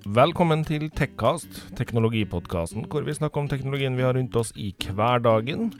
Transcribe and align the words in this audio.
Velkommen 0.00 0.62
til 0.64 0.86
Tekkast, 0.96 1.50
teknologipodkasten 1.76 2.86
hvor 2.88 3.04
vi 3.04 3.12
snakker 3.12 3.42
om 3.42 3.48
teknologien 3.50 3.98
vi 3.98 4.04
har 4.06 4.14
rundt 4.16 4.36
oss 4.40 4.48
i 4.56 4.70
hverdagen. 4.72 5.74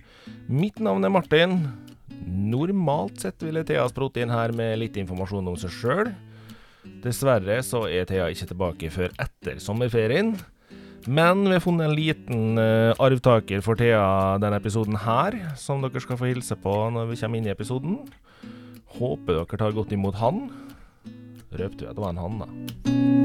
Mitt 0.45 0.77
navn 0.77 1.07
er 1.09 1.13
Martin. 1.15 1.55
Normalt 2.29 3.23
sett 3.23 3.41
ville 3.41 3.63
Thea 3.65 3.87
sprote 3.89 4.21
inn 4.21 4.33
her 4.33 4.53
med 4.53 4.77
litt 4.83 4.99
informasjon 5.01 5.49
om 5.49 5.57
seg 5.57 5.73
sjøl. 5.73 6.11
Dessverre 7.01 7.63
så 7.65 7.87
er 7.89 8.05
Thea 8.11 8.29
ikke 8.29 8.51
tilbake 8.51 8.91
før 8.93 9.15
etter 9.25 9.57
sommerferien. 9.57 10.35
Men 11.09 11.47
vi 11.47 11.57
har 11.57 11.65
funnet 11.65 11.89
en 11.89 11.97
liten 11.97 12.61
uh, 12.61 12.93
arvtaker 13.01 13.65
for 13.65 13.81
Thea 13.81 14.37
denne 14.43 14.61
episoden 14.61 15.01
her, 15.01 15.39
som 15.57 15.81
dere 15.81 16.05
skal 16.05 16.21
få 16.21 16.29
hilse 16.29 16.61
på 16.61 16.77
når 16.93 17.09
vi 17.15 17.23
kommer 17.23 17.41
inn 17.41 17.49
i 17.49 17.55
episoden. 17.55 18.03
Håper 19.01 19.41
dere 19.41 19.65
tar 19.65 19.73
godt 19.81 19.97
imot 19.97 20.21
han. 20.21 20.51
Røpte 21.57 21.89
jo 21.89 21.95
at 21.95 21.97
det 21.97 22.05
var 22.05 22.13
en 22.13 22.23
han, 22.27 22.45
da. 22.45 23.20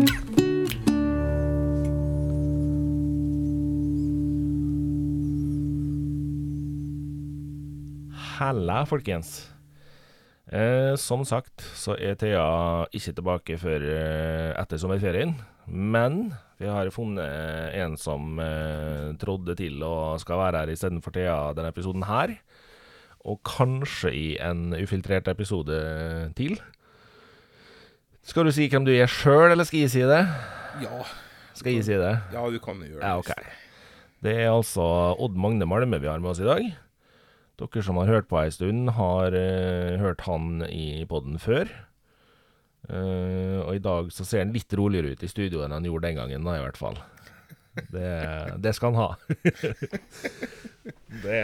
Halla, 8.36 8.82
folkens. 8.84 9.46
Eh, 10.52 10.94
som 11.00 11.24
sagt 11.26 11.64
så 11.80 11.96
er 11.96 12.18
Thea 12.20 12.84
ikke 12.92 13.14
tilbake 13.16 13.56
før 13.62 13.86
eh, 13.88 14.52
etter 14.60 14.82
sommerferien. 14.82 15.32
Men 15.66 16.34
vi 16.60 16.68
har 16.68 16.92
funnet 16.94 17.72
en 17.80 17.96
som 17.98 18.36
eh, 18.44 19.16
trådde 19.22 19.56
til 19.62 19.80
og 19.88 20.20
skal 20.22 20.42
være 20.44 20.66
her 20.66 20.74
istedenfor 20.76 21.16
Thea 21.16 21.38
denne 21.56 21.72
episoden 21.72 22.04
her. 22.10 22.36
Og 23.26 23.40
kanskje 23.48 24.12
i 24.12 24.28
en 24.44 24.76
ufiltrert 24.78 25.32
episode 25.32 25.80
til. 26.38 26.60
Skal 28.26 28.46
du 28.46 28.52
si 28.54 28.68
hvem 28.68 28.86
du 28.86 28.92
er 28.94 29.10
sjøl, 29.10 29.54
eller 29.54 29.66
skal 29.66 29.86
jeg 29.86 29.96
si 29.96 30.04
det? 30.06 30.24
Ja. 30.84 31.06
Skal 31.56 31.78
jeg 31.78 31.88
si 31.88 31.96
det? 31.96 32.16
Ja, 32.36 32.44
du 32.52 32.60
kan 32.60 32.84
gjøre 32.84 33.00
det. 33.00 33.06
Ja, 33.06 33.16
ok. 33.18 33.32
Det 34.26 34.34
er 34.44 34.52
altså 34.52 34.84
Odd 35.22 35.38
Magne 35.40 35.66
Malme 35.70 36.02
vi 36.04 36.12
har 36.12 36.20
med 36.20 36.36
oss 36.36 36.44
i 36.44 36.48
dag. 36.48 36.74
Dere 37.56 37.84
som 37.88 38.00
har 38.02 38.12
hørt 38.12 38.28
på 38.28 38.40
ei 38.42 38.52
stund, 38.52 38.90
har 38.98 39.36
uh, 39.36 39.96
hørt 40.02 40.26
han 40.28 40.66
i 40.68 41.06
poden 41.08 41.40
før. 41.40 41.72
Uh, 42.86 43.64
og 43.64 43.72
i 43.78 43.82
dag 43.82 44.12
så 44.14 44.26
ser 44.28 44.44
han 44.44 44.54
litt 44.54 44.74
roligere 44.78 45.16
ut 45.16 45.24
i 45.26 45.30
studio 45.32 45.64
enn 45.66 45.74
han 45.74 45.88
gjorde 45.88 46.10
den 46.10 46.20
gangen, 46.20 46.46
da, 46.46 46.58
i 46.60 46.66
hvert 46.66 46.80
fall. 46.80 47.00
Det, 47.92 48.12
det 48.64 48.76
skal 48.76 48.94
han 48.94 49.02
ha. 49.02 49.10
det, 51.26 51.40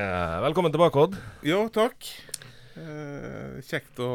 velkommen 0.45 0.71
tilbake, 0.71 1.07
Odd. 1.07 1.17
Jo, 1.47 1.65
takk. 1.73 2.11
Uh, 2.75 3.59
kjekt 3.67 3.99
å 3.99 4.11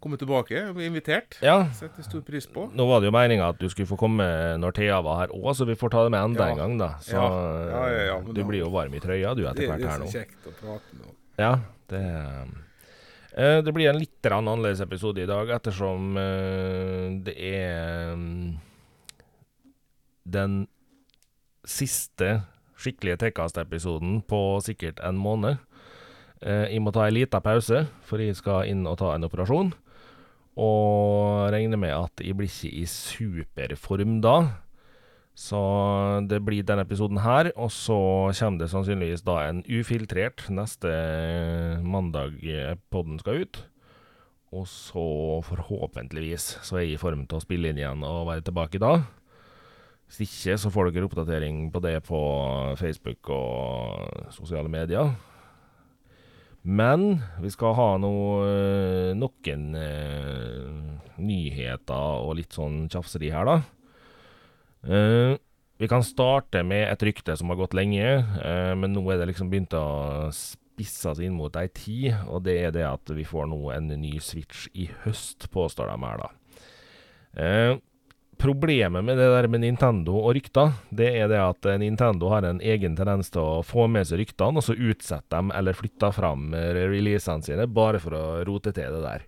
komme 0.00 0.16
tilbake. 0.20 0.68
og 0.68 0.74
bli 0.76 0.86
invitert. 0.86 1.38
Ja, 1.42 1.64
Setter 1.74 2.02
stor 2.06 2.20
pris 2.22 2.46
på. 2.46 2.68
Nå 2.74 2.86
var 2.88 3.00
det 3.00 3.08
jo 3.10 3.14
meninga 3.16 3.48
at 3.50 3.58
du 3.58 3.68
skulle 3.68 3.88
få 3.90 3.98
komme 3.98 4.24
når 4.58 4.72
Thea 4.74 5.00
var 5.02 5.20
her 5.24 5.34
òg, 5.34 5.50
så 5.56 5.66
vi 5.66 5.74
får 5.74 5.90
ta 5.90 6.04
det 6.04 6.10
med 6.14 6.22
enda 6.24 6.46
Ja. 6.46 6.50
en 6.52 6.56
gang, 6.58 6.78
da. 6.78 6.88
Så 7.00 7.12
Ja. 7.16 8.06
Ja, 8.06 8.20
du 8.20 8.32
da- 8.32 8.46
blir 8.48 8.60
jo 8.64 8.70
varm 8.70 8.94
i 8.94 9.00
trøya 9.00 9.34
du 9.36 9.42
etter 9.46 9.66
hvert 9.66 9.82
er 9.82 9.88
her 9.88 9.98
nå. 9.98 10.06
Det 10.06 10.14
er 10.14 10.24
så 10.24 10.24
kjekt 10.24 10.46
å 10.46 10.52
prate 10.60 10.94
med. 10.94 11.14
Ja, 11.38 11.52
det 11.88 12.02
eh, 13.36 13.60
Det 13.62 13.72
blir 13.74 13.88
en 13.90 13.98
litt 13.98 14.22
annerledes 14.22 14.80
episode 14.80 15.18
i 15.22 15.26
dag, 15.26 15.48
ettersom 15.48 16.16
eh, 16.16 17.20
det 17.22 17.36
er 17.38 18.14
mm, 18.16 18.56
den 20.26 20.66
siste 21.64 22.42
skikkelige 22.78 23.18
Tekast-episoden 23.18 24.22
på 24.28 24.60
sikkert 24.64 25.00
en 25.04 25.18
måned. 25.18 25.58
Eh, 26.42 26.68
jeg 26.72 26.80
må 26.84 26.92
ta 26.94 27.06
en 27.08 27.14
liten 27.16 27.42
pause, 27.42 27.86
for 28.06 28.18
jeg 28.22 28.36
skal 28.38 28.68
inn 28.70 28.86
og 28.86 28.98
ta 29.00 29.14
en 29.16 29.26
operasjon. 29.26 29.72
Og 30.58 31.52
regner 31.54 31.78
med 31.78 31.94
at 31.94 32.24
jeg 32.24 32.34
blir 32.36 32.50
ikke 32.50 32.72
i 32.80 32.86
superform 32.90 34.18
da. 34.24 34.38
Så 35.38 35.58
det 36.26 36.40
blir 36.42 36.66
denne 36.66 36.82
episoden 36.82 37.20
her, 37.22 37.52
og 37.54 37.70
så 37.70 37.98
kommer 38.34 38.64
det 38.64 38.72
sannsynligvis 38.72 39.22
da 39.22 39.36
en 39.46 39.60
ufiltrert 39.70 40.48
neste 40.50 40.90
mandag 41.86 42.40
eh, 42.42 42.74
podden 42.90 43.20
skal 43.22 43.44
ut. 43.44 43.60
Og 44.50 44.66
så 44.66 45.04
forhåpentligvis 45.46 46.56
så 46.66 46.80
er 46.80 46.88
jeg 46.88 46.96
i 46.96 47.00
form 47.04 47.22
til 47.28 47.38
å 47.38 47.44
spille 47.44 47.70
inn 47.70 47.78
igjen 47.78 48.02
og 48.02 48.26
være 48.32 48.48
tilbake 48.48 48.82
da. 48.82 48.96
Hvis 50.08 50.24
ikke 50.24 50.58
så 50.58 50.72
får 50.74 50.90
dere 50.90 51.06
oppdatering 51.06 51.66
på 51.70 51.82
det 51.84 51.98
på 52.08 52.20
Facebook 52.80 53.28
og 53.30 54.32
sosiale 54.34 54.70
medier. 54.72 55.12
Men 56.68 57.22
vi 57.40 57.48
skal 57.48 57.72
ha 57.78 57.88
noe, 57.96 58.44
eh, 58.44 59.10
noen 59.16 59.68
eh, 59.78 61.12
nyheter 61.16 62.24
og 62.26 62.34
litt 62.36 62.52
sånn 62.52 62.82
tjafseri 62.92 63.30
her, 63.32 63.48
da. 63.48 63.56
Eh, 64.84 65.38
vi 65.78 65.88
kan 65.88 66.04
starte 66.04 66.60
med 66.66 66.84
et 66.90 67.04
rykte 67.08 67.36
som 67.38 67.48
har 67.48 67.60
gått 67.60 67.76
lenge, 67.78 68.04
eh, 68.04 68.74
men 68.76 68.92
nå 68.92 69.04
er 69.08 69.22
det 69.22 69.30
liksom 69.30 69.48
begynt 69.48 69.76
å 69.78 70.28
spisse 70.34 71.14
seg 71.14 71.24
inn 71.30 71.38
mot 71.38 71.56
ei 71.56 71.70
tid, 71.72 72.12
og 72.28 72.44
det 72.44 72.58
er 72.66 72.74
det 72.76 72.84
at 72.84 73.16
vi 73.16 73.24
får 73.24 73.48
nå 73.48 73.62
en 73.72 73.88
ny 73.88 74.18
Switch 74.20 74.66
i 74.74 74.90
høst, 75.06 75.48
påstår 75.54 75.88
de 75.88 75.98
her, 76.04 76.24
da. 76.26 76.30
Problemet 78.38 79.02
med 79.02 79.18
det 79.18 79.26
der 79.32 79.48
med 79.50 79.64
Nintendo 79.64 80.14
og 80.20 80.36
rykter, 80.36 80.76
det 80.94 81.08
er 81.18 81.26
det 81.30 81.40
at 81.42 81.66
eh, 81.66 81.78
Nintendo 81.82 82.28
har 82.30 82.46
en 82.46 82.60
egen 82.62 82.94
tendens 82.94 83.32
til 83.34 83.42
å 83.42 83.64
få 83.66 83.88
med 83.90 84.06
seg 84.06 84.20
ryktene, 84.20 84.60
og 84.60 84.62
så 84.62 84.76
utsette 84.78 85.32
dem 85.34 85.50
eller 85.50 85.74
flytte 85.74 86.12
fram 86.14 86.52
eh, 86.54 86.70
releasene 86.76 87.42
sine, 87.42 87.66
bare 87.66 87.98
for 88.02 88.14
å 88.14 88.24
rote 88.46 88.70
til 88.70 88.94
det 88.94 89.02
der. 89.02 89.24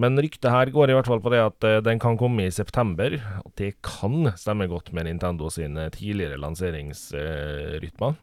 Men 0.00 0.20
ryktet 0.20 0.52
her 0.52 0.70
går 0.72 0.92
i 0.92 0.96
hvert 0.98 1.08
fall 1.08 1.22
på 1.24 1.32
det 1.32 1.40
at 1.42 1.66
eh, 1.66 1.80
den 1.86 2.02
kan 2.02 2.18
komme 2.20 2.44
i 2.44 2.52
september, 2.52 3.16
og 3.40 3.54
det 3.56 3.78
kan 3.86 4.34
stemme 4.36 4.68
godt 4.68 4.92
med 4.96 5.08
Nintendo 5.08 5.48
sine 5.52 5.88
tidligere 5.94 6.38
lanseringsrytmer. 6.44 8.20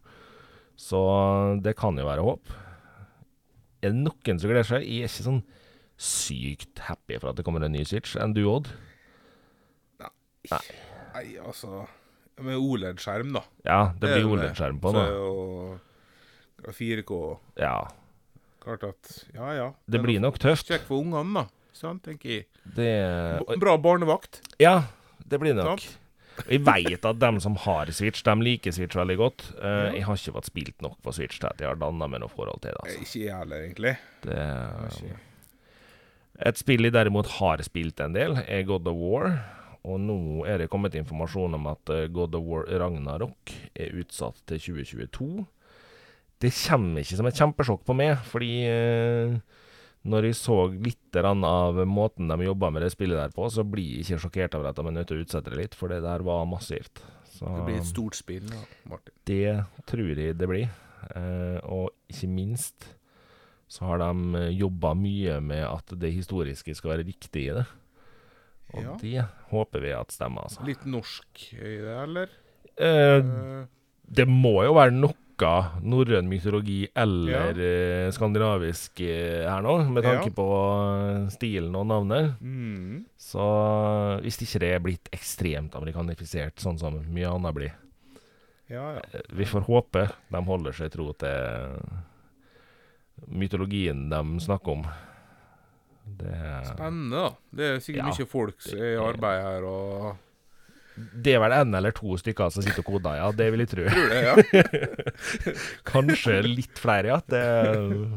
Så 0.77 1.01
det 1.65 1.73
kan 1.79 1.97
jo 1.97 2.05
være 2.05 2.25
håp. 2.25 2.53
Er 3.81 3.93
det 3.93 4.03
noen 4.03 4.37
som 4.37 4.51
gleder 4.51 4.69
seg? 4.69 4.85
Jeg 4.85 5.07
er 5.07 5.09
ikke 5.09 5.25
sånn 5.31 5.41
sykt 5.97 6.85
happy 6.85 7.17
for 7.17 7.31
at 7.31 7.39
det 7.39 7.45
kommer 7.47 7.65
en 7.65 7.73
ny 7.73 7.81
Switch. 7.81 8.13
Enn 8.21 8.37
du, 8.37 8.43
Odd? 8.51 8.69
Nei. 10.51 10.63
Nei, 11.13 11.25
altså 11.41 11.83
Med 12.45 12.57
OLED-skjerm, 12.61 13.31
da. 13.33 13.41
Ja, 13.65 13.79
det 13.97 14.11
blir 14.13 14.23
er 14.23 14.31
OLED-skjerm 14.31 14.79
på 14.83 14.91
Så 14.93 15.03
Og 15.03 16.65
er 16.67 16.71
jo 16.71 16.75
4K 16.77 17.19
Ja, 17.63 17.75
Klart 18.63 18.83
at 18.83 19.13
Ja, 19.33 19.51
ja. 19.55 19.67
det 19.87 20.01
blir 20.03 20.19
nok 20.19 20.39
tøft. 20.43 20.67
Kjekt 20.67 20.87
for 20.89 20.99
ungene, 20.99 21.43
da. 21.43 21.45
Sant, 21.77 22.01
tenker 22.03 22.29
jeg. 22.33 22.45
Det 22.75 22.89
Bra 23.61 23.77
barnevakt. 23.79 24.41
Ja, 24.59 24.81
det 25.23 25.39
blir 25.39 25.55
nok. 25.55 25.77
nok. 25.77 25.85
Jeg 26.45 26.61
veit 26.65 27.05
at 27.05 27.19
dem 27.21 27.39
som 27.41 27.55
har 27.63 27.89
Switch, 27.95 28.21
de 28.25 28.33
liker 28.43 28.73
Switch 28.75 28.97
veldig 28.97 29.15
godt. 29.17 29.45
Uh. 29.57 29.93
Jeg 29.95 30.03
har 30.05 30.19
ikke 30.19 30.35
fått 30.35 30.49
spilt 30.51 30.83
nok 30.85 30.97
på 31.05 31.13
Switch 31.15 31.39
til 31.41 31.49
at 31.49 31.61
jeg 31.63 31.69
har 31.71 31.79
danna 31.81 32.09
meg 32.11 32.21
noe 32.21 32.33
forhold 32.33 32.61
til 32.61 32.75
det. 32.75 32.81
Altså. 32.83 33.05
Ikke 33.05 33.23
jeg 33.23 33.37
heller, 33.39 33.63
egentlig. 33.65 33.95
Det, 34.25 34.41
ikke- 34.91 35.23
et 36.51 36.59
spill 36.59 36.85
jeg 36.85 36.93
derimot 36.93 37.29
har 37.39 37.63
spilt 37.65 37.99
en 38.03 38.13
del, 38.13 38.37
er 38.45 38.61
God 38.67 38.85
of 38.91 38.99
War. 38.99 39.31
Og 39.87 40.01
nå 40.03 40.17
er 40.49 40.59
det 40.61 40.69
kommet 40.71 40.97
informasjon 40.99 41.55
om 41.57 41.69
at 41.71 41.91
eh, 41.93 42.07
God 42.11 42.35
of 42.35 42.43
War 42.47 42.65
Ragnarok 42.81 43.53
er 43.77 43.95
utsatt 44.01 44.41
til 44.49 44.59
2022. 44.81 45.45
Det 46.43 46.51
kommer 46.53 47.01
ikke 47.01 47.17
som 47.17 47.29
et 47.29 47.39
kjempesjokk 47.39 47.85
på 47.87 47.95
meg, 47.97 48.17
fordi 48.27 48.51
eh, 48.69 49.37
når 50.07 50.27
jeg 50.29 50.37
så 50.39 50.57
litt 50.71 51.17
av 51.19 51.79
måten 51.89 52.29
de 52.29 52.45
jobba 52.45 52.69
med 52.71 52.85
det 52.85 52.91
spillet 52.93 53.17
der 53.17 53.33
på, 53.33 53.47
så 53.51 53.65
blir 53.67 53.97
jeg 53.97 54.05
ikke 54.05 54.21
sjokkert 54.27 54.57
over 54.59 54.69
at 54.69 54.77
de 54.77 54.85
er 54.85 54.97
nødt 54.99 55.09
til 55.09 55.19
å 55.21 55.25
utsette 55.25 55.53
det 55.53 55.61
litt, 55.63 55.77
for 55.77 55.91
det 55.91 56.03
der 56.05 56.23
var 56.27 56.45
massivt. 56.49 57.01
Så 57.37 57.47
Det 57.53 57.65
blir 57.67 57.79
et 57.81 57.89
stort 57.89 58.17
spill, 58.17 58.45
da, 58.49 58.61
Martin. 58.89 59.13
det 59.29 59.65
tror 59.89 60.13
jeg 60.13 60.37
det 60.37 60.47
blir. 60.49 60.69
Eh, 61.15 61.59
og 61.63 61.91
ikke 62.09 62.29
minst 62.31 62.93
så 63.67 63.83
har 63.89 63.99
de 63.99 64.45
jobba 64.55 64.93
mye 64.95 65.41
med 65.43 65.65
at 65.67 65.91
det 65.99 66.13
historiske 66.15 66.75
skal 66.77 66.95
være 66.95 67.07
riktig 67.09 67.49
i 67.49 67.55
det. 67.59 67.65
Og 68.73 68.83
Ja. 68.83 68.95
det 68.99 69.25
håper 69.51 69.79
vi 69.81 69.91
at 69.95 70.11
stemmer, 70.11 70.43
altså. 70.49 70.65
Litt 70.67 70.83
norsk 70.85 71.45
i 71.53 71.77
det, 71.81 71.97
eller? 72.03 72.27
Eh, 72.77 73.17
Eh, 73.17 73.65
det 74.11 74.27
må 74.27 74.63
jo 74.65 74.73
være 74.75 74.91
noe 74.93 75.13
norrøn 75.83 76.25
mytologi 76.27 76.87
eller 76.97 77.53
ja. 77.53 78.11
skandinavisk 78.11 78.99
eh, 79.05 79.45
her 79.45 79.61
nå, 79.61 79.75
med 79.93 80.03
tanke 80.03 80.31
Ja. 80.31 80.33
på 80.33 80.47
eh, 81.25 81.29
stilen 81.29 81.75
og 81.77 81.85
navnet. 81.85 82.39
mm. 82.41 83.05
Så 83.17 84.21
hvis 84.23 84.39
ikke 84.41 84.59
det 84.59 84.71
er 84.73 84.79
blitt 84.79 85.09
ekstremt 85.13 85.75
amerikanifisert, 85.75 86.55
sånn 86.57 86.79
som 86.79 86.97
mye 87.13 87.29
annet 87.29 87.53
blir. 87.53 87.71
Ja, 88.69 88.95
ja. 88.97 89.01
Eh, 89.13 89.21
Vi 89.31 89.45
får 89.45 89.61
håpe 89.67 90.09
de 90.31 90.41
holder 90.43 90.71
seg 90.73 90.91
tro 90.91 91.13
til 91.13 91.79
mytologien 93.27 94.09
de 94.09 94.39
snakker 94.43 94.71
om. 94.77 94.83
Det, 96.17 96.37
Spennende, 96.71 97.25
da. 97.25 97.29
Det 97.59 97.67
er 97.73 97.83
sikkert 97.83 98.03
Ja, 98.03 98.13
mye 98.13 98.29
folk 98.31 98.63
som 98.63 98.79
er 98.79 98.93
i 98.93 99.01
arbeid 99.01 99.43
her 99.47 99.67
og 99.69 100.15
det 100.97 101.35
er 101.35 101.41
vel 101.43 101.53
en 101.53 101.75
eller 101.77 101.93
to 101.93 102.15
stykker 102.17 102.49
som 102.49 102.63
sitter 102.65 102.81
og 102.81 102.87
koder, 102.87 103.19
ja. 103.19 103.27
Det 103.37 103.51
vil 103.53 103.61
jeg 103.61 103.69
tro. 103.69 103.83
Tror 103.85 104.07
det, 104.09 104.21
ja. 104.25 104.33
Kanskje 105.91 106.39
litt 106.41 106.79
flere, 106.81 107.11
ja. 107.11 107.17
Det, 107.21 107.41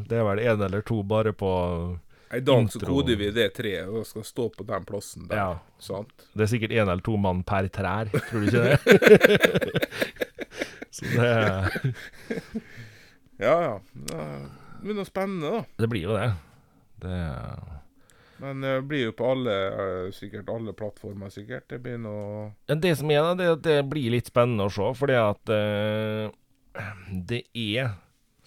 det 0.08 0.16
er 0.16 0.24
vel 0.24 0.40
en 0.46 0.62
eller 0.64 0.84
to 0.88 1.02
bare 1.04 1.34
på 1.36 1.50
I 2.32 2.40
dag 2.40 2.70
så 2.72 2.80
koder 2.80 3.18
vi 3.20 3.28
det 3.36 3.50
treet 3.58 3.84
og 3.90 4.06
skal 4.08 4.24
stå 4.24 4.48
på 4.54 4.64
den 4.64 4.86
plassen 4.88 5.28
der. 5.28 5.36
Ja. 5.42 5.50
Sant? 5.82 6.24
Det 6.32 6.46
er 6.46 6.52
sikkert 6.54 6.72
en 6.78 6.86
eller 6.86 7.04
to 7.04 7.18
mann 7.20 7.42
per 7.44 7.68
trær, 7.68 8.08
tror 8.30 8.40
du 8.40 8.48
ikke 8.48 8.64
det? 8.64 8.78
Så 10.96 11.04
det, 11.12 11.28
Ja, 13.40 13.54
ja. 13.60 13.74
Det 13.92 14.24
blir 14.86 14.96
noe 14.96 15.08
spennende, 15.08 15.52
da. 15.52 15.60
det 15.84 15.92
blir 15.92 16.08
jo 16.08 16.16
det. 16.16 16.30
Det 17.04 17.20
Men 18.40 18.64
det 18.64 18.74
blir 18.88 19.08
jo 19.10 19.16
på 19.16 19.30
alle, 19.34 19.56
eh, 19.68 20.10
sikkert 20.16 20.48
alle 20.52 20.72
plattformer, 20.76 21.32
sikkert. 21.32 21.68
Det 21.68 21.80
blir 21.84 21.98
noe 22.00 22.50
Ja, 22.70 22.74
Det 22.74 22.94
som 22.98 23.10
er, 23.12 23.34
det 23.36 23.46
er 23.46 23.56
at 23.58 23.66
det 23.66 23.80
blir 23.90 24.14
litt 24.14 24.30
spennende 24.32 24.68
å 24.68 24.72
se, 24.72 24.86
fordi 24.96 25.18
at 25.20 25.52
uh, 25.52 26.30
det 27.10 27.44
er 27.52 27.92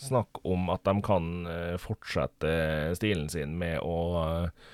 snakk 0.03 0.41
om 0.43 0.69
at 0.73 0.83
de 0.87 0.95
kan 1.05 1.29
eh, 1.49 1.75
fortsette 1.81 2.53
stilen 2.97 3.29
sin 3.31 3.55
med 3.59 3.79
å 3.83 3.97
eh, 4.23 4.73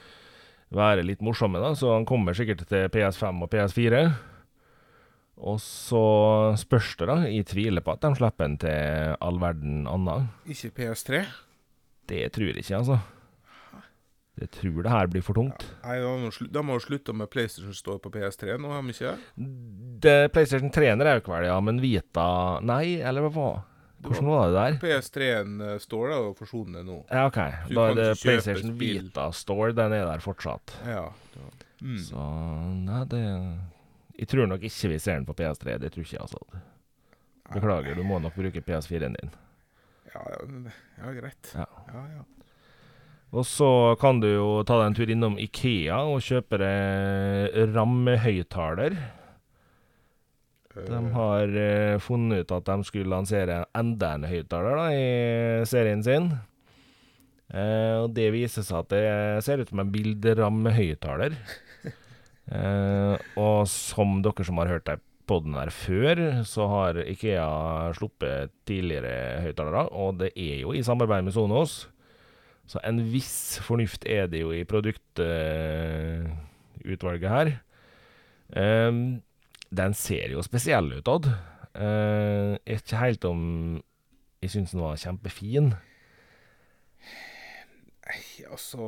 være 0.75 1.05
litt 1.05 1.23
morsomme, 1.25 1.61
da. 1.61 1.73
Så 1.77 1.91
han 1.93 2.07
kommer 2.09 2.37
sikkert 2.37 2.65
til 2.69 2.89
PS5 2.93 3.45
og 3.45 3.51
PS4. 3.53 4.01
Og 5.49 5.61
så 5.63 6.03
spørs 6.59 6.95
det, 6.99 7.07
da. 7.11 7.19
Jeg 7.27 7.47
tviler 7.51 7.85
på 7.85 7.95
at 7.95 8.03
de 8.03 8.13
slipper 8.17 8.49
den 8.49 8.57
til 8.63 9.15
all 9.23 9.39
verden 9.41 9.85
annet. 9.89 10.33
Ikke 10.49 10.73
PS3. 10.81 11.23
Det 12.09 12.25
tror 12.35 12.51
jeg 12.51 12.63
ikke, 12.63 12.81
altså. 12.81 12.99
Jeg 14.39 14.51
tror 14.55 14.83
det 14.85 14.91
her 14.93 15.09
blir 15.11 15.23
for 15.25 15.35
tungt. 15.35 15.65
Nei, 15.83 15.97
de 15.99 16.61
må, 16.63 16.77
jo 16.77 16.83
slutte 16.83 17.15
med 17.15 17.29
PlayStation 17.31 17.75
Store 17.75 17.99
på 18.03 18.11
PS3 18.13 18.55
nå, 18.61 18.71
har 18.71 18.85
de 18.85 18.93
ikke 18.95 19.11
det? 19.11 19.17
Playstation 20.31 20.69
PlayStation 20.69 20.71
3-en 20.75 21.03
røk 21.07 21.27
vel, 21.27 21.49
ja, 21.49 21.57
men 21.63 21.81
Vita 21.83 22.29
Nei, 22.63 22.99
eller 23.03 23.27
hva 23.27 23.49
Hvordan 23.99 24.29
var 24.31 24.45
det 24.47 24.55
der? 24.55 24.77
PS3-en 24.79 25.61
eh, 25.65 25.73
Store 25.83 26.13
er 26.15 26.21
jo 26.23 26.35
forsvunnet 26.37 26.85
nå. 26.87 27.01
Ja, 27.09 27.25
OK. 27.27 27.39
Da 27.73 27.87
er 27.89 27.97
det 27.97 28.07
PlayStation 28.21 28.71
spill. 28.71 29.01
Vita 29.03 29.25
Store. 29.35 29.73
Den 29.75 29.95
er 29.97 30.05
der 30.07 30.23
fortsatt. 30.23 30.71
Ja. 30.87 31.09
ja. 31.35 31.49
Mm. 31.83 31.97
Så 32.07 32.29
Nei, 32.85 33.01
det 33.11 33.23
Jeg 34.19 34.31
tror 34.31 34.47
nok 34.51 34.63
ikke 34.63 34.93
vi 34.93 35.03
ser 35.03 35.19
den 35.19 35.27
på 35.27 35.35
PS3. 35.35 35.77
Det 35.83 35.91
tror 35.91 36.07
ikke 36.07 36.15
jeg, 36.15 36.23
altså. 36.29 36.63
Beklager, 37.49 37.95
du 37.99 38.03
må 38.07 38.19
nok 38.23 38.35
bruke 38.39 38.63
PS4-en 38.63 39.19
din. 39.19 39.31
Ja, 40.13 40.23
ja, 40.31 40.41
ja, 41.03 41.13
greit. 41.19 41.51
Ja. 41.55 41.67
Ja, 41.91 42.03
ja. 42.15 42.25
Og 43.29 43.45
så 43.45 43.95
kan 44.01 44.21
du 44.23 44.27
jo 44.31 44.49
ta 44.65 44.79
deg 44.79 44.89
en 44.89 44.97
tur 44.97 45.11
innom 45.13 45.37
Ikea 45.37 46.01
og 46.09 46.23
kjøpe 46.25 46.57
deg 46.61 47.73
rammehøyttaler. 47.75 48.97
De 50.79 50.97
Eh, 50.97 51.09
har 51.13 51.55
eh, 51.57 51.99
funnet 52.01 52.45
ut 52.45 52.53
at 52.55 52.67
de 52.69 52.85
skulle 52.87 53.09
lansere 53.09 53.63
enda 53.77 54.13
en 54.15 54.27
høyttaler 54.29 54.79
i 54.93 55.65
serien 55.69 56.03
sin. 56.05 56.31
Eh, 57.49 57.95
og 58.03 58.13
det 58.13 58.29
viser 58.35 58.65
seg 58.65 58.83
at 58.83 58.93
det 58.93 59.43
ser 59.45 59.61
ut 59.61 59.69
som 59.69 59.81
en 59.83 59.93
bilderammehøyttaler. 59.93 61.37
eh, 62.57 63.15
og 63.37 63.69
som 63.69 64.19
dere 64.25 64.45
som 64.45 64.61
har 64.61 64.73
hørt 64.73 64.89
på 65.29 65.39
den 65.45 65.53
der 65.53 65.69
her 65.69 65.73
før, 65.73 66.23
så 66.49 66.65
har 66.69 67.03
Ikea 67.05 67.93
sluppet 67.97 68.53
tidligere 68.65 69.43
høyttalere, 69.45 69.85
og 69.93 70.17
det 70.23 70.31
er 70.33 70.63
jo 70.63 70.73
i 70.73 70.81
samarbeid 70.85 71.27
med 71.27 71.35
Sonos. 71.35 71.83
Så 72.69 72.77
en 72.85 72.99
viss 73.09 73.57
fornuft 73.65 74.05
er 74.05 74.27
det 74.29 74.43
jo 74.43 74.51
i 74.53 74.61
produktutvalget 74.69 77.31
her. 77.33 77.49
Um, 78.53 79.25
den 79.69 79.93
ser 79.97 80.33
jo 80.33 80.41
spesiell 80.45 80.93
ut, 80.93 81.07
Odd. 81.09 81.25
Uh, 81.73 82.57
ikke 82.69 82.97
helt 83.01 83.25
om 83.25 83.81
jeg 84.41 84.49
syns 84.53 84.71
den 84.73 84.81
var 84.83 84.97
kjempefin. 85.01 85.73
Nei, 88.09 88.23
altså 88.49 88.83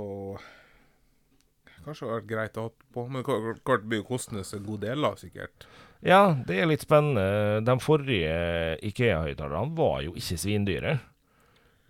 Kanskje 1.81 2.05
det 2.05 2.11
hadde 2.11 2.19
vært 2.19 2.29
greit 2.29 2.57
å 2.57 2.63
ha 2.67 2.71
på, 2.93 3.01
men 3.09 3.23
klart 3.25 3.63
klart 3.65 3.85
blir 3.89 4.03
kostende 4.05 4.43
en 4.45 4.67
god 4.67 4.81
del, 4.85 5.01
da, 5.01 5.15
sikkert. 5.17 5.65
Ja, 6.05 6.37
det 6.45 6.59
er 6.61 6.69
litt 6.69 6.85
spennende. 6.85 7.25
De 7.65 7.73
forrige 7.81 8.77
Ikea-høyttalerne 8.85 9.73
var 9.77 10.01
jo 10.05 10.13
ikke 10.17 10.37
svindyre. 10.41 10.99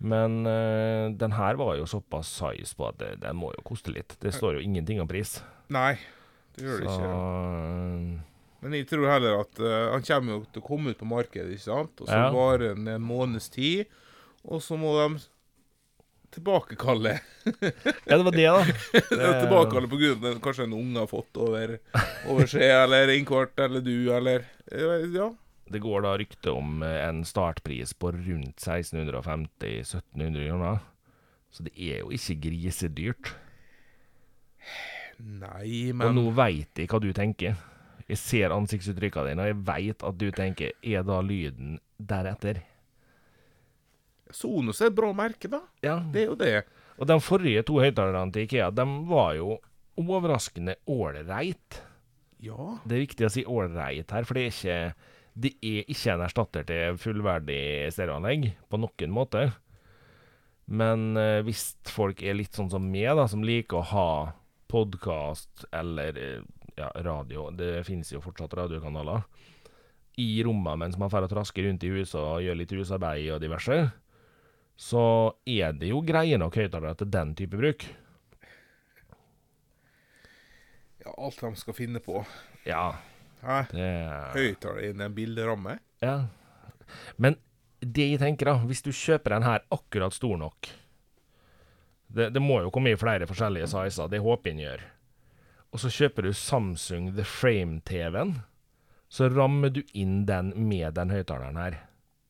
Men 0.02 0.40
uh, 0.48 1.12
den 1.14 1.34
her 1.38 1.54
var 1.60 1.76
jo 1.78 1.86
såpass 1.86 2.30
size 2.40 2.74
på 2.74 2.88
at 2.88 2.98
den 3.22 3.36
må 3.38 3.52
jo 3.54 3.62
koste 3.66 3.92
litt. 3.94 4.16
Det 4.22 4.32
står 4.34 4.56
jo 4.58 4.64
ingenting 4.66 4.98
om 5.02 5.06
pris. 5.10 5.36
Nei, 5.72 5.94
det 6.56 6.64
gjør 6.66 6.82
det 6.82 6.88
Så 6.90 6.96
ikke. 6.98 8.22
Men 8.62 8.74
jeg 8.78 8.86
tror 8.90 9.08
heller 9.10 9.40
at 9.42 9.60
uh, 9.62 9.92
han 9.94 10.02
kommer 10.06 10.36
jo 10.36 10.40
til 10.54 10.62
å 10.62 10.66
komme 10.66 10.92
ut 10.94 10.98
på 11.00 11.06
markedet, 11.10 11.54
ikke 11.54 11.66
sant? 11.68 11.94
Og 12.02 12.06
så 12.10 12.18
Ja. 12.18 12.30
varer 12.34 12.74
den 12.76 12.88
en 12.90 13.02
måneds 13.02 13.48
tid, 13.54 13.86
og 14.46 14.62
så 14.62 14.78
må 14.78 14.92
de 14.98 15.22
tilbakekalle. 16.32 17.16
Ja, 18.06 18.16
det 18.16 18.24
var 18.24 18.34
det, 18.34 18.46
da. 18.46 18.62
Tilbakekalle 19.42 19.88
på 19.90 19.98
grunn 20.00 20.26
av 20.30 20.38
kanskje 20.44 20.64
en 20.68 20.76
unge 20.78 21.02
har 21.02 21.10
fått 21.10 21.36
over, 21.42 21.76
over 22.30 22.46
seg, 22.50 22.62
eller 22.70 23.10
innkvart, 23.16 23.54
eller 23.60 23.82
du, 23.84 23.96
eller 24.14 24.46
eh, 24.70 25.06
Ja. 25.14 25.30
Det 25.72 25.80
går 25.82 26.04
da 26.04 26.14
rykte 26.20 26.52
om 26.52 26.82
eh, 26.84 26.98
en 27.06 27.22
startpris 27.26 27.94
på 27.96 28.12
rundt 28.14 28.60
1650-1700 28.60 30.48
kroner. 30.48 30.82
Så 31.52 31.64
det 31.66 31.72
er 31.76 32.02
jo 32.02 32.12
ikke 32.14 32.38
grisedyrt. 32.46 33.32
Nei, 35.22 35.92
men 35.92 36.08
Og 36.08 36.16
nå 36.16 36.24
veit 36.36 36.80
jeg 36.80 36.88
hva 36.90 37.00
du 37.02 37.10
tenker. 37.16 37.56
Jeg 38.08 38.18
ser 38.20 38.52
ansiktsuttrykkene 38.54 39.32
dine, 39.32 39.44
og 39.44 39.50
jeg 39.52 39.60
veit 39.68 40.04
at 40.04 40.18
du 40.18 40.28
tenker 40.34 40.72
Er 40.82 41.04
da 41.06 41.20
lyden 41.24 41.78
deretter? 41.96 42.62
Sonos 44.32 44.80
er 44.80 44.90
et 44.90 44.96
bra 44.96 45.12
merke, 45.16 45.48
da. 45.52 45.60
Ja. 45.84 45.98
Det 46.12 46.24
er 46.24 46.30
jo 46.30 46.36
det. 46.40 46.54
Og 46.96 47.08
de 47.08 47.18
forrige 47.20 47.64
to 47.68 47.78
høyttalerne 47.82 48.32
til 48.32 48.46
Ikea, 48.46 48.70
de 48.72 48.86
var 49.08 49.34
jo 49.36 49.58
overraskende 50.00 50.78
ålreit. 50.88 51.82
Ja. 52.42 52.78
Det 52.88 52.96
er 52.96 53.04
viktig 53.04 53.28
å 53.28 53.32
si 53.32 53.44
ålreit 53.46 54.12
her, 54.12 54.26
for 54.26 54.38
det 54.38 54.46
er 54.46 54.54
ikke 54.54 54.78
det 55.32 55.54
er 55.64 55.88
ikke 55.88 56.12
en 56.12 56.24
erstatter 56.26 56.64
til 56.68 56.98
fullverdig 57.00 57.88
stereoanlegg 57.94 58.50
på 58.68 58.80
noen 58.80 59.14
måte. 59.14 59.46
Men 60.72 61.16
eh, 61.16 61.40
hvis 61.46 61.72
folk 61.88 62.22
er 62.22 62.36
litt 62.38 62.56
sånn 62.56 62.70
som 62.72 62.84
meg, 62.84 63.10
da, 63.18 63.26
som 63.28 63.44
liker 63.44 63.80
å 63.80 63.88
ha 63.92 64.10
podkast 64.72 65.66
eller 65.74 66.16
eh, 66.20 66.44
ja, 66.78 66.88
radio 67.04 67.50
Det 67.52 67.82
finnes 67.84 68.08
jo 68.12 68.22
fortsatt 68.24 68.54
radiokanaler. 68.56 69.24
I 70.20 70.42
rommene 70.44 70.84
mens 70.84 70.98
man 71.00 71.10
drar 71.12 71.26
og 71.26 71.32
trasker 71.32 71.66
rundt 71.66 71.84
i 71.84 71.92
huset 71.92 72.20
og 72.20 72.44
gjør 72.44 72.58
litt 72.60 72.72
husarbeid 72.76 73.32
og 73.34 73.42
diverse. 73.42 73.78
Så 74.76 75.04
er 75.48 75.76
det 75.76 75.92
jo 75.92 76.00
greie 76.04 76.38
nok 76.40 76.56
høyttalere 76.60 76.96
til 77.00 77.12
den 77.12 77.34
type 77.38 77.56
bruk. 77.60 77.84
ja. 81.04 81.12
Alt 81.16 81.40
de 81.40 81.52
skal 81.60 81.76
finne 81.76 82.00
på. 82.00 82.22
Ja, 82.64 82.94
Hæ? 83.42 83.58
det 83.72 83.88
Høyttaler 84.36 84.90
inn 84.90 85.02
en 85.02 85.14
bilderamme. 85.16 85.78
Ja. 86.02 86.16
Men 87.16 87.36
det 87.80 88.06
jeg 88.12 88.20
tenker, 88.22 88.52
da, 88.52 88.54
hvis 88.68 88.84
du 88.84 88.92
kjøper 88.94 89.34
den 89.36 89.46
her 89.46 89.64
akkurat 89.74 90.14
stor 90.14 90.36
nok 90.38 90.68
Det, 92.06 92.28
det 92.30 92.42
må 92.44 92.60
jo 92.62 92.70
komme 92.70 92.92
i 92.92 92.98
flere 93.00 93.26
forskjellige 93.26 93.70
sizer, 93.72 94.10
det 94.12 94.20
håper 94.22 94.52
jeg 94.52 94.66
gjør. 94.66 94.82
Og 95.72 95.80
så 95.80 95.88
kjøper 95.88 96.26
du 96.28 96.34
Samsung 96.36 97.06
The 97.16 97.24
Frame-TV-en. 97.24 98.34
Så 99.08 99.30
rammer 99.32 99.72
du 99.72 99.80
inn 99.96 100.26
den 100.28 100.52
med 100.68 100.92
den 100.98 101.10
høyttaleren 101.12 101.56
her. 101.56 101.78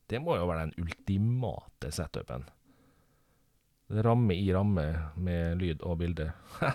Det 0.07 0.21
må 0.23 0.37
jo 0.39 0.47
være 0.47 0.69
den 0.69 0.85
ultimate 0.85 1.91
setupen. 1.91 2.47
Ramme 3.91 4.35
i 4.39 4.47
ramme 4.55 4.87
med 5.19 5.59
lyd 5.59 5.83
og 5.83 5.99
bilde. 6.01 6.31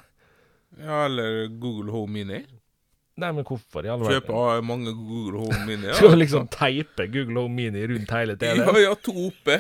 Ja, 0.76 1.06
eller 1.06 1.46
Google 1.48 1.90
Home 1.90 2.12
Mini. 2.12 2.42
Nei, 3.18 3.32
men 3.34 3.42
hvorfor 3.48 3.82
i 3.82 3.90
all 3.90 4.02
Kjøpe 4.06 4.30
verden? 4.30 4.36
av 4.54 4.64
mange 4.68 4.92
Google 4.94 5.40
Home 5.42 5.64
Mini. 5.66 5.90
Skal 5.98 6.12
du 6.14 6.18
liksom 6.20 6.46
teipe 6.54 7.08
Google 7.10 7.40
Home 7.42 7.56
Mini 7.58 7.82
rundt 7.90 8.12
hele 8.14 8.36
TV-en? 8.38 8.78
ja, 8.84 8.92
to 9.02 9.14
oppe, 9.26 9.56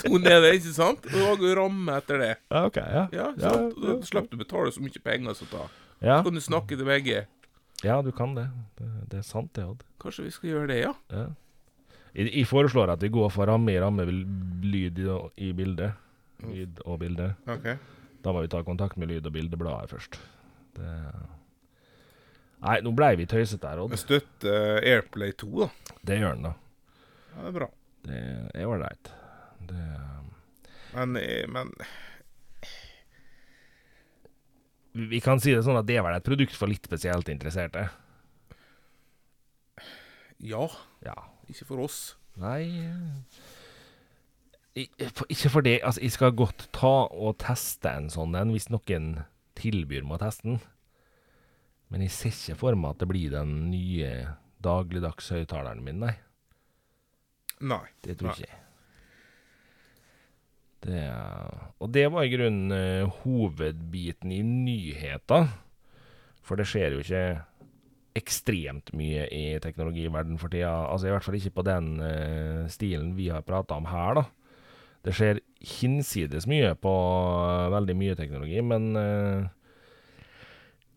to 0.00 0.16
nede, 0.22 0.54
ikke 0.56 0.72
sant? 0.72 1.04
Og 1.12 1.20
lage 1.20 1.52
ramme 1.58 1.98
etter 2.00 2.22
det. 2.22 2.30
Ja, 2.48 2.62
ok, 2.70 2.78
ja. 2.80 3.04
Ja, 3.12 3.28
Ja, 3.42 3.52
ja. 3.68 3.96
Slipper 4.08 4.32
du 4.32 4.40
betale 4.40 4.72
så 4.72 4.80
mye 4.84 5.02
penger 5.04 5.36
som 5.36 5.50
da. 5.52 5.66
Ja. 6.00 6.18
Så 6.22 6.30
kan 6.30 6.40
du 6.40 6.44
snakke 6.44 6.78
til 6.80 6.88
begge. 6.88 7.26
Ja, 7.84 7.98
du 8.00 8.08
kan 8.16 8.32
det. 8.38 8.46
Det, 8.80 8.88
det 9.12 9.18
er 9.20 9.26
sant, 9.28 9.52
det, 9.58 9.66
Odd. 9.68 9.84
Kanskje 10.00 10.24
vi 10.24 10.32
skal 10.32 10.50
gjøre 10.54 10.70
det, 10.72 10.78
ja? 10.86 10.94
Ja. 11.12 11.26
Jeg, 12.14 12.30
jeg 12.30 12.46
foreslår 12.48 12.94
at 12.94 13.02
vi 13.04 13.10
går 13.12 13.28
for 13.34 13.50
ramme 13.50 13.72
i 13.74 13.80
ramme 13.82 14.04
lyd 14.08 15.00
i, 15.04 15.08
i 15.44 15.52
bildet. 15.52 15.92
Lyd 16.48 16.80
og 16.88 17.00
bilde. 17.04 17.34
Ok. 17.50 17.68
Da 18.24 18.32
må 18.32 18.40
vi 18.44 18.48
ta 18.52 18.62
kontakt 18.64 18.96
med 18.96 19.10
Lyd- 19.12 19.26
og 19.28 19.34
bildebladet 19.36 19.92
først. 19.92 20.16
Det 20.78 20.90
Nei, 22.64 22.78
nå 22.80 22.92
blei 22.96 23.14
vi 23.20 23.26
tøysete 23.28 23.68
her, 23.68 23.76
Vi 23.76 23.82
Odd. 23.92 23.98
støtter 24.00 24.80
Airplay 24.82 25.32
2, 25.36 25.48
da. 25.60 25.68
Det 26.04 26.16
gjør 26.20 26.34
den, 26.38 26.46
da. 26.48 26.54
Ja, 27.34 27.42
det 27.42 27.50
er 27.50 27.58
bra. 27.58 27.68
Det 28.04 28.20
er 28.54 28.66
ålreit. 28.72 29.10
Det 29.68 29.82
Men, 30.94 31.16
eh, 31.16 31.46
men 31.50 31.72
vi 34.94 35.06
vi 35.10 35.20
kan 35.20 35.40
si 35.42 35.50
det 35.54 35.64
sånn 35.66 35.78
at 35.80 35.86
det 35.88 35.96
er 35.98 36.04
vel 36.06 36.14
et 36.16 36.24
produkt 36.26 36.54
for 36.54 36.70
litt 36.70 36.86
spesielt 36.86 37.28
interesserte. 37.32 37.88
ja, 40.40 40.68
Ja. 41.04 41.14
ikke 41.50 41.64
for 41.66 41.80
oss. 41.84 42.16
Nei 42.36 42.62
I- 44.76 44.90
for- 45.14 45.26
Ikke 45.30 45.50
for 45.50 45.60
det. 45.62 45.80
Altså, 45.84 46.00
jeg 46.00 46.10
skal 46.12 46.32
godt 46.32 46.68
ta 46.72 47.06
og 47.10 47.38
teste 47.38 47.86
en 47.96 48.08
sånn 48.10 48.34
en 48.40 48.50
hvis 48.50 48.68
noen 48.70 49.24
tilbyr 49.54 50.02
meg 50.02 50.18
å 50.18 50.24
teste 50.26 50.42
den. 50.42 50.60
Men 51.92 52.04
jeg 52.06 52.14
ser 52.14 52.34
ikke 52.34 52.60
for 52.62 52.78
meg 52.78 52.94
at 52.94 53.02
det 53.02 53.10
blir 53.10 53.32
den 53.34 53.54
nye 53.70 54.12
dagligdags 54.64 55.30
høyttaleren 55.34 55.82
min, 55.84 56.00
nei. 56.02 56.14
Nei. 57.64 57.84
Det 58.04 58.16
tror 58.18 58.34
ikke 58.34 58.48
jeg. 58.48 58.60
Det, 60.84 61.00
og 61.80 61.92
det 61.96 62.04
var 62.12 62.26
i 62.26 62.32
grunnen 62.32 62.72
uh, 62.74 63.12
hovedbiten 63.22 64.32
i 64.34 64.42
nyheter. 64.44 65.48
For 66.44 66.60
det 66.60 66.68
skjer 66.68 66.92
jo 66.92 67.04
ikke 67.04 67.24
ekstremt 68.14 68.92
mye 68.94 69.24
i 69.32 69.44
teknologiverden 69.64 70.36
for 70.38 70.52
tida. 70.52 70.74
Altså 70.90 71.08
i 71.08 71.14
hvert 71.14 71.24
fall 71.26 71.38
ikke 71.38 71.56
på 71.56 71.66
den 71.66 71.94
uh, 72.04 72.64
stilen 72.72 73.14
vi 73.16 73.30
har 73.32 73.46
prata 73.46 73.78
om 73.80 73.88
her, 73.88 74.20
da. 74.20 74.26
Det 75.04 75.12
skjer 75.16 75.40
hinsides 75.80 76.46
mye 76.48 76.72
på 76.80 76.92
uh, 76.92 77.72
veldig 77.74 77.96
mye 77.98 78.16
teknologi, 78.16 78.60
men 78.64 78.94
eh, 78.96 79.48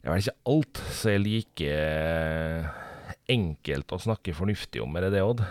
det 0.08 0.14
er 0.14 0.16
vel 0.16 0.24
ikke 0.24 0.52
alt 0.54 0.80
som 0.96 1.10
er 1.12 1.18
like 1.20 1.66
eh, 1.68 2.68
enkelt 3.34 3.92
å 3.92 3.98
snakke 4.00 4.36
fornuftig 4.38 4.80
om, 4.80 4.94
er 4.96 5.04
det 5.04 5.18
det, 5.18 5.24
Odd? 5.28 5.42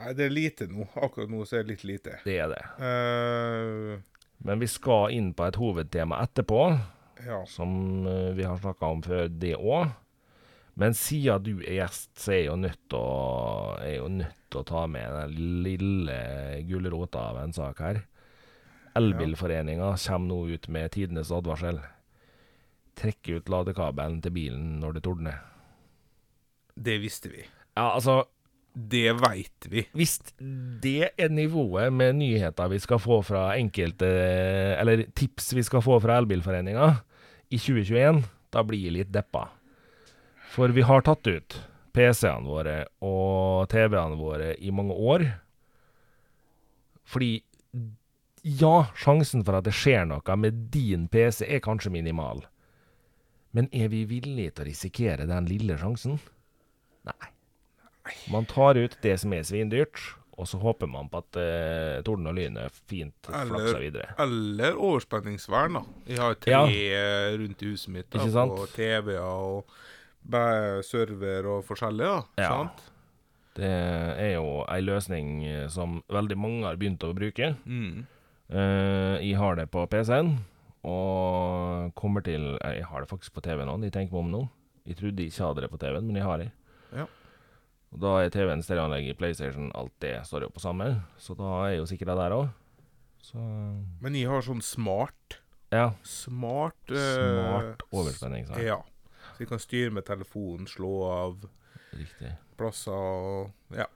Nei, 0.00 0.14
det 0.18 0.24
er 0.24 0.34
lite 0.34 0.66
nå. 0.66 0.88
Akkurat 0.98 1.30
nå 1.30 1.44
så 1.46 1.60
er 1.60 1.62
det 1.62 1.76
litt 1.76 1.84
lite. 1.86 2.16
Det 2.26 2.40
er 2.42 2.50
det. 2.50 2.58
Uh, 2.82 4.02
Men 4.42 4.58
vi 4.58 4.66
skal 4.66 5.14
inn 5.14 5.30
på 5.30 5.46
et 5.46 5.60
hovedtema 5.62 6.18
etterpå, 6.26 6.58
ja. 7.22 7.38
som 7.46 8.02
eh, 8.02 8.34
vi 8.34 8.48
har 8.50 8.58
snakka 8.58 8.90
om 8.96 9.06
før, 9.06 9.30
det 9.30 9.54
òg. 9.60 9.94
Men 10.74 10.98
siden 10.98 11.46
du 11.46 11.52
er 11.62 11.84
gjest, 11.84 12.10
så 12.18 12.34
er 12.34 12.40
jeg 12.40 12.50
jo 12.50 12.60
nødt 12.66 12.82
til 12.90 12.98
å, 12.98 13.78
er 13.78 13.92
jeg 13.92 14.02
jo 14.02 14.12
nødt 14.18 14.44
til 14.50 14.64
å 14.64 14.68
ta 14.74 14.86
med 14.90 15.18
den 15.20 15.62
lille 15.62 16.20
gulrota 16.66 17.28
av 17.30 17.44
en 17.46 17.54
sak 17.54 17.86
her. 17.86 18.02
Elbilforeninga 18.98 19.94
kommer 20.02 20.32
nå 20.34 20.44
ut 20.50 20.66
med 20.66 20.98
tidenes 20.98 21.30
advarsel. 21.30 21.78
Trekke 22.98 23.40
ut 23.40 23.50
ladekabelen 23.50 24.20
til 24.24 24.34
bilen 24.34 24.78
når 24.82 24.96
det 24.96 25.04
tordner. 25.06 25.40
Det 26.74 26.98
visste 27.02 27.30
vi. 27.30 27.44
Ja, 27.74 27.94
altså 27.94 28.24
Det 28.74 29.12
veit 29.20 29.66
vi. 29.70 29.84
Hvis 29.94 30.18
det 30.82 31.12
er 31.14 31.30
nivået 31.30 31.92
med 31.94 32.16
nyheter 32.18 32.70
vi 32.72 32.80
skal 32.82 32.98
få 32.98 33.20
fra 33.22 33.52
enkelte 33.54 34.08
Eller 34.80 35.04
tips 35.14 35.52
vi 35.54 35.62
skal 35.62 35.82
få 35.82 36.00
fra 36.02 36.18
Elbilforeninga 36.18 36.88
i 37.54 37.58
2021, 37.60 38.24
da 38.50 38.62
blir 38.66 38.82
jeg 38.82 38.94
litt 38.96 39.12
deppa. 39.14 39.44
For 40.50 40.72
vi 40.74 40.82
har 40.82 41.04
tatt 41.06 41.26
ut 41.28 41.54
PC-ene 41.94 42.48
våre 42.48 42.76
og 43.04 43.68
TV-ene 43.70 44.18
våre 44.18 44.54
i 44.58 44.72
mange 44.74 44.96
år. 44.96 45.26
Fordi 47.06 47.36
ja, 48.44 48.86
sjansen 48.98 49.44
for 49.44 49.60
at 49.60 49.68
det 49.68 49.76
skjer 49.76 50.08
noe 50.08 50.36
med 50.40 50.66
din 50.74 51.06
PC 51.12 51.44
er 51.46 51.62
kanskje 51.64 51.92
minimal. 51.94 52.42
Men 53.54 53.68
er 53.72 53.88
vi 53.92 54.02
villige 54.10 54.56
til 54.56 54.64
å 54.64 54.68
risikere 54.68 55.28
den 55.30 55.46
lille 55.50 55.76
sjansen? 55.78 56.18
Nei. 57.06 57.30
Man 58.32 58.44
tar 58.50 58.76
ut 58.76 58.96
det 59.04 59.14
som 59.22 59.32
er 59.32 59.46
svindyrt, 59.46 60.00
og 60.34 60.48
så 60.50 60.58
håper 60.60 60.90
man 60.90 61.06
på 61.08 61.20
at 61.22 61.38
eh, 61.40 62.00
torden 62.04 62.26
og 62.28 62.34
lyn 62.36 62.58
er 62.60 62.72
fint 62.90 63.14
flakser 63.30 63.78
videre. 63.80 64.08
Eller 64.20 64.74
overspenningsvern, 64.74 65.78
da. 65.78 65.84
Jeg 66.10 66.18
har 66.20 66.34
tre 66.42 66.56
Ja. 66.56 67.36
rundt 67.38 67.62
i 67.62 67.70
huset 67.70 67.94
mitt. 67.94 68.10
Da, 68.10 68.44
Og 68.44 68.66
TV-er 68.74 69.22
og 69.22 70.82
server 70.84 71.46
og 71.46 71.64
forskjellig. 71.64 72.10
da. 72.10 72.42
Ja. 72.42 72.50
Sant? 72.50 72.90
Det 73.54 73.70
er 73.70 74.32
jo 74.34 74.64
ei 74.66 74.80
løsning 74.82 75.44
eh, 75.46 75.68
som 75.70 76.02
veldig 76.10 76.36
mange 76.36 76.66
har 76.66 76.76
begynt 76.76 77.04
å 77.06 77.14
bruke. 77.14 77.54
Mm. 77.64 78.06
Uh, 78.50 79.16
jeg 79.22 79.38
har 79.40 79.54
det 79.56 79.70
på 79.72 79.86
PC-en, 79.88 80.34
og 80.84 81.92
kommer 81.98 82.22
til 82.24 82.58
Jeg 82.62 82.84
har 82.84 83.00
det 83.04 83.08
faktisk 83.10 83.34
på 83.34 83.40
TV 83.44 83.64
nå, 83.64 83.76
de 83.82 83.90
tenker 83.90 84.12
meg 84.14 84.24
om 84.24 84.30
nå. 84.34 84.42
Jeg 84.86 84.96
trodde 85.00 85.22
jeg 85.24 85.32
ikke 85.32 85.46
hadde 85.48 85.62
det 85.64 85.70
på 85.72 85.78
TV-en, 85.80 86.06
men 86.06 86.16
jeg 86.20 86.24
har 86.28 86.38
det. 86.42 86.50
Ja. 86.92 87.06
Og 87.94 88.00
Da 88.02 88.10
er 88.24 88.28
TV-en, 88.34 88.62
stereoanlegget, 88.62 89.16
PlayStation, 89.16 89.70
alt 89.74 89.94
det 90.02 90.16
står 90.26 90.42
jo 90.44 90.50
på 90.52 90.60
samme, 90.60 90.90
så 91.16 91.34
da 91.38 91.52
er 91.64 91.70
jeg 91.74 91.78
jo 91.80 91.86
sikra 91.86 92.16
der 92.18 92.34
òg. 92.36 92.48
Så 93.24 93.40
Men 94.04 94.14
jeg 94.14 94.28
har 94.28 94.42
sånn 94.44 94.60
smart 94.62 95.38
ja. 95.72 95.88
Smart 96.06 96.76
uh, 96.92 96.98
Smart 97.00 97.80
overspenning, 97.90 98.46
sa 98.46 98.58
jeg. 98.60 98.66
Ja. 98.68 98.82
Så 99.34 99.40
jeg 99.42 99.48
kan 99.48 99.58
styre 99.62 99.90
med 99.96 100.04
telefonen, 100.06 100.66
slå 100.70 100.90
av 101.10 101.46
Riktig. 101.96 102.34
plasser 102.58 102.92
og 102.92 103.52
Ja. 103.74 103.86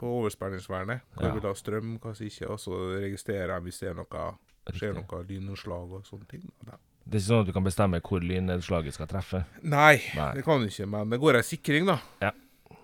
På 0.00 0.10
overspenningsvernet. 0.20 1.00
Hva 1.14 1.22
Ja. 1.22 1.28
jeg 1.30 1.34
vil 1.40 1.48
ha 1.48 1.54
strøm, 1.54 1.98
hva 2.00 2.14
som 2.16 2.26
ikke. 2.26 2.50
Og 2.50 2.58
så 2.58 2.72
registrerer 3.00 3.54
jeg 3.54 3.62
hvis 3.62 3.78
det 3.80 3.88
er 3.90 3.94
noe, 3.94 4.34
skjer 4.72 4.94
Riktig. 4.94 5.04
noe 5.12 5.26
lynnedslag 5.28 5.92
og 5.98 6.06
sånne 6.08 6.26
ting. 6.30 6.46
Da. 6.64 6.78
Det 7.04 7.18
er 7.18 7.20
ikke 7.20 7.28
sånn 7.28 7.42
at 7.44 7.50
du 7.50 7.52
kan 7.52 7.66
bestemme 7.66 8.00
hvor 8.00 8.24
lynnedslaget 8.24 8.96
skal 8.96 9.10
treffe. 9.10 9.42
Nei, 9.60 9.98
Nei. 10.16 10.30
det 10.38 10.44
kan 10.46 10.62
du 10.64 10.70
ikke, 10.70 10.86
men 10.88 11.12
det 11.12 11.20
går 11.20 11.36
ei 11.36 11.44
sikring, 11.44 11.84
da. 11.90 11.98
Ja. 12.24 12.32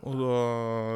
Og 0.05 0.17
da, 0.17 0.37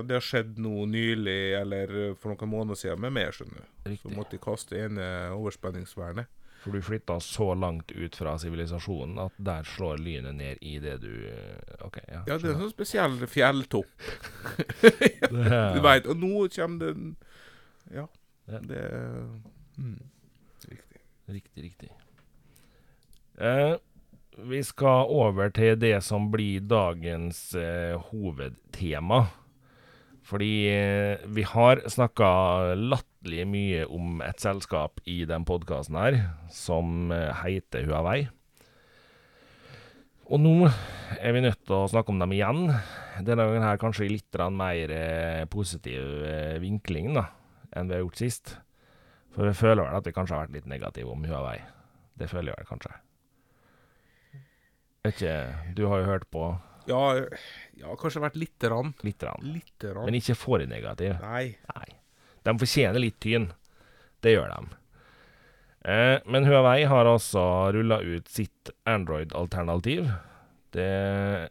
det 0.08 0.14
har 0.16 0.24
skjedd 0.24 0.58
nå 0.60 0.84
nylig, 0.88 1.40
eller 1.58 2.14
for 2.20 2.32
noen 2.32 2.52
måneder 2.52 2.78
siden, 2.80 3.00
med 3.04 3.12
meg, 3.16 3.32
skjønner 3.36 3.64
du. 3.64 3.96
Så 4.00 4.12
måtte 4.12 4.36
jeg 4.36 4.44
kaste 4.44 4.76
ene 4.80 5.08
overspenningsvernet. 5.36 6.28
For 6.64 6.72
du 6.72 6.80
flytta 6.80 7.18
så 7.20 7.50
langt 7.52 7.92
ut 7.92 8.16
fra 8.16 8.38
sivilisasjonen 8.40 9.18
at 9.20 9.34
der 9.36 9.66
slår 9.68 9.98
lynet 10.00 10.32
ned 10.38 10.62
i 10.64 10.78
det 10.80 10.94
du 11.02 11.10
OK, 11.84 11.98
ja. 12.08 12.22
Ja, 12.24 12.38
det 12.38 12.48
er 12.48 12.54
en 12.54 12.62
sånn 12.62 12.72
spesiell 12.72 13.18
fjelltopp, 13.28 14.06
du 15.76 15.80
veit. 15.84 16.08
Og 16.08 16.16
nå 16.20 16.46
kommer 16.56 16.80
det 16.80 16.94
Ja. 17.92 18.06
Ja. 18.48 18.58
Det 18.64 18.80
mm, 19.76 20.00
Riktig. 21.30 21.64
Riktig. 21.64 21.90
Eh, 23.38 23.76
vi 24.44 24.60
skal 24.66 25.08
over 25.10 25.50
til 25.54 25.78
det 25.80 25.96
som 26.04 26.28
blir 26.32 26.64
dagens 26.68 27.54
eh, 27.58 27.96
hovedtema. 28.10 29.24
Fordi 30.24 30.52
eh, 30.72 31.24
vi 31.28 31.44
har 31.44 31.82
snakka 31.90 32.28
latterlig 32.80 33.44
mye 33.48 33.82
om 33.92 34.22
et 34.24 34.40
selskap 34.40 35.02
i 35.04 35.22
den 35.28 35.44
podkasten 35.44 35.98
her, 36.00 36.16
som 36.52 37.12
eh, 37.12 37.28
heter 37.44 37.84
Huawei. 37.88 38.24
Og 40.32 40.40
nå 40.40 40.54
er 41.20 41.34
vi 41.36 41.42
nødt 41.44 41.60
til 41.68 41.76
å 41.76 41.88
snakke 41.92 42.14
om 42.14 42.22
dem 42.22 42.32
igjen. 42.32 42.70
Denne 43.20 43.44
gangen 43.44 43.66
her 43.66 43.80
kanskje 43.80 44.06
i 44.06 44.14
litt 44.14 44.40
mer 44.56 44.92
eh, 44.96 45.44
positiv 45.52 46.24
eh, 46.24 46.56
vinkling 46.62 47.12
da, 47.18 47.28
enn 47.76 47.90
vi 47.90 47.98
har 47.98 48.06
gjort 48.06 48.22
sist. 48.22 48.56
For 49.34 49.48
jeg 49.50 49.56
føler 49.58 49.82
vel 49.82 49.96
at 49.98 50.06
vi 50.06 50.12
kanskje 50.14 50.36
har 50.36 50.44
vært 50.46 50.54
litt 50.58 50.68
negative 50.70 51.10
om 51.10 51.24
Huawei. 51.26 51.56
Det 52.18 52.28
føler 52.30 52.52
jeg 52.52 52.60
vel 52.62 52.68
kanskje. 52.70 52.92
Vet 55.04 55.18
ikke, 55.18 55.34
du 55.76 55.82
har 55.90 56.00
jo 56.00 56.06
hørt 56.08 56.28
på 56.32 56.44
Ja, 56.88 57.00
ja, 57.80 57.96
kanskje 58.00 58.22
vært 58.22 58.38
lite 58.40 58.68
grann. 58.70 58.94
litt, 59.02 59.18
grann. 59.18 60.04
men 60.04 60.14
ikke 60.14 60.36
for 60.36 60.58
negativ. 60.64 61.16
Nei. 61.20 61.56
Nei. 61.74 61.88
De 62.44 62.54
fortjener 62.60 63.00
litt 63.00 63.18
tyn. 63.20 63.50
Det 64.20 64.34
gjør 64.34 64.52
de. 64.52 64.76
Eh, 65.84 66.18
men 66.26 66.44
Huawei 66.48 66.84
har 66.88 67.04
altså 67.08 67.72
rulla 67.72 67.98
ut 68.00 68.28
sitt 68.28 68.70
Android-alternativ. 68.88 70.08
Det 70.72 71.50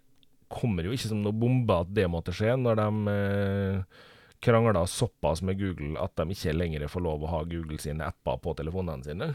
kommer 0.54 0.86
jo 0.86 0.94
ikke 0.94 1.10
som 1.10 1.22
noe 1.25 1.34
bombe 1.34 1.74
at 1.82 1.94
det 1.94 2.08
måtte 2.10 2.34
skje, 2.34 2.56
når 2.58 2.78
de 2.82 3.13
eh, 3.13 4.02
krangla 4.44 4.84
såpass 4.90 5.42
med 5.46 5.60
Google 5.62 5.96
at 6.04 6.16
de 6.20 6.36
ikke 6.36 6.56
lenger 6.56 6.86
får 6.92 7.06
lov 7.06 7.24
å 7.24 7.32
ha 7.32 7.42
Google 7.48 7.80
sine 7.82 8.06
apper 8.12 8.42
på 8.44 8.56
telefonene 8.60 9.08
sine. 9.08 9.32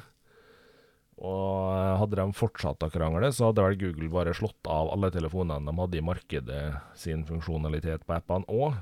Og 1.18 1.72
eh, 1.74 1.94
hadde 1.98 2.18
de 2.20 2.36
fortsatt 2.38 2.84
å 2.86 2.90
krangle, 2.92 3.32
så 3.34 3.48
hadde 3.48 3.64
vel 3.64 3.80
Google 3.80 4.10
bare 4.12 4.36
slått 4.36 4.70
av 4.70 4.92
alle 4.94 5.10
telefonene 5.14 5.66
de 5.66 5.74
hadde 5.80 5.98
i 5.98 6.04
markedet 6.04 6.62
sin 6.98 7.24
funksjonalitet 7.26 8.06
på 8.06 8.18
appene 8.18 8.46
òg. 8.46 8.78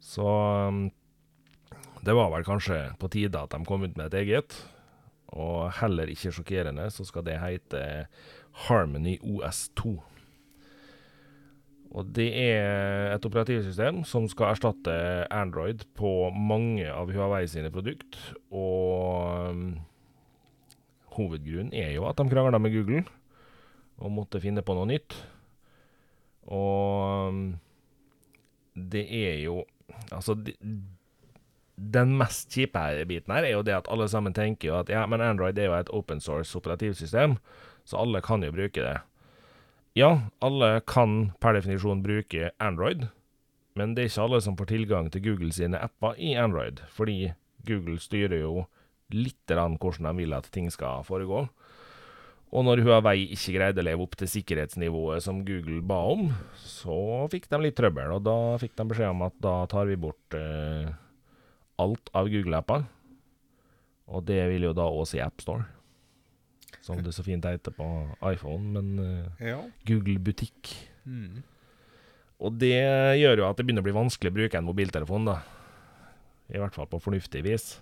Så 0.00 0.26
um, 0.26 0.88
det 2.02 2.16
var 2.16 2.32
vel 2.32 2.46
kanskje 2.46 2.80
på 2.98 3.10
tide 3.12 3.38
at 3.38 3.52
de 3.52 3.62
kom 3.68 3.84
ut 3.84 3.96
med 3.96 4.08
et 4.08 4.22
eget. 4.24 4.56
Og 5.30 5.68
heller 5.78 6.10
ikke 6.10 6.32
sjokkerende, 6.34 6.88
så 6.90 7.06
skal 7.06 7.26
det 7.28 7.38
hete 7.38 7.82
Harmony 8.66 9.18
OS2. 9.22 10.00
Og 11.90 12.12
det 12.14 12.28
er 12.38 13.10
et 13.16 13.24
operativsystem 13.26 14.04
som 14.06 14.28
skal 14.30 14.52
erstatte 14.52 14.92
Android 15.34 15.82
på 15.98 16.30
mange 16.30 16.86
av 16.86 17.10
Huawei 17.10 17.42
sine 17.50 17.72
produkt. 17.74 18.18
Og 18.54 19.50
um, 19.50 19.64
hovedgrunnen 21.16 21.74
er 21.74 21.96
jo 21.96 22.06
at 22.06 22.20
de 22.20 22.30
krangla 22.30 22.62
med 22.62 22.76
Google 22.76 23.02
og 24.00 24.14
måtte 24.14 24.40
finne 24.42 24.62
på 24.62 24.76
noe 24.78 24.86
nytt. 24.92 25.18
Og 26.46 27.34
um, 27.34 27.44
det 28.74 29.06
er 29.10 29.42
jo 29.44 29.62
Altså, 30.14 30.36
de, 30.38 30.52
den 31.74 32.12
mest 32.18 32.52
kjipe 32.54 32.80
biten 33.08 33.32
her 33.34 33.44
er 33.44 33.54
jo 33.56 33.62
det 33.66 33.74
at 33.74 33.88
alle 33.90 34.06
sammen 34.08 34.34
tenker 34.36 34.68
jo 34.68 34.76
at 34.78 34.90
ja, 34.92 35.02
men 35.10 35.22
Android 35.24 35.58
er 35.58 35.66
jo 35.66 35.74
et 35.76 35.90
open 35.96 36.22
source 36.22 36.56
operativsystem, 36.56 37.34
så 37.84 37.98
alle 38.00 38.22
kan 38.24 38.44
jo 38.44 38.52
bruke 38.54 38.84
det. 38.84 38.96
Ja, 40.00 40.14
alle 40.40 40.78
kan 40.88 41.32
per 41.42 41.58
definisjon 41.58 42.00
bruke 42.00 42.52
Android, 42.58 43.08
Men 43.76 43.92
det 43.94 44.02
er 44.02 44.08
ikke 44.08 44.22
alle 44.24 44.38
som 44.42 44.56
får 44.56 44.68
tilgang 44.70 45.08
til 45.12 45.22
Google 45.22 45.52
sine 45.52 45.78
apper 45.78 46.16
i 46.18 46.32
Android, 46.40 46.80
fordi 46.90 47.32
Google 47.68 48.00
styrer 48.00 48.40
jo 48.40 48.64
litt 49.14 49.52
hvordan 49.52 50.08
de 50.08 50.12
vil 50.18 50.34
at 50.34 50.48
ting 50.50 50.70
skal 50.72 51.04
foregå. 51.04 51.44
Og 52.50 52.64
når 52.66 52.82
Huawei 52.82 53.28
ikke 53.30 53.54
greide 53.54 53.82
å 53.82 53.86
leve 53.86 54.06
opp 54.06 54.16
til 54.18 54.30
sikkerhetsnivået 54.30 55.22
som 55.22 55.44
Google 55.46 55.82
ba 55.86 56.00
om, 56.14 56.32
så 56.58 57.28
fikk 57.30 57.50
de 57.52 57.60
litt 57.62 57.76
trøbbel, 57.78 58.16
og 58.16 58.24
da 58.26 58.38
fikk 58.58 58.74
de 58.80 58.88
beskjed 58.90 59.12
om 59.12 59.26
at 59.28 59.36
da 59.38 59.54
tar 59.70 59.86
vi 59.86 60.00
bort 60.00 60.38
eh, 60.38 60.90
alt 61.78 62.10
av 62.16 62.30
Google-apper. 62.32 62.88
Og 64.10 64.26
det 64.26 64.42
vil 64.50 64.66
jo 64.66 64.74
da 64.74 64.88
også 64.88 65.14
si 65.14 65.22
AppStore, 65.22 65.68
som 66.84 67.00
det 67.02 67.12
så 67.16 67.24
fint 67.26 67.44
heter 67.44 67.74
på 67.76 67.86
iPhone, 68.30 68.74
men 68.76 69.04
eh, 69.04 69.50
Ja. 69.52 69.60
Google 69.88 70.18
Butikk. 70.18 70.74
Mm. 71.04 71.42
Og 72.40 72.56
det 72.60 72.76
gjør 73.20 73.42
jo 73.42 73.48
at 73.48 73.58
det 73.58 73.66
begynner 73.66 73.84
å 73.84 73.88
bli 73.88 73.96
vanskelig 73.96 74.32
å 74.32 74.38
bruke 74.38 74.58
en 74.58 74.68
mobiltelefon, 74.68 75.28
da. 75.28 75.40
I 76.50 76.58
hvert 76.58 76.74
fall 76.74 76.88
på 76.90 77.02
fornuftig 77.02 77.44
vis. 77.46 77.74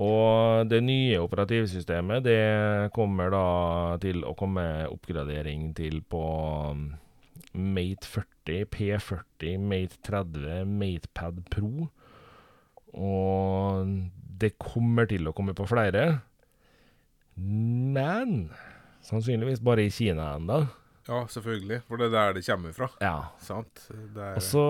Og 0.00 0.68
det 0.70 0.80
nye 0.86 1.18
operativsystemet, 1.22 2.24
det 2.24 2.90
kommer 2.94 3.32
da 3.34 3.46
til 4.02 4.22
å 4.26 4.34
komme 4.38 4.64
oppgradering 4.90 5.70
til 5.76 6.00
på 6.06 6.22
um, 6.70 6.84
Mate 7.52 8.06
40, 8.06 8.66
P40, 8.70 9.56
Mate 9.58 9.98
30, 10.06 10.68
Matepad 10.70 11.42
Pro. 11.50 11.88
Og 12.94 13.90
det 14.40 14.54
kommer 14.62 15.10
til 15.10 15.28
å 15.28 15.34
komme 15.36 15.54
på 15.58 15.66
flere. 15.68 16.22
Men 17.34 18.50
sannsynligvis 19.06 19.60
bare 19.64 19.82
i 19.86 19.90
Kina 19.90 20.34
ennå. 20.36 20.66
ja, 21.08 21.20
selvfølgelig. 21.26 21.82
For 21.88 21.96
det 22.00 22.06
er 22.10 22.14
der 22.16 22.34
det 22.38 22.46
kommer 22.46 22.72
fra. 22.76 22.88
Ja. 23.00 23.14
Sant? 23.42 23.86
Det 23.90 24.20
er, 24.22 24.34
Og 24.36 24.42
så 24.42 24.64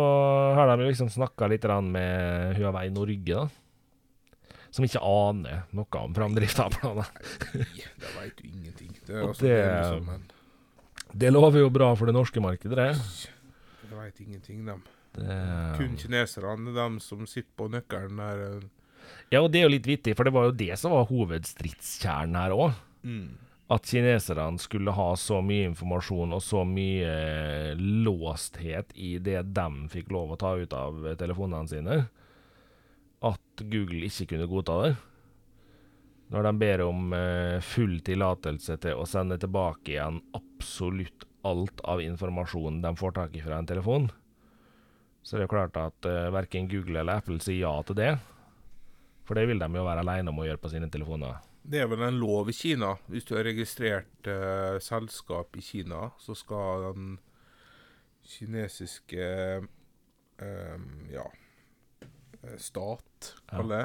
har 0.56 0.70
de 0.76 0.86
liksom 0.88 1.10
snakka 1.12 1.48
litt 1.50 1.64
med 1.64 2.56
Huawei 2.56 2.88
Norge, 2.90 3.34
da. 3.34 3.48
Som 4.70 4.84
ikke 4.86 5.02
aner 5.02 5.64
noe 5.74 5.98
om 5.98 6.14
framdrifta 6.14 6.68
av 6.68 6.76
planen. 6.78 7.04
Nei, 7.54 7.64
det 7.98 8.12
veit 8.14 8.36
du 8.38 8.44
ingenting. 8.46 8.92
Det 9.06 9.16
altså, 9.16 9.40
det 9.42 9.56
det- 9.56 9.80
liksom 9.82 10.08
en 10.14 10.30
Det 11.18 11.32
lover 11.32 11.58
jo 11.58 11.70
bra 11.74 11.94
for 11.96 12.06
det 12.06 12.14
norske 12.14 12.38
markedet, 12.40 12.76
det. 12.76 13.30
Det 13.90 13.96
veit 13.98 14.20
ingenting, 14.20 14.64
dem. 14.64 14.82
det 15.16 15.74
Kun 15.76 15.96
kineserne, 15.98 16.70
de 16.72 17.00
som 17.00 17.26
sitter 17.26 17.50
på 17.58 17.66
nøkkelen 17.68 18.16
der. 18.16 18.62
Eh, 19.10 19.36
ja, 19.36 19.42
og 19.42 19.50
det 19.52 19.60
er 19.60 19.68
jo 19.68 19.74
litt 19.76 19.88
vittig, 19.88 20.16
for 20.18 20.26
det 20.26 20.34
var 20.34 20.48
jo 20.48 20.56
det 20.58 20.74
som 20.80 20.94
var 20.94 21.08
hovedstridskjernen 21.10 22.38
her 22.40 22.54
òg. 22.56 22.78
Mm. 23.06 23.28
At 23.70 23.86
kineserne 23.86 24.58
skulle 24.58 24.94
ha 24.96 25.10
så 25.18 25.38
mye 25.46 25.68
informasjon 25.68 26.34
og 26.34 26.42
så 26.42 26.64
mye 26.66 27.76
låsthet 27.78 28.90
i 28.98 29.12
det 29.22 29.44
de 29.54 29.68
fikk 29.92 30.10
lov 30.10 30.34
å 30.34 30.40
ta 30.40 30.56
ut 30.58 30.74
av 30.74 31.06
telefonene 31.20 31.70
sine, 31.70 32.00
at 33.20 33.64
Google 33.70 34.08
ikke 34.08 34.32
kunne 34.32 34.48
godta 34.50 34.80
det. 34.86 34.92
Når 36.30 36.46
de 36.46 36.52
ber 36.62 36.82
om 36.86 37.14
eh, 37.14 37.58
full 37.62 37.98
tillatelse 38.06 38.76
til 38.82 38.98
å 38.98 39.06
sende 39.08 39.38
tilbake 39.42 39.96
igjen 39.96 40.20
absolutt 40.36 41.26
alt 41.46 41.80
av 41.88 42.02
informasjon 42.04 42.82
de 42.84 42.92
får 42.98 43.14
tak 43.16 43.34
i 43.34 43.42
fra 43.42 43.58
en 43.58 43.66
telefon, 43.66 44.10
så 45.22 45.36
det 45.36 45.44
er 45.44 45.46
jo 45.46 45.52
klart 45.52 45.76
at 45.76 46.08
uh, 46.08 46.32
verken 46.32 46.68
Google 46.70 47.02
eller 47.02 47.20
Apple 47.20 47.40
sier 47.44 47.66
ja 47.66 47.74
til 47.84 47.98
det. 47.98 48.12
For 49.30 49.38
det 49.38 49.44
vil 49.46 49.60
de 49.62 49.68
jo 49.78 49.84
være 49.86 50.02
alene 50.02 50.32
om 50.32 50.40
å 50.42 50.44
gjøre 50.48 50.58
på 50.58 50.72
sine 50.72 50.88
telefoner. 50.90 51.36
Det 51.62 51.78
er 51.84 51.86
vel 51.86 52.00
en 52.02 52.16
lov 52.18 52.48
i 52.50 52.54
Kina. 52.56 52.96
Hvis 53.06 53.28
du 53.28 53.36
har 53.36 53.44
registrert 53.46 54.26
eh, 54.26 54.78
selskap 54.82 55.54
i 55.54 55.62
Kina, 55.62 56.08
så 56.18 56.34
skal 56.34 56.88
den 56.88 57.12
kinesiske 58.26 59.28
eh, 60.42 60.78
ja, 61.14 61.26
stat, 62.58 62.58
stat, 62.58 63.30
Ja. 63.52 63.58
alle, 63.60 63.80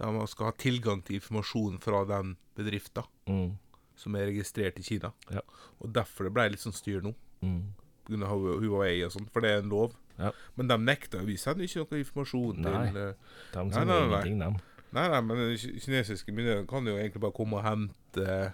de 0.00 0.26
skal 0.32 0.48
ha 0.50 0.52
tilgang 0.58 1.02
til 1.04 1.20
informasjon 1.20 1.78
fra 1.84 2.02
den 2.08 2.36
bedriften 2.56 3.04
Mm. 3.28 3.58
som 3.94 4.14
er 4.16 4.26
registrert 4.32 4.78
i 4.80 4.82
Kina. 4.82 5.12
Ja. 5.30 5.42
Og 5.78 5.92
derfor 5.92 6.24
det 6.24 6.32
ble 6.34 6.48
litt 6.50 6.60
sånn 6.64 6.74
styr 6.74 7.02
nå. 7.04 7.14
Mm. 7.42 7.74
Pga. 8.04 8.26
Huawei 8.26 9.04
og 9.04 9.12
sånn, 9.12 9.28
for 9.30 9.40
det 9.42 9.50
er 9.50 9.58
en 9.62 9.68
lov. 9.70 9.94
Ja. 10.20 10.30
Men 10.60 10.68
de 10.70 10.76
nekter. 10.84 11.22
vise 11.26 11.46
sender 11.48 11.64
ikke 11.66 11.82
noe 11.86 12.00
informasjon 12.04 12.60
Nei. 12.60 12.72
til 12.90 12.98
uh, 13.00 13.36
De 13.54 13.64
Nei, 13.64 13.72
sier 13.72 13.86
nei, 13.88 14.34
nei. 14.36 14.50
Nei, 14.90 15.04
nei, 15.08 15.20
men 15.22 15.42
kinesiske 15.56 16.32
myndigheter 16.34 16.66
kan 16.68 16.86
jo 16.90 16.96
egentlig 16.98 17.22
bare 17.22 17.36
komme 17.36 17.60
og 17.60 17.64
hente 17.64 18.52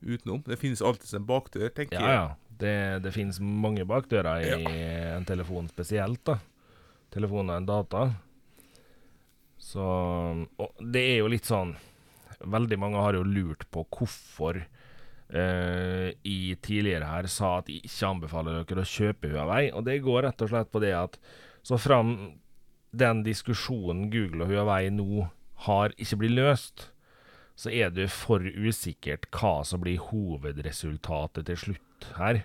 utenom. 0.00 0.40
Det 0.46 0.56
finnes 0.58 0.80
alltid 0.82 1.12
en 1.18 1.26
bakdør, 1.28 1.68
tenker 1.76 2.00
Ja, 2.00 2.06
jeg. 2.06 2.16
ja. 2.16 2.56
Det, 2.60 2.72
det 3.04 3.12
finnes 3.14 3.38
mange 3.40 3.84
bakdører 3.88 4.42
i 4.44 4.64
en 5.16 5.24
telefon 5.28 5.68
spesielt, 5.72 6.20
da. 6.28 6.38
Telefon 7.12 7.48
og 7.52 7.56
en 7.60 7.68
data. 7.68 8.02
Så 9.60 9.84
Og 10.56 10.82
det 10.92 11.02
er 11.12 11.18
jo 11.20 11.28
litt 11.28 11.44
sånn 11.48 11.74
Veldig 12.40 12.78
mange 12.80 13.00
har 13.04 13.12
jo 13.18 13.24
lurt 13.28 13.66
på 13.74 13.82
hvorfor 13.92 14.62
eh, 15.32 16.10
i 16.26 16.54
tidligere 16.62 17.08
her 17.08 17.28
sa 17.30 17.56
at 17.58 17.68
de 17.70 17.80
ikke 17.80 18.10
anbefaler 18.10 18.60
dere 18.62 18.84
å 18.84 18.92
kjøpe 18.92 19.32
Huawei. 19.32 19.70
Og 19.74 19.84
det 19.86 20.00
går 20.04 20.24
rett 20.28 20.44
og 20.44 20.52
slett 20.52 20.72
på 20.72 20.82
det 20.82 20.94
at 20.96 21.18
så 21.66 21.78
fram 21.80 22.14
den 22.90 23.22
diskusjonen 23.26 24.08
Google 24.10 24.46
og 24.46 24.54
Huawei 24.54 24.88
nå 24.94 25.28
har, 25.66 25.92
ikke 26.00 26.22
blir 26.22 26.34
løst, 26.38 26.88
så 27.60 27.70
er 27.70 27.92
det 27.92 28.08
for 28.12 28.40
usikkert 28.40 29.28
hva 29.36 29.60
som 29.68 29.82
blir 29.82 30.00
hovedresultatet 30.10 31.50
til 31.50 31.60
slutt 31.64 32.08
her. 32.16 32.44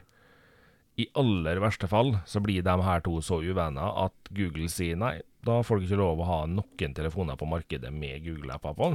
I 0.99 1.07
aller 1.19 1.59
verste 1.63 1.87
fall 1.91 2.17
så 2.27 2.41
blir 2.43 2.63
de 2.63 2.75
her 2.83 3.03
to 3.03 3.17
så 3.23 3.41
uvenner 3.43 3.95
at 4.05 4.31
Google 4.35 4.67
sier 4.71 4.99
nei, 4.99 5.17
da 5.45 5.61
får 5.63 5.79
du 5.79 5.87
ikke 5.87 5.99
lov 5.99 6.21
å 6.21 6.29
ha 6.29 6.39
noen 6.49 6.95
telefoner 6.95 7.39
på 7.39 7.47
markedet 7.47 7.91
med 7.93 8.23
Google-apper 8.25 8.75
på. 8.77 8.91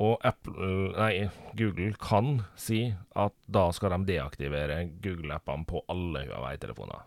Og 0.00 0.16
Apple, 0.24 0.94
nei, 0.96 1.28
Google 1.58 1.92
kan 2.00 2.38
si 2.56 2.86
at 3.20 3.34
da 3.52 3.66
skal 3.76 3.98
de 3.98 4.14
deaktivere 4.14 4.86
Google-appene 5.04 5.66
på 5.68 5.82
alle 5.92 6.24
Huawei-telefoner. 6.24 7.02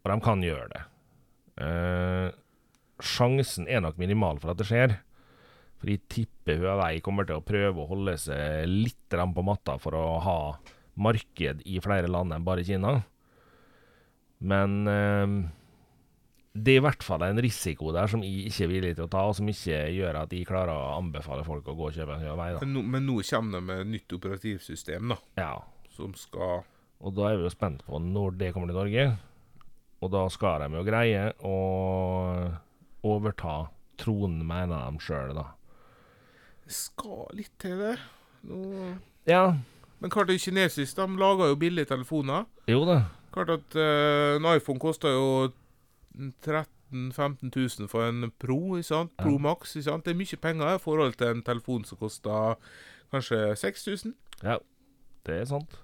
Og 0.00 0.12
de 0.12 0.16
kan 0.24 0.44
gjøre 0.44 0.70
det. 0.72 0.84
Eh, 1.66 2.28
sjansen 3.04 3.68
er 3.68 3.82
nok 3.84 4.00
minimal 4.00 4.40
for 4.40 4.54
at 4.54 4.62
det 4.62 4.68
skjer. 4.70 4.96
For 5.76 5.92
jeg 5.92 6.06
tipper 6.08 6.62
Huawei 6.62 7.02
kommer 7.04 7.28
til 7.28 7.42
å 7.42 7.44
prøve 7.44 7.84
å 7.84 7.90
holde 7.90 8.16
seg 8.20 8.64
litt 8.70 9.12
på 9.12 9.44
matta 9.44 9.76
for 9.82 9.98
å 9.98 10.06
ha 10.24 10.38
marked 10.96 11.60
i 11.68 11.80
flere 11.84 12.08
land 12.08 12.32
enn 12.32 12.46
bare 12.46 12.64
Kina. 12.64 12.96
Men 14.40 14.88
eh, 14.88 15.36
det 16.62 16.72
er 16.76 16.80
i 16.80 16.84
hvert 16.86 17.02
fall 17.04 17.22
en 17.26 17.40
risiko 17.42 17.92
der 17.94 18.06
som 18.10 18.22
jeg 18.24 18.46
ikke 18.50 18.64
er 18.64 18.70
villig 18.72 18.92
til 18.96 19.04
å 19.06 19.10
ta, 19.12 19.24
og 19.28 19.34
som 19.38 19.48
ikke 19.50 19.80
gjør 19.96 20.18
at 20.22 20.32
jeg 20.32 20.46
klarer 20.48 20.72
å 20.74 20.96
anbefale 20.98 21.44
folk 21.46 21.66
å 21.68 21.74
gå 21.76 21.88
og 21.90 21.94
kjøpe 21.96 22.16
en 22.16 22.24
Huawei. 22.24 22.48
Da. 22.56 22.60
Men, 22.64 22.72
nå- 22.76 22.86
men 22.94 23.06
nå 23.06 23.16
kommer 23.28 23.58
de 23.58 23.66
med 23.66 23.86
nytt 23.94 24.12
operativsystem, 24.16 25.08
da, 25.14 25.18
Ja, 25.40 25.52
som 25.96 26.14
skal 26.18 26.64
og 27.04 27.12
da 27.12 27.26
er 27.28 27.36
vi 27.36 27.44
jo 27.44 27.50
spent 27.52 27.82
på 27.84 27.98
når 28.00 28.38
det 28.40 28.52
kommer 28.54 28.70
til 28.72 28.78
Norge. 28.78 29.02
Og 30.00 30.10
da 30.14 30.22
skal 30.32 30.62
de 30.64 30.78
jo 30.78 30.84
greie 30.86 31.26
å 31.44 31.56
overta 33.04 33.66
tronen, 34.00 34.40
mener 34.48 34.90
de 34.90 35.02
sjøl, 35.04 35.34
da. 35.36 35.44
Det 36.66 36.72
skal 36.74 37.26
litt 37.36 37.52
til, 37.62 37.76
det. 37.78 37.96
Nå 38.48 38.96
Ja, 39.28 39.54
Men 40.00 40.10
klart 40.12 40.28
det 40.28 40.36
er 40.38 40.44
kinesisk. 40.46 40.96
De 40.96 41.06
lager 41.20 41.48
jo 41.52 41.56
billige 41.60 41.88
telefoner. 41.92 42.46
jo 42.68 42.84
da. 42.88 42.98
Klart 43.32 43.50
at 43.58 43.76
uh, 43.76 44.36
en 44.40 44.48
iPhone 44.56 44.80
koster 44.80 45.12
jo 45.12 45.52
13 46.16 46.66
000-15 46.92 47.50
000 47.80 47.88
for 47.88 48.06
en 48.08 48.30
Pro, 48.38 48.82
sant? 48.82 49.16
Pro. 49.16 49.38
Max. 49.38 49.74
sant? 49.82 50.04
Det 50.04 50.14
er 50.14 50.20
mye 50.20 50.38
penger 50.40 50.76
i 50.76 50.82
forhold 50.82 51.18
til 51.18 51.32
en 51.34 51.42
telefon 51.42 51.84
som 51.84 51.98
koster 51.98 52.54
kanskje 53.10 53.56
6000. 53.56 54.14
Ja, 54.42 54.58
det 55.26 55.40
er 55.40 55.44
sant. 55.50 55.78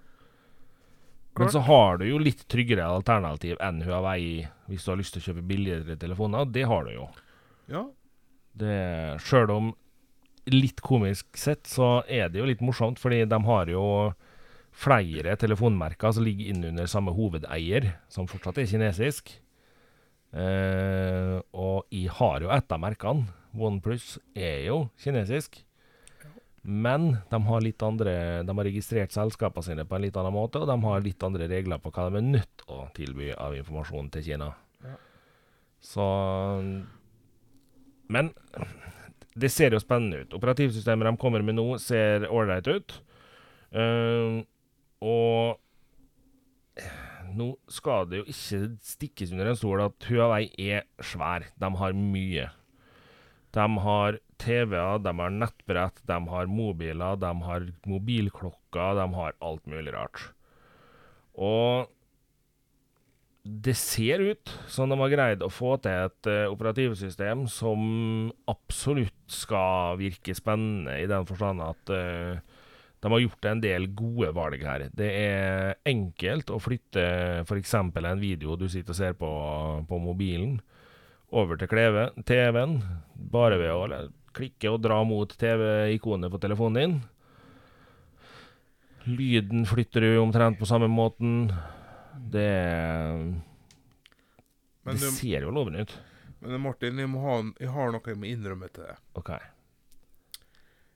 Klart. 1.33 1.47
Men 1.47 1.53
så 1.55 1.63
har 1.65 1.99
du 1.99 2.07
jo 2.07 2.19
litt 2.21 2.45
tryggere 2.53 2.85
alternativ 2.85 3.57
enn 3.65 3.81
Huawei 3.87 4.47
hvis 4.69 4.85
du 4.85 4.93
har 4.93 4.99
lyst 5.01 5.17
til 5.17 5.23
å 5.23 5.27
kjøpe 5.31 5.47
billigere 5.49 5.97
telefoner. 5.97 6.45
Det 6.45 6.67
har 6.69 6.85
du 6.85 6.93
jo. 6.93 7.07
Ja. 7.73 7.87
Det, 8.53 8.75
Sjøl 9.25 9.51
om 9.51 9.71
litt 10.53 10.83
komisk 10.85 11.39
sett, 11.39 11.65
så 11.71 12.03
er 12.11 12.29
det 12.29 12.43
jo 12.43 12.49
litt 12.51 12.61
morsomt, 12.61 13.01
fordi 13.01 13.23
de 13.31 13.39
har 13.47 13.71
jo 13.71 13.85
flere 14.73 15.37
telefonmerker 15.41 16.13
som 16.13 16.25
ligger 16.27 16.53
innunder 16.53 16.89
samme 16.91 17.15
hovedeier, 17.17 17.95
som 18.13 18.29
fortsatt 18.29 18.61
er 18.61 18.69
kinesisk. 18.69 19.33
Eh, 20.33 21.37
og 21.53 21.93
jeg 21.93 22.09
har 22.17 22.45
jo 22.45 22.53
et 22.55 22.73
av 22.73 22.81
merkene. 22.81 23.29
OnePlus 23.53 24.17
er 24.33 24.65
jo 24.69 24.79
kinesisk. 25.01 25.61
Men 26.63 27.17
de 27.27 27.39
har 27.43 27.65
litt 27.65 27.83
andre 27.83 28.13
De 28.47 28.55
har 28.55 28.65
registrert 28.69 29.11
selskapene 29.11 29.67
sine 29.67 29.85
på 29.85 29.97
en 29.97 30.05
litt 30.05 30.17
annen 30.17 30.35
måte, 30.37 30.61
og 30.63 30.71
de 30.71 30.77
har 30.85 31.03
litt 31.03 31.25
andre 31.27 31.49
regler 31.51 31.83
på 31.83 31.91
hva 31.91 32.07
de 32.07 32.21
er 32.21 32.29
nødt 32.37 32.53
til 32.63 32.77
å 32.77 32.85
tilby 32.95 33.33
av 33.35 33.57
informasjon 33.59 34.13
til 34.15 34.27
Kina. 34.29 34.53
Ja. 34.87 34.95
Så 35.83 36.07
Men 38.13 38.31
det 39.35 39.51
ser 39.51 39.75
jo 39.75 39.81
spennende 39.81 40.23
ut. 40.23 40.35
Operativsystemet 40.37 41.09
de 41.09 41.17
kommer 41.21 41.43
med 41.43 41.57
nå, 41.57 41.67
ser 41.81 42.29
ålreit 42.31 42.69
ut. 42.69 42.95
Uh, 43.73 44.45
og 45.01 45.57
Nå 47.33 47.53
skal 47.73 48.09
det 48.11 48.23
jo 48.23 48.27
ikke 48.29 48.61
stikkes 48.85 49.33
under 49.33 49.53
en 49.53 49.59
stol 49.59 49.85
at 49.85 50.09
Huawei 50.09 50.51
er 50.61 50.85
svær. 51.01 51.47
De 51.61 51.71
har 51.81 51.97
mye. 51.97 52.51
De 53.53 53.65
har 53.85 54.19
TV-er, 54.43 55.01
de 55.05 55.15
har 55.21 55.33
nettbrett, 55.33 56.05
de 56.09 56.19
har 56.33 56.51
mobiler, 56.51 57.19
de 57.21 57.33
har 57.47 57.67
mobilklokker, 57.89 58.95
de 58.99 59.09
har 59.17 59.37
alt 59.45 59.67
mulig 59.71 59.93
rart. 59.95 60.31
Og 61.37 61.91
det 63.43 63.75
ser 63.75 64.23
ut 64.23 64.53
som 64.71 64.91
de 64.91 64.97
har 65.01 65.11
greid 65.11 65.43
å 65.43 65.51
få 65.51 65.75
til 65.83 66.07
et 66.07 66.29
uh, 66.31 66.53
operativsystem 66.53 67.49
som 67.51 68.31
absolutt 68.51 69.17
skal 69.27 69.99
virke 69.99 70.35
spennende, 70.39 71.01
i 71.03 71.09
den 71.11 71.27
forstand 71.27 71.65
at 71.65 71.93
uh, 71.93 72.52
de 73.03 73.11
har 73.11 73.23
gjort 73.25 73.47
en 73.51 73.61
del 73.63 73.89
gode 73.99 74.29
valg 74.37 74.63
her. 74.63 74.85
Det 74.95 75.09
er 75.11 75.73
enkelt 75.91 76.53
å 76.55 76.61
flytte 76.63 77.03
f.eks. 77.43 77.75
en 77.75 78.21
video 78.23 78.55
du 78.57 78.69
sitter 78.71 78.95
og 78.95 78.99
ser 78.99 79.17
på 79.19 79.31
på 79.89 79.99
mobilen, 79.99 80.61
over 81.33 81.57
til 81.57 81.67
TV-en, 82.29 82.77
bare 83.17 83.59
ved 83.59 83.73
å 83.73 84.03
klikke 84.37 84.71
og 84.71 84.83
dra 84.85 85.01
mot 85.09 85.33
TV-ikonet 85.41 86.31
på 86.31 86.41
telefonen 86.41 86.79
din. 86.79 86.95
Lyden 89.09 89.67
flytter 89.67 90.05
du 90.07 90.19
omtrent 90.21 90.61
på 90.61 90.69
samme 90.69 90.87
måten. 90.87 91.49
Det 92.31 92.53
Det 94.85 94.99
du, 95.01 95.09
ser 95.11 95.43
jo 95.43 95.51
lovende 95.51 95.83
ut. 95.83 95.99
men 96.41 96.61
Martin, 96.61 96.99
jeg, 96.99 97.09
må 97.11 97.21
ha, 97.25 97.41
jeg 97.59 97.71
har 97.71 97.93
noe 97.93 98.07
jeg 98.07 98.19
må 98.19 98.31
innrømme 98.31 98.69
til 98.71 98.87
deg. 98.87 99.03
OK. 99.19 99.33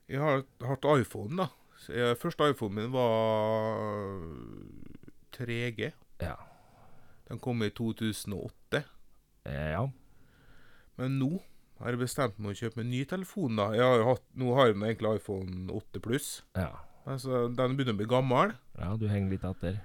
Jeg 0.07 0.23
har 0.23 0.43
hatt 0.63 0.87
iPhone, 0.95 1.35
da. 1.35 1.49
Så 1.87 2.15
første 2.19 2.49
iPhonen 2.51 2.75
min 2.81 2.91
var 2.91 4.17
3G. 5.37 5.91
Ja. 6.21 6.35
Den 7.29 7.39
kom 7.39 7.63
i 7.63 7.69
2008. 7.69 8.83
Eh, 9.45 9.71
Ja. 9.71 9.87
Men 10.97 11.19
nå 11.19 11.29
har 11.79 11.91
jeg 11.93 11.99
bestemt 12.01 12.39
meg 12.41 12.55
å 12.55 12.57
kjøpe 12.57 12.81
en 12.81 12.89
ny 12.89 13.03
telefon. 13.05 13.55
da. 13.55 13.67
Har 13.69 14.03
hatt, 14.03 14.23
nå 14.35 14.53
har 14.55 14.67
jeg 14.71 14.75
egentlig 14.81 15.15
iPhone 15.19 15.67
8 15.71 15.99
pluss. 16.01 16.41
Ja. 16.55 16.71
Altså, 17.05 17.47
den 17.55 17.77
begynner 17.77 17.93
å 17.93 17.97
bli 18.01 18.05
gammel. 18.09 18.55
ja, 18.79 18.95
du 18.97 19.07
henger 19.07 19.29
litt 19.29 19.43
etter. 19.43 19.79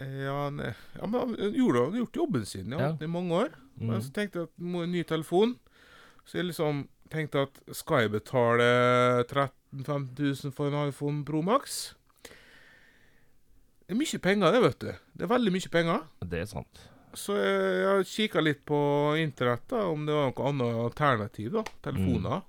Eh, 0.00 0.24
Ja, 0.24 0.48
ne, 0.50 0.74
ja 0.96 1.06
men 1.06 1.20
han 1.20 1.52
gjorde, 1.54 1.98
gjort 1.98 2.12
jobben 2.16 2.46
sin. 2.46 2.70
ja, 2.70 2.78
Ja. 2.78 2.96
i 3.00 3.06
mange 3.06 3.30
år. 3.34 3.50
Mm. 3.78 3.86
Men 3.90 4.00
så 4.00 4.10
tenkte 4.12 4.32
jeg 4.40 4.42
at 4.48 4.58
må 4.58 4.82
en 4.82 4.92
ny 4.92 5.02
telefon. 5.04 5.58
Så 6.24 6.38
jeg 6.38 6.46
liksom 6.46 6.88
tenkte 7.12 7.46
at 7.46 7.62
skal 7.76 8.04
jeg 8.04 8.14
betale 8.16 8.68
13 9.28 9.82
000-15 9.84 10.44
000 10.48 10.52
for 10.56 10.70
en 10.70 10.88
iPhone 10.88 11.24
Pro 11.28 11.42
Max? 11.44 11.94
Det 13.88 13.96
er 13.96 14.00
mye 14.02 14.20
penger, 14.20 14.52
det, 14.52 14.60
vet 14.64 14.80
du. 14.84 14.92
Det 15.16 15.24
er 15.24 15.32
veldig 15.32 15.52
mye 15.54 15.72
penger. 15.72 16.06
Det 16.28 16.40
er 16.42 16.48
sant. 16.50 16.80
Så 17.16 17.38
jeg, 17.38 17.76
jeg 17.80 18.08
kikka 18.10 18.42
litt 18.44 18.60
på 18.68 18.78
internett, 19.16 19.64
da, 19.70 19.86
om 19.88 20.04
det 20.04 20.12
var 20.16 20.28
noe 20.28 20.48
annet 20.50 20.80
alternativ. 20.84 21.50
da, 21.56 21.64
Telefoner. 21.86 22.42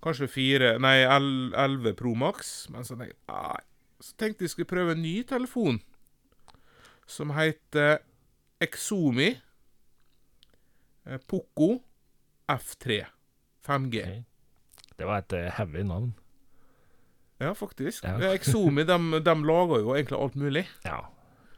Kanskje 0.00 0.30
fire 0.32 0.78
Nei, 0.80 1.02
11 1.04 1.96
Pro 1.98 2.14
Max. 2.14 2.68
Men 2.72 2.86
så 2.86 2.96
tenkte 2.96 3.18
jeg. 3.18 3.66
Så 4.00 4.14
tenkte 4.16 4.46
jeg 4.46 4.54
skulle 4.54 4.70
prøve 4.70 4.94
en 4.96 5.02
ny 5.02 5.16
telefon. 5.28 5.80
Som 7.10 7.34
heter 7.36 7.98
Exomi 8.62 9.28
eh, 11.04 11.20
Poco 11.28 11.74
F3 12.48 13.02
5G. 13.66 14.02
Okay. 14.02 14.22
Det 15.00 15.06
var 15.08 15.22
et 15.24 15.32
eh, 15.36 15.50
heavy 15.56 15.82
navn. 15.86 16.10
Ja, 17.40 17.54
faktisk. 17.56 18.04
Ja. 18.04 18.18
Ja. 18.20 18.34
Exomi 18.36 18.84
de, 18.84 18.98
de 19.24 19.34
lager 19.48 19.80
jo 19.80 19.94
egentlig 19.96 20.18
alt 20.20 20.36
mulig. 20.36 20.66
Ja. 20.84 20.98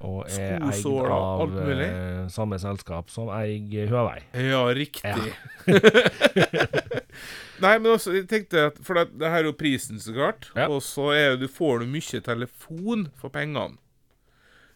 Og 0.02 0.24
er 0.34 0.56
eid 0.58 0.74
Skosåler, 0.80 1.10
av 1.14 1.40
alt 1.44 1.56
mulig. 1.62 1.86
eh, 1.86 2.22
samme 2.34 2.58
selskap 2.58 3.10
som 3.10 3.28
eier 3.34 3.90
Huawei. 3.90 4.20
Ja, 4.34 4.62
riktig. 4.74 5.34
Nei, 7.62 7.76
men 7.78 7.92
også, 7.92 8.14
jeg 8.16 8.26
tenkte 8.30 8.64
at 8.70 8.80
For 8.82 8.98
det, 8.98 9.12
det 9.20 9.30
her 9.30 9.44
er 9.44 9.50
jo 9.50 9.54
prisen, 9.58 10.00
så 10.02 10.14
klart. 10.16 10.48
Ja. 10.58 10.66
Og 10.72 10.82
så 10.86 11.10
er 11.14 11.36
du 11.38 11.46
får 11.50 11.82
du 11.82 11.90
mye 11.92 12.22
telefon 12.26 13.06
for 13.20 13.30
pengene. 13.34 13.78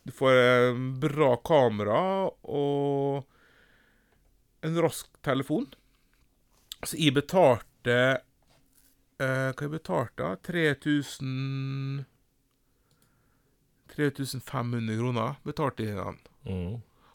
Du 0.06 0.12
får 0.14 0.38
eh, 0.38 0.78
bra 1.02 1.32
kamera 1.42 2.00
og 2.46 3.24
en 4.66 4.78
rask 4.82 5.10
telefon. 5.26 5.66
Så 6.84 6.98
jeg 7.00 7.14
betalte 7.16 7.96
eh, 9.22 9.48
Hva 9.52 9.64
jeg 9.64 9.72
betalte? 9.72 10.34
3000 10.44 12.04
3500 13.96 14.98
kroner 14.98 15.36
betalte 15.46 15.86
jeg 15.86 15.96
den. 15.96 16.18
Mm. 16.44 16.72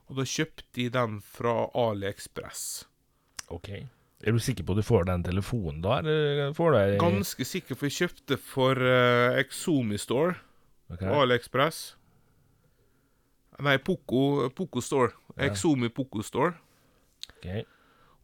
Og 0.10 0.18
da 0.18 0.26
kjøpte 0.28 0.82
jeg 0.82 0.94
den 0.96 1.20
fra 1.24 1.54
AliExpress. 1.78 2.86
OK. 3.54 3.70
Er 4.22 4.36
du 4.36 4.42
sikker 4.42 4.66
på 4.66 4.76
at 4.76 4.82
du 4.82 4.86
får 4.86 5.06
den 5.10 5.24
telefonen 5.26 5.82
da, 5.84 6.00
eller 6.02 6.54
får 6.58 6.76
du 6.76 6.98
Ganske 7.02 7.46
sikker, 7.48 7.78
for 7.78 7.90
jeg 7.90 7.98
kjøpte 8.04 8.38
for 8.38 8.78
uh, 8.78 9.38
Exomi 9.42 9.98
Store 10.02 10.36
okay. 10.92 11.08
på 11.08 11.22
AliExpress. 11.24 11.82
Nei, 13.62 13.78
Poco, 13.78 14.50
Poco 14.58 14.82
Store. 14.82 15.14
Ja. 15.36 15.52
Exomi 15.52 15.90
Poco 15.90 16.24
Store. 16.26 16.56
ok. 17.38 17.66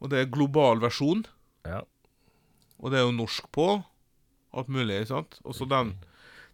Og 0.01 0.09
det 0.11 0.19
er 0.21 0.31
global 0.33 0.79
versjon. 0.83 1.23
Ja. 1.65 1.81
Og 2.77 2.91
det 2.93 2.99
er 2.99 3.07
jo 3.07 3.15
norsk 3.17 3.47
på. 3.55 3.69
Alt 4.57 4.69
mulig, 4.71 5.01
sant. 5.09 5.39
Og 5.43 5.55
så 5.57 5.65
den 5.69 5.95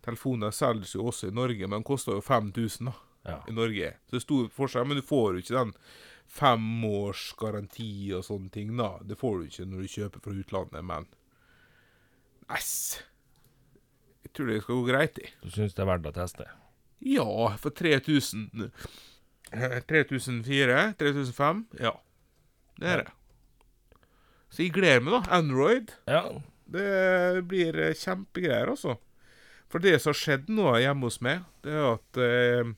telefonen 0.04 0.52
selges 0.56 0.96
jo 0.96 1.06
også 1.12 1.30
i 1.30 1.36
Norge, 1.36 1.68
men 1.68 1.80
den 1.82 1.88
koster 1.88 2.16
jo 2.18 2.22
5000 2.24 2.90
da, 2.92 2.94
Ja. 3.26 3.38
i 3.48 3.54
Norge. 3.56 3.94
Så 4.08 4.12
det 4.16 4.20
er 4.22 4.26
stor 4.26 4.48
forskjell, 4.52 4.88
men 4.88 4.98
du 5.00 5.04
får 5.08 5.34
jo 5.38 5.44
ikke 5.44 5.56
den 5.60 5.74
femårsgaranti 6.34 8.12
og 8.18 8.24
sånne 8.28 8.52
ting, 8.52 8.74
da. 8.78 8.98
Det 9.04 9.18
får 9.20 9.38
du 9.40 9.46
ikke 9.48 9.68
når 9.70 9.84
du 9.86 9.92
kjøper 9.94 10.24
fra 10.24 10.36
utlandet, 10.40 10.84
men 10.86 11.08
Æsj. 12.52 13.00
Jeg 14.24 14.34
tror 14.36 14.50
det 14.50 14.62
skal 14.64 14.76
gå 14.82 14.86
greit, 14.90 15.20
i. 15.24 15.30
Du 15.44 15.50
syns 15.54 15.76
det 15.76 15.84
er 15.84 15.88
verdt 15.88 16.08
å 16.10 16.14
teste? 16.16 16.48
Ja, 17.04 17.28
for 17.60 17.72
3000 17.76 18.72
eh, 19.54 19.80
3004? 19.88 20.96
3005? 21.00 21.64
Ja. 21.80 21.94
Det 22.80 22.90
er 22.90 23.04
det. 23.04 23.12
Så 24.54 24.62
jeg 24.68 24.74
gleder 24.76 25.02
meg, 25.02 25.16
da. 25.16 25.38
Android. 25.40 25.94
Ja. 26.10 26.22
Det 26.74 27.42
blir 27.50 27.78
eh, 27.82 27.96
kjempegreier, 27.98 28.70
altså. 28.76 29.00
For 29.74 29.82
det 29.82 29.96
som 30.02 30.12
har 30.12 30.20
skjedd 30.20 30.52
nå 30.54 30.68
hjemme 30.78 31.10
hos 31.10 31.18
meg, 31.26 31.42
det 31.66 31.74
er 31.74 31.88
at 31.96 32.20
eh, 32.22 32.74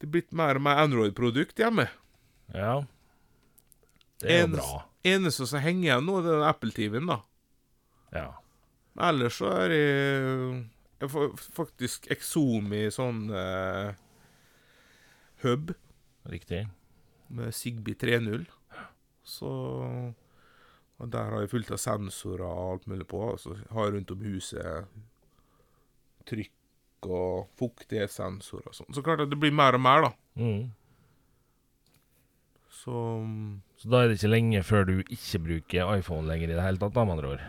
det 0.00 0.08
er 0.08 0.12
blitt 0.16 0.32
mer 0.36 0.56
og 0.56 0.64
mer 0.64 0.80
Android-produkt 0.86 1.60
hjemme. 1.60 1.84
Ja. 2.54 2.78
Det 4.22 4.30
er 4.32 4.46
Enes, 4.46 4.62
bra. 4.62 4.80
Eneste 5.04 5.48
som 5.50 5.60
henger 5.60 5.90
igjen 5.90 6.08
nå, 6.08 6.16
det 6.24 6.32
er 6.32 6.40
den 6.40 6.48
Apple-TV-en, 6.48 7.12
da. 7.12 7.18
Ja. 8.16 8.26
Men 8.94 9.10
ellers 9.10 9.36
så 9.42 9.50
er 9.52 9.72
det 9.74 9.84
jeg 11.04 11.10
får 11.12 11.32
faktisk 11.58 12.06
Exomi 12.14 12.86
sånn 12.94 13.26
eh, 13.34 13.96
hub 15.42 15.74
Riktig. 16.30 16.62
med 17.28 17.52
Zigbee 17.52 17.98
3.0. 18.00 18.46
Så 19.24 19.50
Og 21.04 21.10
der 21.12 21.32
har 21.32 21.42
jeg 21.44 21.52
fullt 21.52 21.72
av 21.74 21.80
sensorer 21.82 22.44
og 22.46 22.70
alt 22.74 22.86
mulig 22.88 23.06
på. 23.10 23.20
Og 23.34 23.40
så 23.42 23.56
har 23.74 23.88
jeg 23.88 23.98
rundt 23.98 24.14
om 24.14 24.22
huset 24.24 25.02
trykk 26.28 27.08
og 27.12 27.50
fuktighetssensorer 27.60 28.70
og 28.70 28.78
sånn. 28.78 28.94
Så 28.96 29.04
klart 29.04 29.20
at 29.24 29.32
det 29.32 29.36
blir 29.40 29.52
mer 29.52 29.76
og 29.76 29.82
mer, 29.84 30.06
da. 30.06 30.14
Mm. 30.40 30.72
Så 32.84 33.02
Så 33.80 33.90
da 33.92 34.02
er 34.02 34.08
det 34.08 34.18
ikke 34.18 34.32
lenge 34.32 34.62
før 34.64 34.88
du 34.88 34.96
ikke 35.02 35.42
bruker 35.44 35.92
iPhone 35.98 36.28
lenger 36.28 36.50
i 36.50 36.56
det 36.56 36.64
hele 36.64 36.80
tatt, 36.80 36.96
da, 36.96 37.04
med 37.04 37.18
andre 37.18 37.34
ord. 37.36 37.44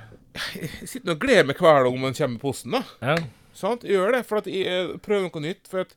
jeg 0.59 0.89
sitter 0.91 1.15
og 1.15 1.23
gleder 1.23 1.47
meg 1.47 1.59
hver 1.63 1.85
dag 1.85 1.93
om 1.93 2.07
den 2.09 2.17
kommer 2.19 2.35
i 2.35 2.43
posten, 2.43 2.75
da. 2.75 2.83
Ja. 2.99 3.15
Sant? 3.55 3.87
Jeg 3.87 3.95
gjør 3.95 4.17
det, 4.17 4.25
for 4.27 4.41
at 4.41 4.51
jeg 4.51 4.67
eh, 4.67 4.95
prøver 4.99 5.29
noe 5.29 5.43
nytt. 5.45 5.69
For 5.71 5.85
at 5.85 5.95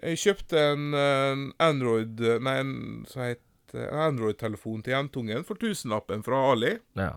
jeg 0.00 0.20
kjøpte 0.24 0.62
en, 0.72 0.86
eh, 0.96 1.42
Android 1.62 2.22
Nei, 2.40 2.54
en, 2.62 2.72
som 3.10 3.26
het, 3.26 3.43
en 3.43 3.43
Android-telefon 3.74 4.82
til 4.82 4.92
jentungen 4.94 5.44
for 5.44 5.54
tusenlappen 5.60 6.22
fra 6.26 6.42
Ali. 6.52 6.76
ja. 6.96 7.12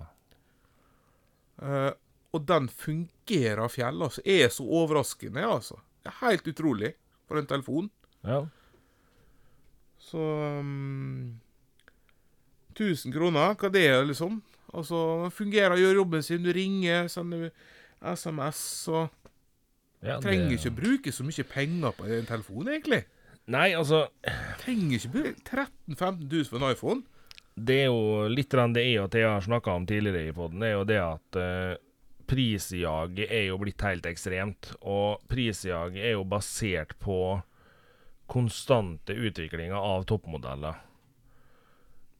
Uh, 1.57 1.91
og 2.35 2.43
den 2.45 2.67
fungerer 2.69 3.67
fjell, 3.71 4.01
altså. 4.03 4.21
Er 4.25 4.49
så 4.53 4.61
overraskende, 4.63 5.41
altså. 5.41 5.79
Det 6.03 6.11
er 6.11 6.17
helt 6.27 6.47
utrolig 6.51 6.91
for 7.27 7.39
en 7.39 7.47
telefon. 7.49 7.87
Ja. 8.27 8.41
Så 9.97 10.19
um, 10.59 11.39
1000 12.75 13.13
kroner, 13.15 13.55
hva 13.57 13.71
det 13.73 13.85
er, 13.89 14.03
liksom? 14.05 14.41
Altså, 14.73 14.99
den 15.23 15.31
fungerer, 15.33 15.79
gjør 15.81 15.95
jobben 16.03 16.21
sin. 16.23 16.43
Du 16.45 16.51
ringer, 16.53 17.07
sender 17.09 17.49
SMS 18.13 18.61
og 18.93 19.07
ja 20.05 20.19
Trenger 20.21 20.51
det- 20.51 20.59
ikke 20.59 20.69
å 20.75 20.77
bruke 20.77 21.11
så 21.15 21.23
mye 21.25 21.43
penger 21.49 21.91
på 21.97 22.05
en 22.05 22.25
telefon, 22.29 22.67
egentlig. 22.69 23.01
Nei, 23.47 23.71
altså 23.79 24.05
Trenger 24.59 24.97
ikke 24.97 25.13
bruke 25.13 25.35
13 25.45 25.95
000-15 25.95 26.25
000 26.27 26.49
for 26.49 26.59
en 26.59 26.71
iPhone. 26.71 27.01
Det 27.57 27.77
er 27.83 27.87
jo 27.87 28.27
litt 28.29 28.53
det 28.75 28.83
jeg 28.83 29.01
og 29.01 29.11
Thea 29.13 29.33
har 29.33 29.45
snakka 29.45 29.73
om 29.79 29.85
tidligere 29.89 30.29
i 30.29 30.35
poden, 30.35 30.61
er 30.61 30.75
jo 30.75 30.83
det 30.85 30.99
at 31.01 31.39
uh, 31.41 31.77
prisjaget 32.29 33.31
er 33.31 33.47
jo 33.47 33.57
blitt 33.61 33.81
helt 33.81 34.05
ekstremt. 34.05 34.73
Og 34.83 35.23
prisjaget 35.31 36.03
er 36.03 36.17
jo 36.17 36.27
basert 36.27 36.93
på 37.01 37.39
konstante 38.27 39.15
utviklinger 39.15 39.79
av 39.79 40.03
toppmodeller. 40.05 40.83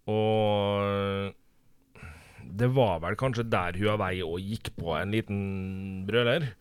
Og 0.07 1.35
det 2.57 2.69
var 2.71 3.01
vel 3.03 3.17
kanskje 3.19 3.49
der 3.51 3.75
Huawei 3.77 4.23
òg 4.23 4.39
gikk 4.39 4.71
på 4.79 4.95
en 4.95 5.11
liten 5.13 5.41
brøler. 6.07 6.53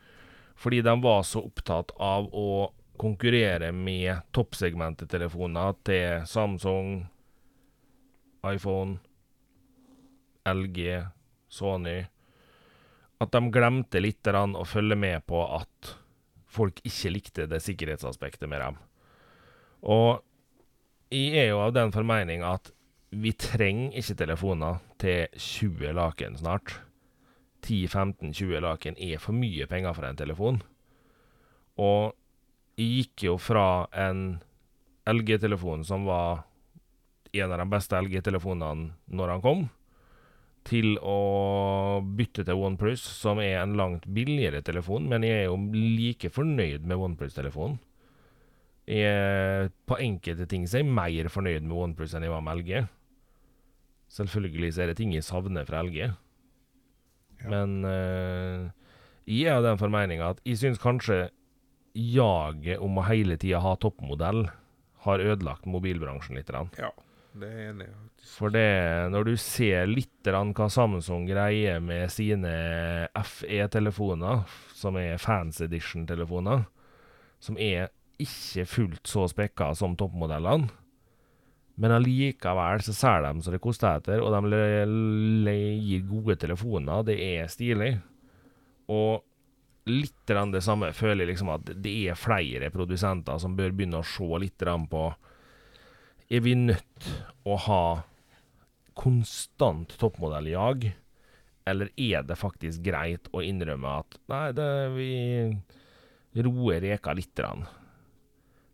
Fordi 0.57 0.83
de 0.83 0.94
var 1.05 1.22
så 1.29 1.44
opptatt 1.46 1.92
av 2.02 2.29
å 2.35 2.72
konkurrere 2.98 3.72
med 3.72 4.24
toppsegmentet 4.37 5.11
telefoner 5.11 5.76
til 5.87 6.26
Samsung, 6.28 7.06
iPhone, 8.46 8.98
LG, 10.46 11.06
Sony 11.48 12.04
At 13.18 13.32
de 13.32 13.40
glemte 13.50 14.00
litt 14.02 14.28
å 14.28 14.64
følge 14.68 14.96
med 14.98 15.24
på 15.26 15.40
at 15.56 15.96
folk 16.46 16.80
ikke 16.85 17.12
likte 17.14 17.46
det 17.48 17.62
sikkerhetsaspektet 17.64 18.48
med 18.48 18.61
dem. 18.61 18.76
Og 19.88 20.20
jeg 21.12 21.32
er 21.40 21.48
jo 21.52 21.62
av 21.64 21.72
den 21.76 21.94
formening 21.94 22.44
at 22.44 22.72
vi 23.16 23.32
trenger 23.32 23.96
ikke 23.96 24.18
telefoner 24.20 24.82
til 25.00 25.32
20 25.32 25.96
laken 25.96 26.37
snart. 26.37 26.74
10-15-20 27.64 28.61
laken 28.62 28.98
er 29.00 29.20
for 29.22 29.37
mye 29.37 29.66
penger 29.70 29.96
for 29.96 30.06
en 30.06 30.18
telefon. 30.18 30.61
Og 31.80 32.12
gikk 32.84 33.24
jo 33.28 33.38
fra 33.40 33.86
en 33.96 34.38
LG-telefon 35.08 35.84
som 35.86 36.04
var 36.04 36.44
en 37.32 37.52
av 37.52 37.60
de 37.60 37.66
beste 37.70 37.98
LG-telefonene 37.98 38.92
når 39.06 39.32
han 39.34 39.44
kom, 39.44 39.64
til 40.66 40.96
å 40.98 42.00
bytte 42.02 42.42
til 42.46 42.62
OnePlus, 42.68 43.02
som 43.20 43.38
er 43.42 43.60
en 43.60 43.76
langt 43.78 44.06
billigere 44.10 44.64
telefon, 44.66 45.06
men 45.10 45.22
jeg 45.22 45.44
er 45.44 45.46
jo 45.46 45.58
like 45.72 46.30
fornøyd 46.32 46.88
med 46.88 47.02
OnePlus-telefonen. 47.06 47.78
Jeg 48.86 49.10
er 49.10 49.70
på 49.86 49.98
enkelte 49.98 50.46
ting 50.46 50.66
så 50.66 50.78
er 50.78 50.84
jeg 50.84 50.94
mer 50.94 51.30
fornøyd 51.30 51.64
med 51.66 51.78
OnePlus 51.88 52.14
enn 52.14 52.26
jeg 52.26 52.34
var 52.34 52.44
med 52.46 52.60
LG. 52.62 52.84
Selvfølgelig 54.14 54.72
så 54.74 54.84
er 54.84 54.92
det 54.92 54.98
ting 55.00 55.14
jeg 55.14 55.26
savner 55.26 55.66
fra 55.66 55.82
LG. 55.86 55.96
Ja. 56.06 57.48
Men 57.50 57.80
uh, 57.82 58.70
jeg 59.26 59.50
er 59.50 59.58
av 59.58 59.66
den 59.66 59.80
formeninga 59.80 60.30
at 60.34 60.42
jeg 60.46 60.60
syns 60.62 60.82
kanskje 60.82 61.26
jaget 61.96 62.82
om 62.85 63.00
å 63.00 63.06
hele 63.09 63.38
tida 63.40 63.62
ha 63.64 63.74
toppmodell 63.80 64.46
har 65.06 65.22
ødelagt 65.22 65.66
mobilbransjen 65.70 66.38
litt. 66.38 66.50
Ja, 66.78 66.90
det 67.37 67.50
er 67.50 67.68
enig 67.70 67.88
For 68.26 68.52
det, 68.52 68.66
når 69.12 69.28
du 69.28 69.35
ser 69.40 69.87
litt 69.90 70.26
hva 70.26 70.68
Samsung 70.72 71.26
greier 71.28 71.80
med 71.80 72.11
sine 72.12 72.54
FE-telefoner, 73.14 74.42
som 74.74 74.98
er 75.00 75.20
fans 75.22 75.61
edition-telefoner, 75.64 76.66
som 77.38 77.59
er 77.61 77.92
ikke 78.18 78.64
fullt 78.66 79.06
så 79.06 79.26
spekka 79.30 79.70
som 79.76 79.94
toppmodellene, 79.98 80.70
men 81.76 81.92
allikevel 81.92 82.80
så 82.80 82.94
selger 82.96 83.35
de 83.37 83.44
så 83.44 83.52
det 83.52 83.61
koster 83.61 83.98
etter, 83.98 84.22
og 84.24 84.32
de 84.32 85.56
gir 85.85 86.06
gode 86.09 86.38
telefoner. 86.40 87.02
Det 87.04 87.16
er 87.20 87.50
stilig. 87.52 87.90
Og 88.88 89.25
litt 89.87 90.27
det 90.27 90.62
samme 90.64 90.90
føler 90.92 91.22
jeg 91.25 91.33
liksom 91.35 91.53
at 91.55 91.70
det 91.83 91.92
er 92.11 92.18
flere 92.18 92.70
produsenter 92.75 93.38
som 93.38 93.55
bør 93.59 93.70
begynne 93.70 94.03
å 94.03 94.07
se 94.07 94.27
litt 94.42 94.59
på 94.90 95.03
Er 96.29 96.40
vi 96.42 96.55
nødt 96.59 97.07
å 97.46 97.57
ha 97.57 98.03
konstant 98.99 99.92
toppmodelljag, 100.01 100.88
eller 101.68 101.90
er 101.96 102.25
det 102.27 102.38
faktisk 102.40 102.83
greit 102.83 103.29
å 103.31 103.42
innrømme 103.44 103.99
at 104.01 104.16
nei, 104.33 104.53
det, 104.57 104.70
vi 104.96 106.42
roer 106.42 106.81
reka 106.83 107.14
litt? 107.14 107.42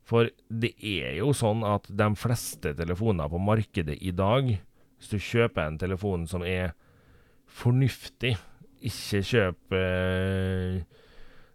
For 0.09 0.31
det 0.49 0.73
er 0.79 1.19
jo 1.19 1.35
sånn 1.37 1.65
at 1.67 1.91
de 1.91 2.09
fleste 2.17 2.73
telefoner 2.79 3.29
på 3.29 3.43
markedet 3.43 3.99
i 4.01 4.15
dag, 4.17 4.49
hvis 4.97 5.13
du 5.13 5.19
kjøper 5.19 5.67
en 5.67 5.81
telefon 5.83 6.25
som 6.31 6.45
er 6.47 6.73
fornuftig, 7.53 8.37
ikke 8.83 9.21
kjøp 9.29 9.77
eh, 9.77 11.02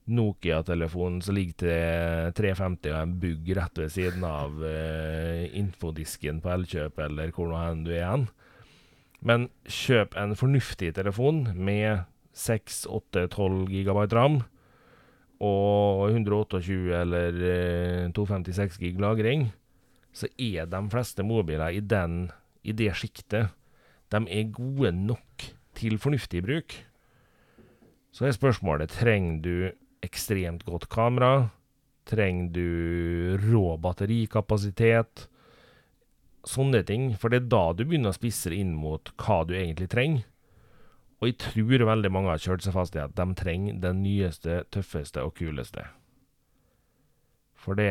Nokia-telefonen 0.07 1.19
som 1.23 1.35
ligger 1.35 1.57
til 1.63 2.33
350 2.39 2.93
og 2.93 2.99
en 3.01 3.15
bugg 3.21 3.49
rett 3.57 3.81
ved 3.81 3.91
siden 3.91 4.23
av 4.27 4.61
eh, 4.63 5.47
infodisken 5.59 6.39
på 6.43 6.51
Elkjøp, 6.53 6.99
eller 7.03 7.33
hvor 7.35 7.51
nå 7.51 7.59
enn 7.59 7.83
du 7.83 7.91
er 7.91 8.05
hen. 8.05 8.27
Men 9.19 9.49
kjøp 9.67 10.15
en 10.19 10.35
fornuftig 10.37 10.93
telefon 10.95 11.49
med 11.55 12.05
6, 12.37 12.85
8, 12.93 13.25
12 13.33 13.65
gigabyte 13.73 14.15
ram 14.15 14.41
og 15.43 16.07
128 16.09 16.93
eller 16.97 17.41
eh, 17.51 18.03
256 18.15 18.79
gig 18.81 19.01
lagring, 19.01 19.49
så 20.13 20.29
er 20.41 20.69
de 20.69 20.81
fleste 20.89 21.25
mobiler 21.25 21.75
i, 21.75 21.81
den, 21.81 22.29
i 22.63 22.73
det 22.73 22.89
sjiktet 22.97 23.51
De 24.09 24.21
er 24.31 24.53
gode 24.55 24.93
nok 24.95 25.43
til 25.77 25.99
fornuftig 25.99 26.41
bruk. 26.45 26.73
Så 28.15 28.25
er 28.25 28.33
spørsmålet 28.33 28.95
trenger 28.95 29.41
du 29.43 29.86
ekstremt 30.05 30.65
godt 30.67 30.87
kamera. 30.89 31.49
Trenger 32.07 32.53
du 32.55 33.37
rå 33.49 33.77
batterikapasitet? 33.83 35.27
Sånne 36.47 36.83
ting. 36.87 37.11
For 37.19 37.33
det 37.33 37.43
er 37.43 37.51
da 37.51 37.63
du 37.75 37.83
begynner 37.83 38.13
å 38.13 38.17
spisse 38.17 38.53
inn 38.55 38.75
mot 38.77 39.11
hva 39.19 39.41
du 39.47 39.55
egentlig 39.57 39.89
trenger. 39.91 40.25
Og 41.17 41.31
jeg 41.31 41.39
tror 41.41 41.87
veldig 41.89 42.11
mange 42.13 42.29
har 42.29 42.41
kjørt 42.41 42.65
seg 42.65 42.75
fast 42.75 42.95
i 42.95 43.01
at 43.01 43.15
de 43.17 43.25
trenger 43.37 43.79
den 43.81 44.03
nyeste, 44.05 44.61
tøffeste 44.73 45.23
og 45.25 45.33
kuleste. 45.39 45.87
For 47.57 47.75
det 47.75 47.89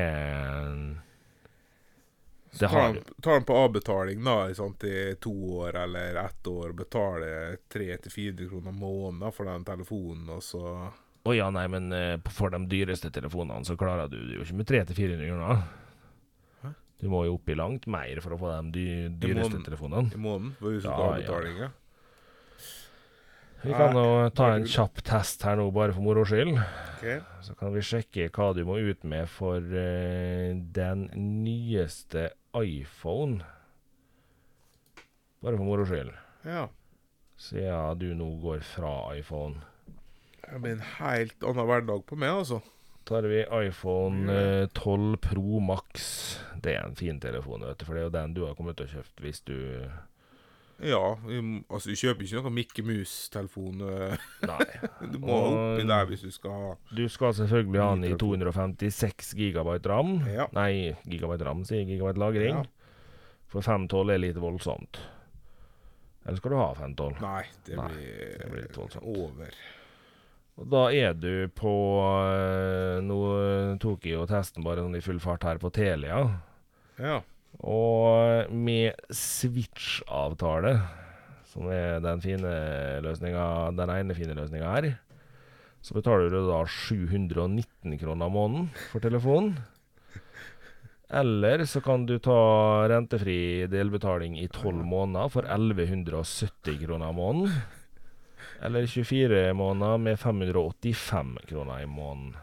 Det 2.57 2.69
tar 2.69 2.69
har 2.69 3.01
tar 3.23 3.33
han 3.33 3.45
på 3.45 3.57
avbetaling 3.67 4.23
da, 4.25 4.37
i 4.49 4.55
i 4.87 5.15
to 5.21 5.35
år 5.59 5.77
eller 5.77 6.15
ett 6.15 6.47
år, 6.47 6.73
betaler 6.73 7.59
300-400 7.69 8.49
kroner 8.49 8.73
måneden 8.73 9.33
for 9.33 9.45
den 9.45 9.65
telefonen, 9.65 10.31
og 10.31 10.43
så 10.43 10.93
Å 11.27 11.35
ja, 11.35 11.49
nei, 11.51 11.67
men 11.73 11.91
eh, 11.95 12.15
for 12.31 12.55
de 12.55 12.61
dyreste 12.71 13.11
telefonene 13.15 13.67
så 13.67 13.75
klarer 13.79 14.11
du 14.13 14.21
det 14.21 14.39
jo 14.39 14.47
ikke 14.47 14.61
med 14.61 14.71
300-400 14.71 15.33
kroner. 15.33 15.67
Du 16.97 17.11
må 17.13 17.27
jo 17.27 17.35
opp 17.37 17.51
i 17.53 17.57
langt 17.59 17.85
mer 17.93 18.23
for 18.25 18.33
å 18.33 18.39
få 18.41 18.53
de 18.57 18.71
dy 18.73 18.85
dyreste 19.21 19.59
telefonene. 19.67 20.15
i 20.15 20.21
måneden 20.21 20.55
på 20.57 20.71
huset 20.73 20.89
Ja, 20.89 20.97
ja. 20.97 21.11
avbetaling. 21.11 21.59
Ja. 21.67 21.75
Vi 23.67 23.75
kan 23.75 23.97
jo 23.97 24.31
ta 24.37 24.53
en 24.55 24.67
kjapp 24.69 25.01
test 25.05 25.43
her 25.43 25.57
nå, 25.59 25.67
bare 25.75 25.93
for 25.97 26.05
moro 26.05 26.23
skyld. 26.29 26.55
Okay. 26.97 27.19
Så 27.43 27.57
kan 27.59 27.75
vi 27.75 27.83
sjekke 27.85 28.29
hva 28.31 28.53
du 28.55 28.63
må 28.69 28.79
ut 28.79 29.05
med 29.05 29.29
for 29.33 29.59
uh, 29.59 30.55
den 30.77 31.07
nyeste 31.43 32.31
iPhone. 32.57 33.43
Bare 35.43 35.59
for 35.59 35.67
moro 35.67 35.87
skyld. 35.89 36.13
Ja. 36.47 36.69
Siden 37.37 37.99
du 38.01 38.13
nå 38.17 38.31
går 38.45 38.63
fra 38.65 38.95
iPhone. 39.17 39.61
Det 40.53 40.59
blir 40.63 40.77
en 40.77 40.85
helt 40.99 41.43
annen 41.45 41.67
hverdag 41.69 42.05
på 42.07 42.17
meg, 42.19 42.31
altså. 42.43 42.61
tar 43.07 43.23
vi 43.31 43.41
iPhone 43.67 44.33
eh, 44.33 44.67
12 44.75 45.17
Pro 45.23 45.61
Max. 45.61 46.39
Det 46.63 46.75
er 46.77 46.85
en 46.89 46.97
fin 46.99 47.19
telefon, 47.23 47.63
vet 47.67 47.79
du, 47.79 47.85
for 47.87 47.95
det 47.95 48.03
er 48.05 48.09
jo 48.11 48.15
den 48.19 48.35
du 48.37 48.45
har 48.47 48.55
kommet 48.59 48.77
til 48.79 48.87
å 48.89 48.95
kjøpe 48.99 49.23
hvis 49.27 49.43
du 49.47 49.57
Ja, 50.83 51.15
vi, 51.25 51.39
altså 51.73 51.89
du 51.89 51.97
kjøper 51.97 52.27
ikke 52.27 52.41
noen 52.43 52.57
Mikke 52.59 52.83
Mus-telefon. 52.85 53.79
Nei. 54.47 54.67
Du 55.13 55.19
må 55.23 55.33
Og- 55.33 55.55
oppi 55.57 55.87
der 55.89 56.09
hvis 56.11 56.25
du 56.27 56.31
skal 56.35 56.51
ha 56.53 56.73
Du 56.99 57.05
skal 57.09 57.33
selvfølgelig 57.39 57.81
ha 57.83 57.91
den 57.95 58.05
i 58.11 58.17
256 58.21 59.31
gigabyte 59.39 59.89
ram. 59.89 60.19
Ja. 60.29 60.47
Nei, 60.57 60.97
gigabyte 61.09 61.47
ram, 61.49 61.63
sier. 61.65 61.87
Gigabyte 61.89 62.21
lagring. 62.21 62.59
Ja. 62.59 62.93
For 63.49 63.63
512 63.65 64.11
er 64.17 64.19
litt 64.27 64.41
voldsomt. 64.43 64.99
Eller 66.27 66.41
skal 66.43 66.51
du 66.51 66.59
ha 66.59 66.69
512? 66.75 67.21
Nei, 67.23 67.43
det 67.69 67.77
Nei, 67.79 67.89
blir, 67.95 68.23
det 68.43 68.47
blir 68.51 68.65
litt 68.67 68.77
voldsomt. 68.77 69.07
over. 69.07 69.53
Og 70.57 70.69
da 70.73 70.87
er 70.95 71.17
du 71.17 71.49
på 71.53 71.73
eh, 72.01 72.99
Nå 73.05 73.19
tok 73.83 74.07
jeg 74.09 74.17
jo 74.17 74.29
testen 74.29 74.65
bare 74.65 74.85
sånn 74.85 74.97
i 74.97 75.05
full 75.05 75.21
fart 75.21 75.45
her 75.45 75.61
på 75.61 75.71
Telia. 75.75 76.23
Ja. 76.97 77.21
Og 77.61 78.53
med 78.53 78.97
Switch-avtale, 79.13 80.75
som 81.53 81.69
er 81.73 82.01
den 82.05 82.23
fine 82.25 82.53
løsninga, 83.05 83.47
den 83.77 83.93
ene 83.93 84.17
fine 84.17 84.37
løsninga 84.37 84.73
her, 84.75 84.91
så 85.85 85.97
betaler 85.97 86.33
du 86.33 86.41
da 86.49 86.65
719 86.67 87.97
kroner 88.01 88.33
måneden 88.33 88.69
for 88.91 89.05
telefonen. 89.05 89.55
Eller 91.07 91.63
så 91.71 91.79
kan 91.85 92.03
du 92.09 92.17
ta 92.19 92.89
rentefri 92.91 93.69
delbetaling 93.71 94.41
i 94.41 94.49
12 94.51 94.83
måneder 94.83 95.31
for 95.31 95.47
1170 95.47 96.81
kroner 96.83 97.15
måneden. 97.15 97.53
Eller 98.63 98.87
24 98.87 99.53
måneder 99.55 99.99
med 99.99 100.19
585 100.19 101.37
kroner 101.49 101.83
i 101.83 101.87
måneden. 101.87 102.37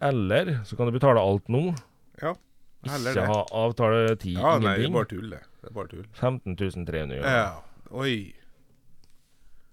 Eller 0.00 0.64
så 0.64 0.76
kan 0.76 0.86
du 0.86 0.92
betale 0.96 1.20
alt 1.20 1.48
nå. 1.48 1.74
ja. 2.22 2.34
Heller 2.80 3.10
Ikke 3.12 3.20
det. 3.20 3.28
ha 3.28 3.40
avtaletid, 3.52 4.38
Ja, 4.38 4.54
nei, 4.58 4.60
det 4.60 4.68
er 4.70 4.76
ingenting. 4.88 4.94
bare 4.94 5.08
tull, 5.10 5.30
det. 5.30 5.40
Det 5.60 5.68
er 5.68 5.74
bare 5.76 5.88
tull. 5.90 6.06
15 6.16 6.54
300 6.56 6.92
kroner. 7.20 7.26
Ja. 7.28 7.62
Oi. 7.92 8.32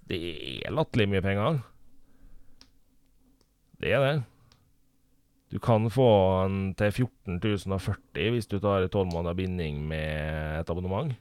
Det 0.09 0.19
er 0.67 0.71
latterlig 0.75 1.07
mye 1.13 1.21
penger. 1.23 1.61
Det 3.79 3.93
er 3.95 4.03
det. 4.03 4.23
Du 5.53 5.59
kan 5.63 5.87
få 5.93 6.07
den 6.49 6.73
til 6.75 6.91
14 6.91 7.39
040 7.79 8.31
hvis 8.35 8.47
du 8.51 8.57
tar 8.59 8.87
12 8.91 9.07
måneder 9.13 9.33
binding 9.39 9.79
med 9.87 10.59
et 10.59 10.69
abonnement. 10.69 11.13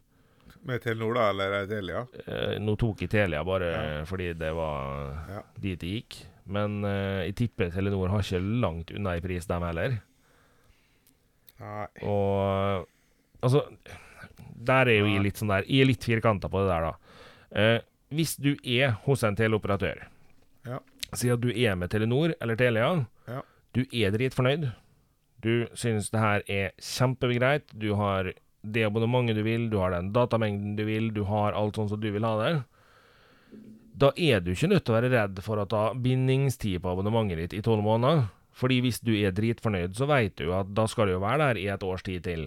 Med 0.67 0.81
Telenor, 0.83 1.15
da, 1.15 1.29
eller 1.31 1.53
er 1.61 1.67
Telia? 1.71 2.01
Eh, 2.27 2.57
nå 2.63 2.75
tok 2.81 3.05
jeg 3.05 3.11
Telia 3.13 3.45
bare 3.47 3.69
Ja. 3.71 4.05
fordi 4.09 4.33
det 4.39 4.53
var 4.55 5.13
Ja. 5.31 5.43
dit 5.61 5.79
det 5.79 5.89
gikk. 5.93 6.17
Men 6.47 6.85
eh, 6.85 7.27
jeg 7.27 7.35
tipper 7.37 7.71
Telenor 7.71 8.09
har 8.11 8.21
ikke 8.23 8.41
langt 8.61 8.91
unna 8.95 9.17
i 9.17 9.21
pris, 9.21 9.47
dem 9.47 9.63
heller. 9.63 10.01
Nei. 11.61 11.87
Og 12.03 12.87
altså 13.43 13.63
Der 14.67 14.89
er 14.91 14.99
jo 14.99 15.07
jeg 15.07 15.23
litt 15.23 15.37
sånn 15.41 15.49
der 15.49 15.65
Jeg 15.69 15.81
er 15.85 15.89
litt 15.91 16.05
firkanta 16.05 16.49
på 16.53 16.61
det 16.65 16.69
der, 16.73 16.91
da. 16.91 16.95
Eh, 17.57 17.81
hvis 18.13 18.37
du 18.37 18.57
er 18.65 18.91
hos 19.07 19.23
en 19.25 19.37
teleoperatør 19.37 20.03
Ja. 20.67 20.79
Si 21.15 21.31
at 21.31 21.41
du 21.41 21.49
er 21.51 21.77
med 21.77 21.91
Telenor 21.91 22.35
eller 22.41 22.57
Telia. 22.57 23.07
Ja. 23.29 23.43
Du 23.73 23.83
er 23.93 24.11
dritfornøyd. 24.11 24.73
Du 25.41 25.67
syns 25.79 26.11
det 26.11 26.19
her 26.21 26.43
er 26.49 26.73
kjempegreit. 26.81 27.63
Du 27.79 27.95
har 27.95 28.33
det 28.73 28.87
abonnementet 28.87 29.39
du 29.39 29.45
vil, 29.47 29.69
du 29.71 29.79
har 29.81 29.95
den 29.95 30.13
datamengden 30.15 30.75
du 30.79 30.85
vil, 30.89 31.13
du 31.15 31.23
har 31.29 31.57
alt 31.57 31.79
sånn 31.79 31.91
som 31.93 32.01
du 32.03 32.09
vil 32.15 32.27
ha 32.27 32.35
det. 32.41 32.55
Da 33.97 34.11
er 34.21 34.43
du 34.45 34.53
ikke 34.53 34.69
nødt 34.69 34.85
til 34.85 34.93
å 34.93 34.99
være 34.99 35.13
redd 35.15 35.41
for 35.45 35.63
å 35.63 35.69
ta 35.71 35.85
bindingstid 35.95 36.83
på 36.85 36.93
abonnementet 36.93 37.41
ditt 37.41 37.57
i 37.57 37.65
tolv 37.65 37.85
måneder. 37.87 38.27
Fordi 38.57 38.81
hvis 38.85 39.03
du 39.05 39.13
er 39.17 39.35
dritfornøyd, 39.37 39.97
så 39.97 40.09
vet 40.09 40.37
du 40.41 40.51
at 40.57 40.69
da 40.77 40.87
skal 40.89 41.09
du 41.09 41.17
jo 41.17 41.25
være 41.25 41.51
der 41.51 41.61
i 41.61 41.69
et 41.73 41.85
års 41.85 42.05
tid 42.05 42.25
til. 42.25 42.47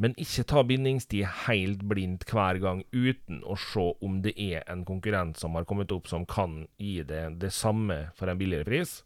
Men 0.00 0.14
ikke 0.20 0.46
ta 0.48 0.62
bindingstid 0.64 1.26
helt 1.44 1.82
blindt 1.90 2.24
hver 2.30 2.58
gang 2.62 2.80
uten 2.94 3.42
å 3.44 3.58
se 3.60 3.90
om 4.02 4.20
det 4.24 4.32
er 4.40 4.64
en 4.72 4.86
konkurrent 4.88 5.38
som 5.38 5.58
har 5.58 5.66
kommet 5.68 5.92
opp 5.92 6.08
som 6.10 6.24
kan 6.26 6.62
gi 6.80 7.02
deg 7.06 7.38
det 7.42 7.52
samme 7.54 8.06
for 8.18 8.30
en 8.30 8.40
billigere 8.40 8.66
pris. 8.66 9.02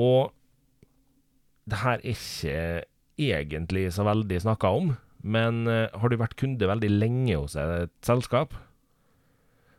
Og 0.00 0.30
det 1.68 1.80
her 1.80 1.98
er 1.98 2.12
ikke 2.12 2.58
egentlig 3.20 3.88
så 3.94 4.06
veldig 4.06 4.40
snakka 4.44 4.70
om, 4.74 4.92
men 5.24 5.64
eh, 5.70 5.88
har 5.92 6.10
du 6.10 6.18
vært 6.20 6.36
kunde 6.40 6.68
veldig 6.68 6.90
lenge 6.92 7.36
hos 7.38 7.56
et 7.60 7.92
selskap, 8.04 8.54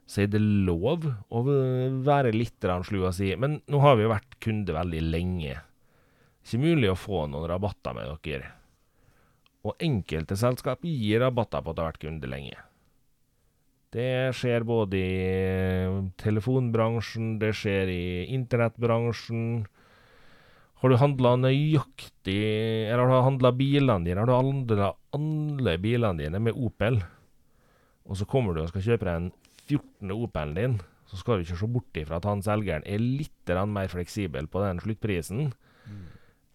så 0.06 0.22
er 0.24 0.30
det 0.34 0.42
lov 0.42 1.08
å 1.34 1.42
være 2.06 2.34
litt 2.36 2.66
slu 2.86 3.00
og 3.00 3.16
si 3.18 3.32
Men 3.42 3.58
nå 3.66 3.80
har 3.82 3.96
vi 3.98 4.06
jo 4.06 4.12
vært 4.12 4.38
kunde 4.44 4.76
veldig 4.76 5.02
lenge. 5.02 5.56
Ikke 6.46 6.62
mulig 6.62 6.92
å 6.92 7.00
få 7.00 7.24
noen 7.26 7.50
rabatter 7.50 7.96
med 7.98 8.12
dere. 8.22 8.52
Og 9.66 9.82
enkelte 9.82 10.38
selskap 10.38 10.86
gir 10.86 11.24
rabatter 11.24 11.64
på 11.66 11.74
at 11.74 11.78
de 11.78 11.82
har 11.82 11.90
vært 11.90 12.04
kunde 12.06 12.30
lenge. 12.30 12.60
Det 13.96 14.36
skjer 14.36 14.66
både 14.68 15.00
i 15.00 16.02
telefonbransjen, 16.22 17.38
det 17.42 17.54
skjer 17.58 17.90
i 17.90 18.06
internettbransjen. 18.36 19.66
Har 20.86 20.92
du 20.94 21.00
handla 21.02 21.32
nøyaktig 21.42 22.42
Eller 22.86 23.00
har 23.02 23.10
du 23.10 23.26
handla 23.26 23.50
bilene 23.58 24.06
dine? 24.06 24.22
Har 24.22 24.30
du 24.30 24.36
handla 24.36 24.92
alle 25.18 25.72
bilene 25.82 26.22
dine 26.22 26.42
med 26.46 26.54
Opel, 26.62 27.00
og 28.06 28.20
så 28.20 28.28
kommer 28.30 28.54
du 28.54 28.62
og 28.62 28.68
skal 28.70 28.84
kjøpe 28.86 29.08
deg 29.08 29.16
en 29.18 29.32
14. 29.66 30.12
Opelen 30.14 30.54
din, 30.54 30.76
så 31.10 31.18
skal 31.18 31.40
du 31.40 31.46
ikke 31.48 31.58
se 31.58 31.70
bort 31.74 31.98
ifra 31.98 32.20
at 32.20 32.28
han 32.30 32.44
selgeren 32.46 32.86
er 32.86 33.02
litt 33.02 33.54
mer 33.72 33.90
fleksibel 33.90 34.46
på 34.46 34.62
den 34.62 34.84
sluttprisen 34.84 35.48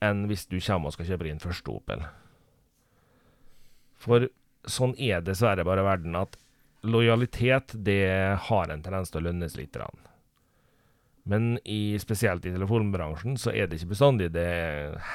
enn 0.04 0.22
hvis 0.30 0.46
du 0.46 0.60
kommer 0.60 0.92
og 0.92 0.94
skal 0.94 1.10
kjøpe 1.10 1.26
din 1.26 1.42
første 1.42 1.74
Opel. 1.74 2.04
For 3.98 4.28
sånn 4.62 4.94
er 4.94 5.26
dessverre 5.26 5.66
bare 5.66 5.82
verden 5.82 6.14
at 6.14 6.38
lojalitet, 6.86 7.74
det 7.74 8.38
har 8.46 8.70
en 8.70 8.86
tendens 8.86 9.10
til 9.10 9.24
å 9.24 9.26
lønnes 9.26 9.58
litt. 9.58 9.74
grann. 9.74 10.09
Men 11.30 11.58
i, 11.64 11.94
spesielt 12.02 12.46
i 12.46 12.50
telefonbransjen 12.50 13.36
så 13.38 13.52
er 13.54 13.68
det 13.68 13.78
ikke 13.78 13.92
bestandig 13.92 14.32
det 14.34 14.50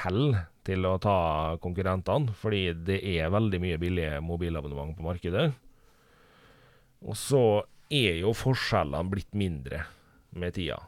hell 0.00 0.36
til 0.64 0.88
å 0.88 0.96
ta 1.02 1.18
konkurrentene, 1.60 2.32
fordi 2.40 2.70
det 2.88 3.02
er 3.18 3.32
veldig 3.34 3.60
mye 3.60 3.80
billige 3.80 4.20
mobilabonnement 4.24 4.96
på 4.96 5.04
markedet. 5.04 5.50
Og 7.04 7.18
så 7.20 7.42
er 7.92 8.22
jo 8.22 8.32
forskjellene 8.34 9.12
blitt 9.12 9.36
mindre 9.36 9.82
med 10.40 10.56
tida. 10.56 10.78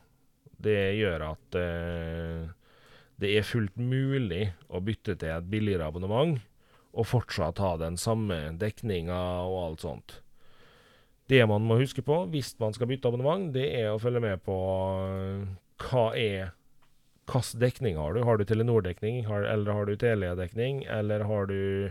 Det 0.59 0.79
gjør 0.97 1.27
at 1.29 1.59
eh, 1.61 2.49
det 3.21 3.35
er 3.37 3.47
fullt 3.47 3.77
mulig 3.77 4.49
å 4.73 4.81
bytte 4.83 5.19
til 5.21 5.35
et 5.35 5.51
billigere 5.51 5.91
abonnement 5.93 6.39
og 6.99 7.07
fortsatt 7.07 7.61
ha 7.63 7.75
den 7.79 8.01
samme 8.01 8.57
dekninga 8.59 9.21
og 9.45 9.59
alt 9.67 9.85
sånt. 9.85 10.17
Det 11.29 11.41
man 11.49 11.65
må 11.69 11.77
huske 11.81 12.03
på 12.05 12.23
hvis 12.33 12.55
man 12.61 12.73
skal 12.77 12.89
bytte 12.89 13.11
abonnement, 13.11 13.51
det 13.55 13.67
er 13.83 13.91
å 13.93 14.01
følge 14.01 14.23
med 14.25 14.41
på 14.47 14.57
øh, 15.05 15.49
hva 15.89 16.07
er 16.17 16.55
Hvilken 17.29 17.61
dekning 17.61 17.99
har 18.01 18.15
du? 18.17 18.23
Har 18.25 18.39
du 18.41 18.45
Telenor-dekning, 18.49 19.19
eller 19.29 19.73
har 19.77 19.85
du 19.85 19.97
Telia-dekning, 20.01 20.87
eller 20.89 21.27
har 21.29 21.51
du 21.51 21.91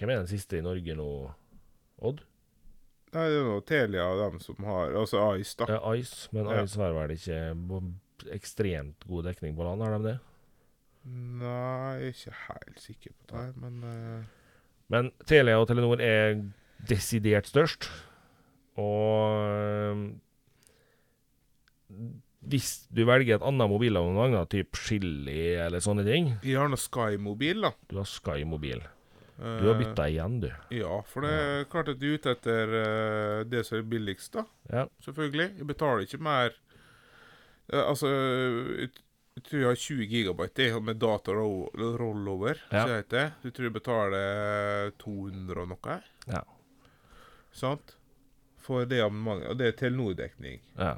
Hvem 0.00 0.10
er 0.10 0.22
den 0.22 0.30
siste 0.30 0.56
i 0.58 0.64
Norge 0.64 0.96
nå, 0.96 1.08
Odd? 2.00 2.22
Nei, 3.14 3.26
det 3.30 3.36
er 3.36 3.44
noe 3.46 3.64
Telia 3.68 4.06
og 4.10 4.22
dem 4.22 4.40
som 4.42 4.64
har 4.66 4.96
Altså 4.96 5.20
Ice, 5.36 5.58
da. 5.60 5.68
Ja, 5.76 5.92
Ice, 5.92 6.30
men 6.32 6.48
Ja. 6.48 6.62
Ice 6.64 6.80
har 6.80 6.96
vel 6.96 7.12
ikke 7.14 7.82
ekstremt 8.32 9.04
god 9.06 9.28
dekning 9.28 9.54
på 9.58 9.66
land, 9.66 9.84
har 9.84 9.98
de 9.98 10.08
det? 10.08 10.16
Nei, 11.04 12.00
jeg 12.00 12.08
er 12.08 12.16
ikke 12.16 12.38
helt 12.48 12.80
sikker 12.80 13.12
på 13.12 13.36
det 13.36 13.60
men 13.60 13.78
uh... 13.84 14.24
Men 14.88 15.12
Telia 15.28 15.60
og 15.60 15.68
Telenor 15.68 16.00
er 16.00 16.40
desidert 16.88 17.48
størst. 17.48 17.88
Og 18.80 20.00
hvis 22.44 22.72
du 22.92 23.04
velger 23.08 23.38
et 23.38 23.44
annet 23.46 23.70
mobilabonnement, 23.70 24.48
typ 24.52 24.76
Chili 24.76 25.54
eller 25.56 25.80
sånne 25.84 26.04
ting 26.04 26.32
Jeg 26.44 26.58
har 26.60 26.68
nå 26.68 26.76
Sky-mobil, 26.80 27.62
da. 27.64 27.70
Du 27.88 27.96
har 28.02 28.08
Sky 28.10 28.42
mobil. 28.48 28.82
Eh, 29.38 29.56
Du 29.62 29.68
har 29.70 29.78
bytta 29.80 30.08
igjen, 30.10 30.40
du. 30.42 30.50
Ja, 30.76 30.98
for 31.08 31.24
det 31.24 31.30
er 31.38 31.64
klart 31.72 31.88
at 31.94 31.98
du 32.02 32.06
er 32.10 32.18
ute 32.18 32.34
etter 32.36 32.74
eh, 32.82 33.38
det 33.48 33.64
som 33.66 33.78
er 33.80 33.88
billigst, 33.94 34.36
da. 34.36 34.44
Ja. 34.70 34.84
Selvfølgelig. 35.06 35.48
Jeg 35.62 35.66
betaler 35.72 36.04
ikke 36.06 36.20
mer 36.22 36.52
eh, 37.72 37.80
Altså, 37.80 38.12
jeg, 38.12 38.92
tror 39.48 39.58
jeg 39.64 39.70
har 39.72 39.80
20 39.88 40.06
gigabyte 40.12 40.68
med 40.84 41.00
data 41.02 41.32
ro 41.34 41.48
rollover. 41.74 42.60
Ja. 42.70 42.84
det 42.86 43.00
heter. 43.00 43.32
Du 43.42 43.50
tror 43.50 43.70
jeg 43.70 43.74
betaler 43.80 44.92
200 45.02 45.64
og 45.64 45.72
noe? 45.72 45.96
Ja. 46.28 46.44
Sant? 47.54 47.96
For 48.64 48.86
det 48.88 49.02
abonnementet. 49.04 49.50
Og 49.52 49.58
det 49.60 49.66
er 49.68 49.76
Telenor-dekning. 49.82 50.62
ja. 50.78 50.94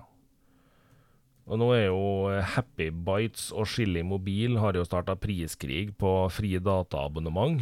Og 1.47 1.61
nå 1.63 1.69
er 1.77 1.85
jo 1.87 1.99
eh, 2.27 2.43
Happy 2.57 2.89
Bites 2.91 3.53
og 3.55 3.69
Chili 3.71 4.01
Mobil 4.03 4.57
har 4.59 4.75
jo 4.75 4.83
starta 4.83 5.15
priskrig 5.15 5.93
på 5.95 6.11
fri 6.35 6.57
dataabonnement. 6.59 7.61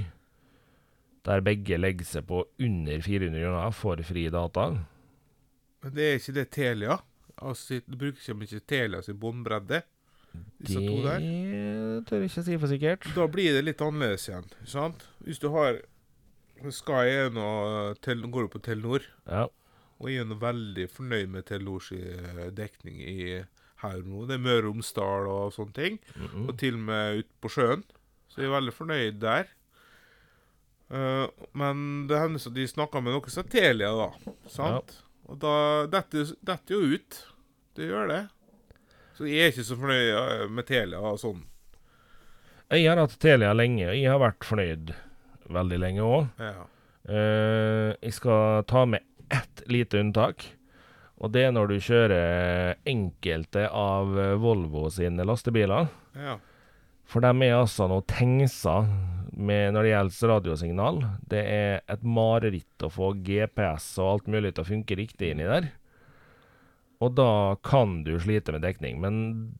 Der 1.24 1.42
begge 1.44 1.76
legger 1.76 2.08
seg 2.08 2.24
på 2.28 2.46
under 2.64 3.02
400 3.04 3.42
kroner 3.44 3.74
for 3.76 4.00
fri 4.08 4.22
data. 4.32 4.70
Men 5.84 5.92
det 5.96 6.06
er 6.06 6.16
ikke 6.16 6.36
det 6.38 6.46
Telia. 6.56 6.96
Altså, 7.44 7.82
du 7.84 7.96
bruker 8.00 8.20
ikke 8.22 8.38
mye 8.40 8.60
Telia 8.72 9.02
sin 9.04 9.18
båndbredde. 9.20 9.82
Disse 10.64 10.80
to 10.80 10.96
der. 11.04 11.20
Det 11.20 12.06
tør 12.08 12.22
jeg 12.24 12.30
ikke 12.30 12.44
si 12.46 12.56
for 12.60 12.72
sikkert. 12.72 13.04
Da 13.16 13.26
blir 13.30 13.52
det 13.52 13.66
litt 13.66 13.84
annerledes 13.84 14.24
igjen. 14.30 14.48
sant? 14.64 15.04
Hvis 15.26 15.42
du 15.42 15.50
har 15.52 15.82
Sky 16.72 17.04
er 17.12 17.28
nå 17.34 17.44
går 18.32 18.46
jo 18.46 18.48
på 18.48 18.62
Telenor, 18.64 19.04
Ja. 19.28 19.44
Og 20.02 20.10
jeg 20.10 20.24
er 20.24 20.38
veldig 20.40 20.86
fornøyd 20.90 21.28
med 21.32 21.46
Telenors 21.48 21.90
eh, 21.94 22.88
i 22.90 23.18
her 23.84 24.00
nå. 24.04 24.24
Det 24.28 24.38
er 24.38 24.42
Møre 24.42 24.62
og 24.62 24.70
Romsdal 24.70 25.28
og 25.30 25.52
sånne 25.54 25.76
ting. 25.76 26.00
mhm. 26.16 26.48
Og 26.48 26.56
til 26.58 26.78
og 26.78 26.86
med 26.88 27.20
ute 27.22 27.34
på 27.40 27.52
sjøen. 27.52 27.84
Så 28.28 28.42
jeg 28.42 28.50
er 28.50 28.56
veldig 28.56 28.74
fornøyd 28.74 29.20
der. 29.22 29.50
Uh, 30.94 31.26
men 31.56 32.06
det 32.10 32.18
hender 32.20 32.42
så 32.42 32.50
de 32.52 32.66
snakker 32.68 33.00
med 33.02 33.14
noen 33.14 33.32
som 33.32 33.44
er 33.44 33.50
Telia, 33.50 33.90
da. 33.96 34.34
Sant? 34.52 34.98
Og 35.24 35.38
da 35.40 35.54
detter 35.90 36.34
detter 36.44 36.74
jo 36.76 36.98
ut. 36.98 37.20
Det 37.74 37.88
gjør 37.88 38.10
det. 38.10 38.20
Så 39.16 39.26
jeg 39.30 39.46
er 39.46 39.52
ikke 39.54 39.66
så 39.66 39.78
fornøyd 39.78 40.10
eh, 40.18 40.44
med 40.50 40.66
Telia 40.68 41.00
og 41.00 41.20
sånn. 41.22 41.40
Jeg 42.74 42.88
har 42.88 42.98
hatt 42.98 43.14
Telia 43.22 43.52
lenge, 43.54 43.86
jeg 43.94 44.10
har 44.10 44.18
vært 44.18 44.46
fornøyd 44.46 44.92
veldig 45.54 45.78
lenge 45.78 46.04
òg. 46.04 46.42
Ja. 46.42 46.66
jeg 48.00 48.14
skal 48.16 48.64
ta 48.66 48.84
med 48.88 49.04
ett 49.34 49.64
lite 49.70 50.00
unntak. 50.00 50.46
Og 51.22 51.30
det 51.34 51.44
er 51.46 51.52
når 51.54 51.70
du 51.70 51.76
kjører 51.82 52.80
enkelte 52.90 53.68
av 53.70 54.16
Volvo 54.42 54.88
sine 54.92 55.26
lastebiler. 55.26 55.92
ja. 56.18 56.40
For 57.04 57.20
de 57.20 57.30
er 57.44 57.58
altså 57.58 57.86
noe 57.90 58.04
tengsa 58.08 58.78
med 59.34 59.74
når 59.74 59.84
det 59.84 59.92
gjelder 59.92 60.30
radiosignal. 60.32 61.00
Det 61.30 61.42
er 61.44 61.80
et 61.90 62.04
mareritt 62.06 62.84
å 62.86 62.92
få 62.92 63.12
GPS 63.26 63.94
og 64.00 64.10
alt 64.10 64.30
mulig 64.32 64.54
til 64.54 64.64
å 64.64 64.70
funke 64.70 64.98
riktig 64.98 65.34
inni 65.34 65.48
der. 65.48 65.68
Og 67.04 67.12
da 67.18 67.56
kan 67.66 67.98
du 68.06 68.14
slite 68.22 68.54
med 68.54 68.62
dekning, 68.64 69.00
men 69.02 69.16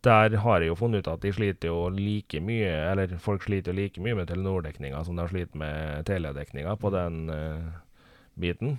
der 0.07 0.37
har 0.41 0.63
jeg 0.63 0.71
jo 0.71 0.79
funnet 0.79 1.05
ut 1.05 1.11
at 1.13 1.25
de 1.25 1.33
sliter 1.35 1.69
jo 1.69 1.91
like 1.93 2.41
mye, 2.41 2.71
eller 2.93 3.17
folk 3.21 3.45
sliter 3.45 3.75
jo 3.75 3.81
like 3.83 4.01
mye 4.01 4.17
med 4.17 4.31
Telenor-dekninga 4.31 5.03
som 5.05 5.19
de 5.19 5.27
sliter 5.29 5.61
med 5.61 6.07
Telia-dekninga 6.09 6.77
på 6.81 6.93
den 6.95 7.19
uh, 7.29 7.75
biten. 8.41 8.79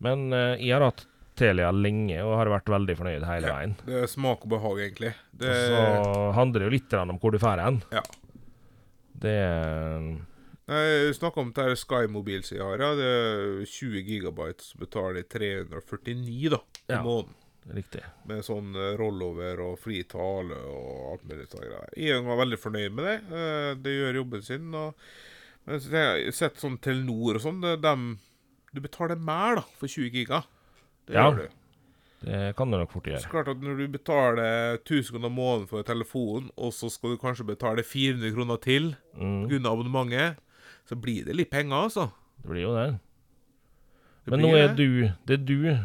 Men 0.00 0.32
uh, 0.32 0.56
jeg 0.58 0.72
har 0.74 0.80
hatt 0.90 1.06
Telia 1.36 1.70
lenge 1.74 2.20
og 2.22 2.36
har 2.38 2.46
vært 2.46 2.68
veldig 2.70 2.94
fornøyd 2.96 3.24
hele 3.26 3.46
Ja. 3.48 3.54
veien. 3.58 3.72
Det 3.86 4.02
er 4.02 4.06
smak 4.06 4.44
og 4.46 4.50
behag, 4.52 4.78
egentlig. 4.84 5.14
Det, 5.34 5.50
Så 5.50 6.32
handler 6.36 6.60
det 6.60 6.68
jo 6.68 6.74
litt 6.76 6.94
om 6.94 7.18
hvor 7.18 7.32
du 7.34 7.38
drar 7.38 7.58
hen. 7.58 7.82
Ja. 7.90 8.02
Det 9.24 9.34
er 9.34 11.12
Snakk 11.12 11.36
om 11.36 11.50
det 11.52 11.64
her 11.66 11.74
Sky-mobil 11.76 12.42
som 12.46 12.56
jeg 12.56 12.64
har. 12.64 12.78
Ja. 12.80 12.92
Det 12.96 13.08
er 13.08 13.64
20 13.68 14.04
gigabyte, 14.06 14.62
så 14.64 14.78
betaler 14.80 15.20
jeg 15.20 15.28
349 15.34 16.50
da, 16.54 16.60
i 16.88 16.92
Ja. 16.94 17.02
måneden. 17.02 17.34
riktig. 17.74 18.02
Med 18.28 18.44
sånn 18.44 18.74
eh, 18.76 18.94
rollover 19.00 19.58
og 19.64 19.78
fri 19.80 20.02
tale 20.04 20.52
og 20.68 21.12
alt 21.14 21.22
mulig 21.24 21.46
sånt. 21.48 21.64
Jeg 21.96 22.22
var 22.22 22.36
veldig 22.36 22.58
fornøyd 22.60 22.92
med 22.92 23.04
det. 23.04 23.14
Eh, 23.32 23.74
Det 23.80 23.90
gjør 23.94 24.14
jobben 24.20 24.42
sin. 24.44 24.74
Og, 24.74 24.94
men 25.66 25.80
jeg 25.80 26.24
har 26.26 26.30
sett 26.32 26.56
sånn 26.60 26.78
Telenor 26.78 27.36
og 27.36 27.40
sånn, 27.40 27.62
dem 27.80 28.18
Du 28.74 28.80
betaler 28.82 29.16
mer, 29.16 29.60
da, 29.60 29.62
for 29.78 29.86
20 29.86 30.10
giga. 30.10 30.42
Det 31.06 31.14
Ja. 31.14 31.30
gjør 31.30 31.36
du. 31.36 31.48
Det 32.24 32.56
kan 32.56 32.70
du 32.70 32.78
nok 32.78 32.90
fort 32.90 33.04
gjøre. 33.04 33.20
Så 33.20 33.28
klart 33.28 33.48
at 33.48 33.58
når 33.60 33.76
du 33.76 33.88
betaler 33.88 34.78
1000 34.80 35.12
kroner 35.12 35.28
måneden 35.30 35.68
for 35.68 35.82
telefon, 35.82 36.50
og 36.56 36.72
så 36.72 36.88
skal 36.90 37.10
du 37.10 37.16
kanskje 37.20 37.44
betale 37.46 37.82
400 37.84 38.32
kroner 38.34 38.56
til 38.56 38.96
Mm, 39.14 39.48
grunnet 39.48 39.66
abonnementet, 39.70 40.36
så 40.88 40.96
blir 40.96 41.24
det 41.24 41.36
litt 41.36 41.50
penger, 41.50 41.76
altså. 41.84 42.10
det 42.42 42.50
blir 42.50 42.62
jo 42.62 42.74
det. 42.74 42.98
Det 44.24 44.30
Men 44.30 44.40
nå 44.40 44.54
er 44.56 44.68
det. 44.68 44.76
du 44.76 45.12
Det 45.26 45.40
er 45.40 45.44
du 45.44 45.78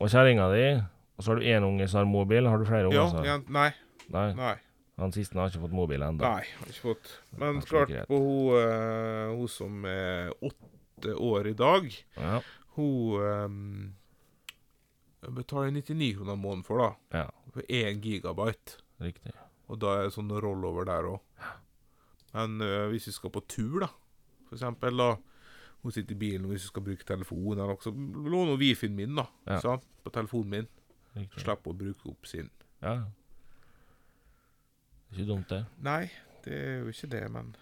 og 0.00 0.08
kjerringa 0.10 0.48
di, 0.52 0.82
og 1.16 1.22
så 1.24 1.28
har 1.32 1.36
du 1.36 1.42
én 1.46 1.62
unge 1.64 1.88
som 1.88 1.98
har 1.98 2.04
mobil. 2.12 2.44
Har 2.48 2.58
du 2.58 2.64
flere 2.64 2.92
Ja, 2.92 3.06
unger? 3.06 3.18
har... 3.18 3.24
ja, 3.24 3.38
nei. 3.48 3.70
Nei. 4.10 4.32
Nei. 4.34 4.54
Han 4.98 5.12
siste 5.12 5.34
har 5.38 5.48
ikke 5.48 5.60
fått 5.62 5.72
mobil 5.72 6.00
ennå. 6.02 6.18
Nei, 6.20 6.42
har 6.58 6.66
ikke 6.66 6.82
fått. 6.94 7.18
Men 7.38 7.60
klart, 7.62 7.88
på 8.08 8.18
hun, 8.18 8.58
eh, 8.58 9.36
hun 9.36 9.48
som 9.48 9.84
er 9.86 10.30
åtte 10.42 10.68
år 11.12 11.46
i 11.50 11.52
dag, 11.58 11.90
Ja. 12.16 12.40
hun 12.76 13.20
um, 13.20 13.94
betaler 15.36 15.70
99 15.70 16.16
kroner 16.16 16.36
måneden 16.36 16.64
for, 16.64 16.78
da. 16.78 17.18
ja, 17.18 17.28
For 17.52 17.62
1 17.68 18.00
gigabyte. 18.02 18.78
riktig. 19.00 19.32
Og 19.68 19.78
da 19.80 19.86
er 19.98 20.02
det 20.08 20.12
sånn 20.16 20.28
rollover 20.30 20.84
der 20.84 21.06
òg. 21.08 21.20
Men 22.34 22.60
eh, 22.60 22.88
hvis 22.90 23.06
vi 23.08 23.12
skal 23.12 23.30
på 23.30 23.40
tur, 23.48 23.80
da, 23.80 23.88
for 24.48 24.56
eksempel, 24.56 24.96
da 24.96 25.16
Hun 25.84 25.92
sitter 25.92 26.14
i 26.14 26.18
bilen, 26.18 26.44
og 26.46 26.50
hvis 26.54 26.62
vi 26.64 26.68
skal 26.72 26.82
bruke 26.82 27.04
telefonen 27.04 27.58
eller 27.60 27.74
noe, 27.74 27.82
så 27.84 27.90
låner 27.92 28.54
hun 28.54 28.58
wifien 28.58 28.94
min, 28.96 29.14
da. 29.18 29.26
Ja. 29.46 29.58
Sant? 29.60 29.82
På 30.02 30.08
telefonen 30.10 30.48
min. 30.50 30.68
riktig. 31.14 31.42
Slipper 31.44 31.70
å 31.74 31.76
bruke 31.76 32.08
opp 32.08 32.24
sin. 32.26 32.48
Ja. 32.80 32.94
Ikke 35.12 35.26
dumt, 35.28 35.48
det. 35.52 35.58
Nei, 35.84 36.06
det 36.46 36.54
er 36.56 36.78
jo 36.80 36.88
ikke 36.94 37.10
det, 37.12 37.22
men 37.34 37.52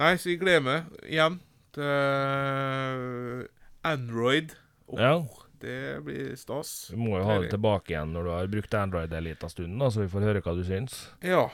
Nei, 0.00 0.14
så 0.16 0.30
jeg 0.32 0.40
gleder 0.40 0.62
meg 0.64 0.90
igjen 1.06 1.38
til 1.76 3.48
Android. 3.86 4.56
Åh, 4.88 5.00
Ja. 5.00 5.14
Det 5.60 6.00
blir 6.04 6.36
stas. 6.40 6.88
Du 6.88 6.96
må 6.96 7.18
jo 7.18 7.24
ha 7.28 7.34
det 7.42 7.50
tilbake 7.52 7.92
igjen 7.92 8.14
når 8.14 8.24
du 8.24 8.30
har 8.32 8.46
brukt 8.48 8.74
Android 8.74 9.12
en 9.12 9.24
liten 9.26 9.50
stund, 9.52 9.74
da, 9.76 9.90
så 9.92 10.00
vi 10.06 10.08
får 10.08 10.24
høre 10.24 10.40
hva 10.40 10.54
du 10.56 10.62
syns. 10.64 11.10
Ja, 11.20 11.50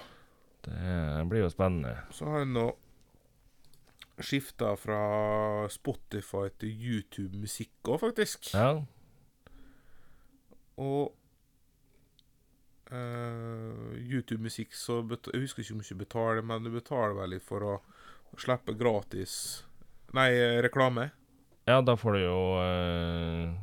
Det 0.63 1.25
blir 1.31 1.43
jo 1.43 1.49
spennende. 1.51 1.97
så 2.15 2.29
har 2.31 2.39
jeg 2.45 2.53
nå 2.55 2.69
skifta 4.23 4.77
fra 4.79 5.01
Spotify 5.75 6.47
til 6.59 6.71
YouTube-musikk 6.71 7.91
òg, 7.91 7.99
faktisk. 8.01 8.55
Ja. 8.55 8.71
Og 10.79 11.13
uh, 12.93 13.93
YouTube-musikk 13.99 14.75
så 14.77 15.01
Jeg 15.35 15.41
husker 15.43 15.63
ikke 15.63 15.75
hvor 15.75 15.83
mye 15.83 15.91
du 15.91 16.05
betaler, 16.05 16.43
men 16.47 16.63
du 16.65 16.71
betaler 16.71 17.15
vel 17.19 17.35
litt 17.35 17.43
for 17.47 17.61
å 17.67 17.77
slippe 18.39 18.75
gratis 18.79 19.65
Nei, 20.17 20.31
eh, 20.33 20.59
reklame. 20.65 21.11
ja, 21.69 21.81
da 21.85 21.97
får 21.99 22.13
du 22.17 22.21
jo 22.23 22.39
uh, 22.57 23.55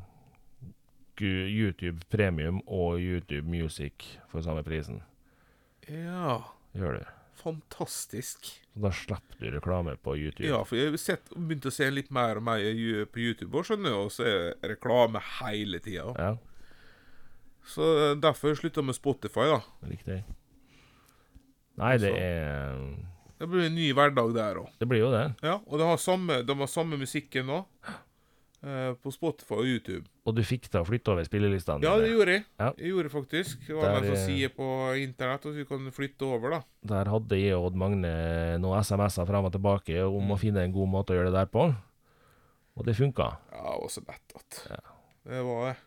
YouTube 1.23 2.03
Premium 2.11 2.59
og 2.67 2.99
YouTube 3.01 3.47
Music 3.49 4.17
for 4.29 4.41
samme 4.45 4.63
prisen. 4.65 5.01
Ja, 5.87 6.41
Gjør 6.73 6.99
du. 6.99 7.05
fantastisk. 7.43 8.45
Så 8.73 8.79
da 8.81 8.89
slipper 8.95 9.39
du 9.39 9.49
reklame 9.51 9.95
på 9.97 10.15
YouTube. 10.17 10.47
Ja, 10.47 10.61
for 10.65 10.77
jeg 10.79 10.93
har 10.95 11.19
begynt 11.35 11.65
å 11.67 11.71
se 11.73 11.89
litt 11.91 12.11
mer 12.11 12.39
og 12.39 12.43
mer 12.47 12.59
på 13.11 13.19
YouTube, 13.23 13.51
og 13.57 13.65
skjønner 13.67 13.93
og 13.97 14.11
så 14.15 14.25
er 14.29 14.55
reklame 14.73 15.21
hele 15.39 15.79
tida. 15.83 16.13
Ja, 16.17 16.31
Så 17.65 17.81
eh, 18.11 18.15
derfor 18.19 18.55
slutta 18.59 18.81
jeg 18.81 18.89
med 18.89 18.95
Spotify, 18.97 19.45
da. 19.53 19.61
riktig. 19.87 20.23
Nei, 21.79 21.93
det 21.97 22.11
er 22.13 22.81
Det 23.43 23.49
blir 23.51 23.65
en 23.67 23.75
ny 23.75 23.89
hverdag 23.91 24.31
der 24.37 24.61
òg. 24.63 24.71
Det 24.79 24.87
blir 24.87 25.01
jo 25.03 25.11
det. 25.11 25.25
Ja, 25.43 25.57
og 25.67 25.77
de 25.81 25.83
har 25.89 25.99
samme, 25.99 26.39
de 26.47 26.55
har 26.63 26.69
samme 26.71 26.95
musikken 27.01 27.49
nå. 27.49 27.57
eh, 28.63 28.93
på 29.03 29.11
Spotify 29.11 29.57
og 29.59 29.65
YouTube. 29.67 30.05
Og 30.23 30.35
du 30.37 30.39
fikk 30.47 30.69
å 30.79 30.85
flytte 30.87 31.11
over 31.11 31.25
spillelistene 31.27 31.83
Ja, 31.83 31.97
det 31.99 32.13
gjorde 32.13 32.31
jeg. 32.37 32.45
Ja. 32.61 32.69
Jeg 32.79 32.93
gjorde 32.93 33.09
faktisk. 33.11 33.65
Det 33.67 33.75
var 33.75 33.89
en 33.97 34.05
sånn 34.07 34.15
er- 34.15 34.25
side 34.29 34.49
på 34.55 34.67
internett, 35.03 35.43
og 35.45 35.51
så 35.51 35.57
vi 35.59 35.65
kan 35.67 35.91
flytte 35.91 36.23
over, 36.23 36.49
da. 36.55 36.61
Der 36.93 37.11
hadde 37.11 37.35
jeg 37.41 37.57
og 37.57 37.65
Odd 37.67 37.75
Magne 37.81 38.13
noen 38.63 38.79
SMS-er 38.79 39.27
fram 39.27 39.49
og 39.49 39.51
tilbake 39.51 39.99
om 40.07 40.31
å 40.31 40.39
finne 40.39 40.63
en 40.63 40.71
god 40.71 40.87
måte 40.95 41.11
å 41.11 41.19
gjøre 41.19 41.33
det 41.33 41.39
der 41.41 41.51
på. 41.51 41.65
Og 42.77 42.85
det 42.87 42.95
funka. 42.95 43.27
Ja, 43.51 43.63
det 43.75 43.81
var 43.83 43.91
så 43.91 44.05
lett 44.07 44.37
at 44.39 44.61
Ja. 44.71 44.79
Det 45.27 45.43
var 45.43 45.67
det. 45.73 45.77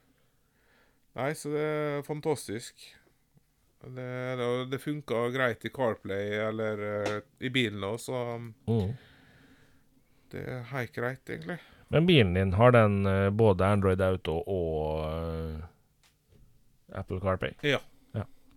Nei, 1.17 1.31
så 1.33 1.51
det 1.57 1.65
er 1.65 2.03
fantastisk. 2.05 2.75
Det, 3.95 4.37
det, 4.37 4.47
det 4.71 4.79
funka 4.83 5.29
greit 5.31 5.65
i 5.65 5.71
CarPlay 5.71 6.33
eller 6.49 6.81
uh, 6.83 7.21
i 7.39 7.51
bilen 7.55 7.85
òg, 7.87 8.01
så 8.03 8.23
Mm. 8.67 8.97
det 10.33 10.43
er 10.43 10.63
helt 10.73 10.93
greit, 10.93 11.23
egentlig. 11.31 11.59
Men 11.89 12.07
bilen 12.07 12.35
din, 12.35 12.53
har 12.59 12.73
den 12.75 13.07
uh, 13.07 13.31
både 13.31 13.67
Android 13.67 14.01
Auto 14.03 14.41
og 14.43 15.05
uh, 15.07 15.65
Apple 16.99 17.21
Ja, 17.63 17.79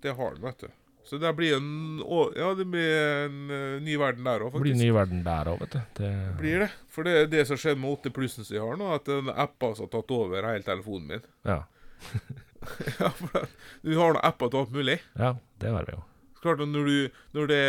Det 0.02 0.16
har 0.16 0.34
den, 0.34 0.42
vet 0.44 0.60
du. 0.60 0.68
Så 1.06 1.18
det 1.18 1.32
blir 1.36 1.56
en 1.58 2.00
Ja, 2.36 2.54
det 2.54 2.66
blir 2.70 3.26
en 3.26 3.48
ny 3.84 3.96
verden 3.98 4.24
der 4.24 4.40
òg, 4.46 4.52
Det 4.54 4.62
blir 4.62 4.74
faktisk. 4.74 4.84
ny 4.86 4.92
verden 4.94 5.24
der 5.24 5.46
òg, 5.54 5.60
vet 5.60 5.72
du. 5.72 5.80
Det, 6.04 6.12
Blir 6.40 6.60
det. 6.60 6.72
For 6.90 7.04
det 7.04 7.16
er 7.18 7.26
det 7.32 7.48
som 7.48 7.58
skjer 7.58 7.76
med 7.78 7.90
8 8.00 8.12
plussen 8.14 8.46
som 8.46 8.56
jeg 8.56 8.66
har 8.66 8.78
nå, 8.78 8.92
at 8.96 9.06
den 9.06 9.30
appa 9.30 9.74
som 9.76 9.86
har 9.88 9.94
tatt 9.96 10.12
over 10.12 10.44
hele 10.46 10.64
telefonen 10.64 11.08
min. 11.08 11.26
ja. 11.46 11.64
ja, 13.00 13.10
for 13.10 13.48
Du 13.84 13.92
har 13.98 14.14
noen 14.14 14.24
apper 14.24 14.50
til 14.54 14.60
alt 14.64 14.72
mulig. 14.76 15.00
ja, 15.20 15.34
det 15.60 15.74
har 15.76 15.86
vi 15.90 15.96
jo. 15.98 16.04
Klart 16.40 16.62
når, 16.64 16.86
du, 16.88 17.20
når, 17.36 17.48
det, 17.52 17.60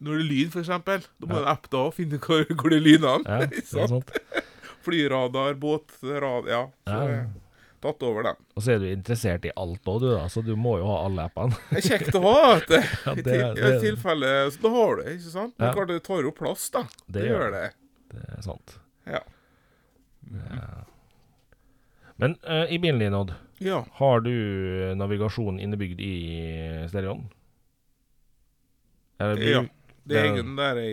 når 0.00 0.14
det 0.16 0.20
er 0.24 0.28
lyn, 0.30 0.52
eksempel, 0.62 1.02
da 1.20 1.26
må 1.28 1.34
Ja. 1.36 1.40
en 1.42 1.48
app 1.52 1.66
da 1.72 1.82
finne 1.92 2.16
hvor, 2.24 2.44
hvor 2.56 2.70
det 2.72 2.78
er 2.78 2.84
lynene 2.86 3.24
Ja, 3.28 3.46
det 3.52 3.60
er 3.60 3.88
sant? 3.90 4.12
Flyradar, 4.84 5.54
båtrad 5.60 6.48
Ja. 6.48 6.62
Så 6.88 7.00
Ja. 7.10 7.24
tatt 7.84 8.00
over 8.08 8.22
den. 8.24 8.38
Og 8.56 8.62
så 8.64 8.72
er 8.72 8.78
du 8.80 8.86
interessert 8.88 9.44
i 9.44 9.52
alt 9.60 9.84
òg, 9.92 10.00
du, 10.00 10.06
da, 10.14 10.22
så 10.32 10.40
du 10.40 10.54
må 10.56 10.78
jo 10.80 10.86
ha 10.88 11.02
alle 11.04 11.26
appene. 11.28 11.52
Det 11.68 11.82
er 11.82 11.88
kjekt 11.98 12.16
å 12.16 12.22
ha, 12.24 12.54
vet 12.54 12.70
du. 12.72 12.78
I, 13.12 13.22
til, 13.26 13.42
er- 13.44 13.60
i 13.60 13.80
tilfelle 13.82 14.30
Så 14.54 14.62
da 14.64 14.70
har 14.72 14.96
du 14.96 15.02
det, 15.04 15.16
ikke 15.18 15.32
sant? 15.34 15.52
Men 15.58 15.68
Ja. 15.68 15.74
klart 15.76 15.92
det 15.92 16.00
tar 16.08 16.24
jo 16.24 16.32
plass, 16.32 16.70
da. 16.72 16.86
Det 17.04 17.18
Det, 17.20 17.26
gjør 17.28 17.50
det. 17.58 17.64
Det 18.14 18.24
er 18.38 18.40
sant. 18.46 18.78
Ja. 19.04 19.20
Ja. 20.32 20.70
Men 22.16 22.36
uh, 22.48 22.64
i 22.72 22.78
bilen 22.80 23.02
din, 23.04 23.14
Odd, 23.20 23.34
Ja. 23.62 23.84
har 24.00 24.20
du 24.24 24.34
navigasjon 24.98 25.60
innebygd 25.62 26.00
i 26.02 26.16
stereoen? 26.90 27.28
Eller 29.22 29.42
ja. 29.46 29.62
Det 30.04 30.18
er 30.18 30.26
det 30.26 30.32
egen 30.34 30.56
der 30.58 30.78
i, 30.82 30.90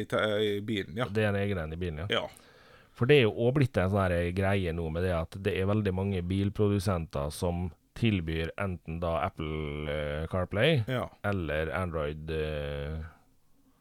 i 0.47 0.61
bilen, 0.63 0.95
ja. 0.95 1.09
Det 1.11 1.25
er 1.25 1.33
en 1.33 1.41
egen 1.41 1.59
en 1.59 1.73
i 1.73 1.79
bilen, 1.79 2.05
ja. 2.05 2.21
Ja. 2.21 2.51
For 2.95 3.09
det 3.09 3.17
er 3.17 3.25
jo 3.25 3.35
òg 3.47 3.55
blitt 3.57 3.77
en 3.81 3.91
sånn 3.91 4.13
greie 4.37 4.71
nå 4.75 4.87
med 4.93 5.03
det 5.07 5.13
at 5.17 5.35
det 5.43 5.55
er 5.59 5.67
veldig 5.67 5.93
mange 5.95 6.21
bilprodusenter 6.27 7.31
som 7.33 7.69
tilbyr 7.97 8.53
enten 8.61 8.99
da 9.01 9.17
Apple 9.25 9.91
eh, 9.91 10.27
CarPlay 10.31 10.83
ja. 10.87 11.05
eller 11.27 11.71
Android 11.75 12.31
eh, 12.31 13.01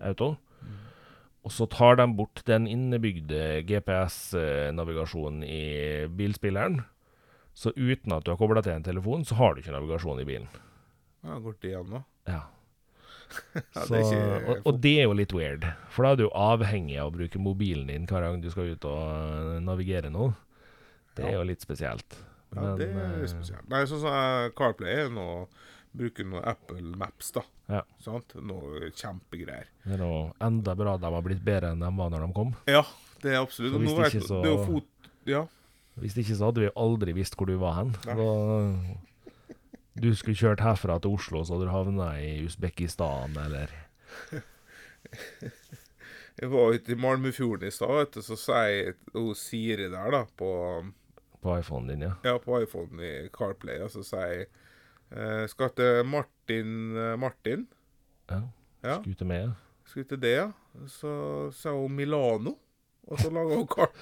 Auto. 0.02 0.34
Og 1.46 1.52
så 1.54 1.64
tar 1.72 1.96
de 1.96 2.06
bort 2.16 2.42
den 2.48 2.66
innebygde 2.68 3.62
GPS-navigasjonen 3.68 5.44
i 5.46 5.62
bilspilleren. 6.12 6.82
Så 7.54 7.72
uten 7.76 8.12
at 8.16 8.24
du 8.24 8.30
har 8.32 8.38
kobla 8.40 8.62
til 8.64 8.72
en 8.72 8.82
telefon, 8.86 9.24
så 9.26 9.34
har 9.40 9.54
du 9.54 9.60
ikke 9.62 9.74
navigasjon 9.74 10.20
i 10.22 10.26
bilen. 10.28 10.48
Ja, 11.22 11.34
har 11.34 11.40
gått 11.44 11.64
igjen 11.68 11.90
nå. 11.92 12.04
Ja. 12.30 12.42
Ja, 13.30 13.82
Så, 13.86 13.94
det 13.94 14.06
og, 14.50 14.64
og 14.66 14.78
det 14.82 14.90
er 14.98 15.04
jo 15.06 15.12
litt 15.14 15.30
weird, 15.36 15.62
for 15.94 16.02
da 16.02 16.10
er 16.16 16.18
du 16.18 16.24
avhengig 16.34 16.96
av 16.98 17.12
å 17.12 17.14
bruke 17.14 17.38
mobilen 17.38 17.86
din 17.86 18.08
hver 18.10 18.24
gang 18.26 18.40
du 18.42 18.48
skal 18.50 18.72
ut 18.72 18.86
og 18.90 19.04
eh, 19.06 19.60
navigere 19.62 20.10
nå. 20.10 20.32
Det 21.14 21.28
er 21.28 21.36
jo 21.36 21.44
litt 21.46 21.62
spesielt. 21.62 22.16
Ja, 22.56 22.72
det 22.78 22.88
er 22.90 23.20
litt 23.20 23.30
spesielt. 23.30 23.68
Nei, 23.70 23.84
sånn 23.86 24.02
som 24.02 24.50
CarPlay 24.58 25.04
er 25.04 25.12
nå 25.14 25.26
Bruker 25.94 26.26
noe 26.26 26.42
Apple 26.46 26.82
Maps, 26.98 27.32
da. 27.34 27.42
Ja. 27.70 27.80
Sant? 28.02 28.34
Noe 28.46 28.90
kjempegreier. 28.94 29.66
Det 29.82 29.96
er 29.96 30.02
noe 30.02 30.28
enda 30.46 30.74
bra 30.78 30.92
de 31.02 31.10
har 31.10 31.24
blitt 31.26 31.40
bedre 31.46 31.72
enn 31.74 31.82
de 31.82 31.88
var 31.98 32.12
når 32.14 32.26
de 32.28 32.34
kom. 32.36 32.52
Ja, 32.70 32.84
det 33.24 33.32
er 33.34 33.40
absolutt. 33.42 33.74
Så 33.74 33.80
hvis 33.82 33.96
det 33.98 34.10
ikke 34.12 34.26
så- 34.28 34.42
Det 34.44 34.50
er 34.52 34.54
jo 34.56 34.66
fot... 34.68 35.10
Ja. 35.26 35.42
Hvis 36.00 36.16
ikke 36.20 36.36
så 36.38 36.48
hadde 36.50 36.64
vi 36.64 36.70
aldri 36.80 37.12
visst 37.16 37.36
hvor 37.36 37.46
du 37.50 37.56
var 37.60 37.74
hen. 37.80 37.90
Da, 38.06 38.14
du 40.00 40.08
skulle 40.16 40.38
kjørt 40.38 40.62
herfra 40.64 40.96
til 41.02 41.12
Oslo, 41.18 41.42
så 41.44 41.54
hadde 41.56 41.66
du 41.68 41.72
havna 41.74 42.10
i 42.22 42.30
Usbekistan 42.46 43.36
eller 43.44 43.72
Jeg 46.40 46.48
var 46.48 46.72
ute 46.72 46.92
i 46.94 46.96
Malmefjorden 46.96 47.68
i 47.68 47.72
stad, 47.74 47.92
vet 47.98 48.14
du, 48.16 48.22
så 48.24 48.36
sier 48.40 48.94
hun 49.12 49.34
Siri 49.36 49.90
der, 49.92 50.12
da, 50.14 50.22
på 50.40 50.50
På 51.44 51.56
iPhonen 51.58 51.90
din, 51.92 52.04
ja. 52.08 52.14
Ja, 52.24 52.38
på 52.40 52.60
iPhone 52.62 53.00
i 53.04 53.28
CarPlay, 53.34 53.80
og 53.84 53.90
så 53.92 54.04
sier 54.06 54.46
eh, 54.46 55.44
Skal 55.52 55.72
til 55.76 56.00
Martin 56.08 56.96
eh, 56.96 57.16
Martin. 57.20 57.66
ja. 58.30 58.40
Ja, 58.80 58.94
Skute 59.02 59.26
med. 59.28 59.50
skulle 59.84 60.08
til 60.08 60.20
det, 60.22 60.30
ja. 60.38 60.46
Så 60.88 61.10
sa 61.52 61.74
hun 61.76 61.92
Milano. 61.92 62.54
Og 63.10 63.18
så 63.18 63.30
laga 63.32 63.56
hun 63.58 63.66
kart, 63.70 63.94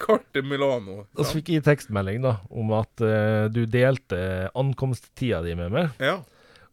kart 0.00 0.26
til 0.32 0.44
Milano. 0.48 1.02
Og 1.18 1.24
så 1.26 1.34
fikk 1.36 1.50
jeg 1.56 1.64
tekstmelding 1.66 2.22
da, 2.24 2.36
om 2.48 2.70
at 2.78 3.02
uh, 3.04 3.48
du 3.52 3.64
delte 3.68 4.20
ankomsttida 4.56 5.42
di 5.44 5.56
med 5.58 5.74
meg, 5.74 5.90
Ja. 6.00 6.20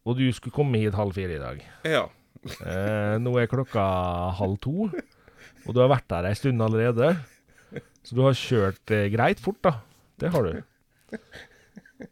og 0.06 0.20
du 0.22 0.24
skulle 0.36 0.56
komme 0.56 0.80
hit 0.80 0.96
halv 0.96 1.18
fire 1.18 1.36
i 1.36 1.42
dag. 1.42 1.64
Ja. 1.84 2.06
uh, 2.62 3.16
nå 3.20 3.34
er 3.42 3.50
klokka 3.52 3.84
halv 4.40 4.56
to, 4.64 4.88
og 5.66 5.74
du 5.74 5.82
har 5.82 5.92
vært 5.92 6.08
der 6.14 6.30
ei 6.30 6.36
stund 6.38 6.62
allerede. 6.64 7.16
Så 8.06 8.14
du 8.16 8.22
har 8.24 8.38
kjørt 8.38 8.96
uh, 8.96 9.08
greit 9.12 9.42
fort, 9.44 9.60
da. 9.66 9.76
Det 10.22 10.32
har 10.32 10.46
du. 10.48 10.62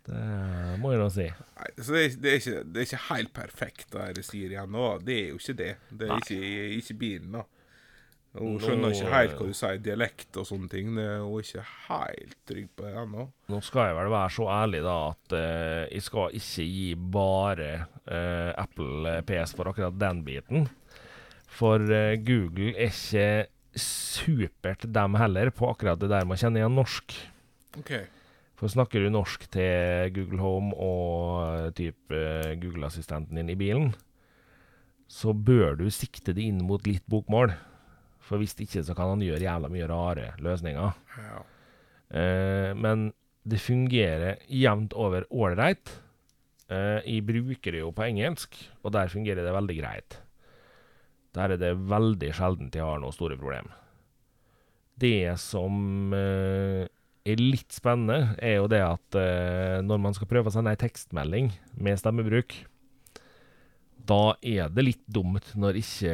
Det 0.04 0.78
må 0.82 0.92
jeg 0.94 1.00
nå 1.02 1.08
si. 1.14 1.26
Nei, 1.30 1.70
så 1.78 1.94
det 1.96 2.04
er, 2.04 2.14
det, 2.20 2.30
er 2.32 2.40
ikke, 2.42 2.62
det 2.68 2.82
er 2.82 2.88
ikke 2.88 3.02
helt 3.10 3.34
perfekt, 3.36 3.88
det 3.94 4.06
jeg 4.20 4.28
sier 4.28 4.54
igjen 4.56 4.72
nå. 4.76 4.88
Det 5.06 5.18
er 5.22 5.28
jo 5.32 5.40
ikke 5.40 5.56
det. 5.60 5.74
Det 5.92 6.08
er 6.10 6.24
ikke, 6.24 6.40
ikke 6.80 6.98
bilen, 7.00 7.36
da. 7.40 7.44
Hun 8.34 8.56
Nå- 8.56 8.64
skjønner 8.64 8.96
ikke 8.96 9.12
helt 9.14 9.34
hva 9.38 9.46
du 9.46 9.54
sier, 9.54 9.82
dialekt 9.86 10.38
og 10.42 10.48
sånne 10.50 10.70
ting. 10.72 10.96
Det 10.98 11.04
er 11.06 11.20
Hun 11.22 11.44
ikke 11.44 11.66
helt 11.88 12.38
trygg 12.50 12.70
på 12.74 12.86
det 12.88 12.94
ennå. 13.04 13.28
Nå 13.54 13.60
skal 13.62 13.92
jeg 13.92 13.98
vel 14.00 14.14
være 14.16 14.34
så 14.34 14.48
ærlig 14.56 14.82
da 14.86 14.96
at 15.12 15.36
uh, 15.38 15.82
jeg 15.94 16.06
skal 16.08 16.40
ikke 16.40 16.66
gi 16.66 16.88
bare 17.18 17.72
uh, 18.10 18.52
Apple 18.64 19.20
PS 19.30 19.54
for 19.54 19.70
akkurat 19.70 20.00
den 20.02 20.24
biten. 20.26 20.66
For 21.54 21.78
uh, 21.78 22.16
Google 22.26 22.74
er 22.74 22.90
ikke 22.90 23.28
supert 23.78 24.86
dem 24.94 25.16
heller 25.18 25.50
på 25.54 25.70
akkurat 25.70 26.02
det 26.02 26.10
der 26.12 26.26
med 26.26 26.38
å 26.38 26.42
kjenne 26.42 26.62
igjen 26.62 26.76
norsk. 26.78 27.16
OK. 27.80 27.94
For 28.60 28.72
snakker 28.72 29.04
du 29.04 29.10
norsk 29.12 29.48
til 29.52 30.12
Google 30.16 30.40
Home 30.40 30.76
og 30.78 31.40
eh, 31.44 31.70
typ 31.76 32.14
eh, 32.14 32.54
Google-assistenten 32.62 33.36
din 33.40 33.50
i 33.52 33.58
bilen, 33.60 33.90
så 35.10 35.34
bør 35.34 35.76
du 35.82 35.90
sikte 35.92 36.36
det 36.38 36.46
inn 36.46 36.62
mot 36.64 36.86
litt 36.88 37.04
bokmål. 37.12 37.52
For 38.24 38.40
hvis 38.40 38.56
ikke 38.56 38.86
så 38.86 38.96
kan 38.96 39.14
han 39.14 39.26
gjøre 39.26 39.44
jævla 39.44 39.72
mye 39.72 39.90
rare 39.92 40.32
løsninger. 40.44 41.02
Ja. 41.20 41.44
Eh, 42.14 42.72
men 42.78 43.12
det 43.44 43.60
fungerer 43.60 44.42
jevnt 44.48 44.96
over 44.96 45.28
ålreit. 45.28 45.92
Eh, 46.72 47.00
jeg 47.04 47.26
bruker 47.28 47.76
det 47.76 47.84
jo 47.84 47.92
på 47.96 48.06
engelsk, 48.08 48.56
og 48.84 48.96
der 48.96 49.12
fungerer 49.12 49.44
det 49.44 49.56
veldig 49.56 49.78
greit. 49.82 50.20
Der 51.34 51.56
er 51.56 51.60
det 51.60 51.74
veldig 51.90 52.32
sjeldent 52.38 52.76
jeg 52.78 52.86
har 52.86 53.02
noen 53.02 53.16
store 53.16 53.38
problemer. 53.40 53.74
Det 55.02 55.34
som 55.42 56.14
eh, 56.14 56.86
er 57.26 57.42
litt 57.42 57.74
spennende, 57.74 58.36
er 58.38 58.60
jo 58.60 58.70
det 58.72 58.84
at 58.86 59.18
eh, 59.20 59.80
når 59.84 60.04
man 60.06 60.16
skal 60.16 60.30
prøve 60.30 60.52
å 60.52 60.54
sende 60.54 60.74
ei 60.74 60.80
tekstmelding 60.80 61.50
med 61.82 62.00
stemmebruk, 62.00 62.56
da 64.10 64.36
er 64.42 64.72
det 64.74 64.86
litt 64.86 65.04
dumt 65.08 65.54
når 65.60 65.80
ikke 65.80 66.14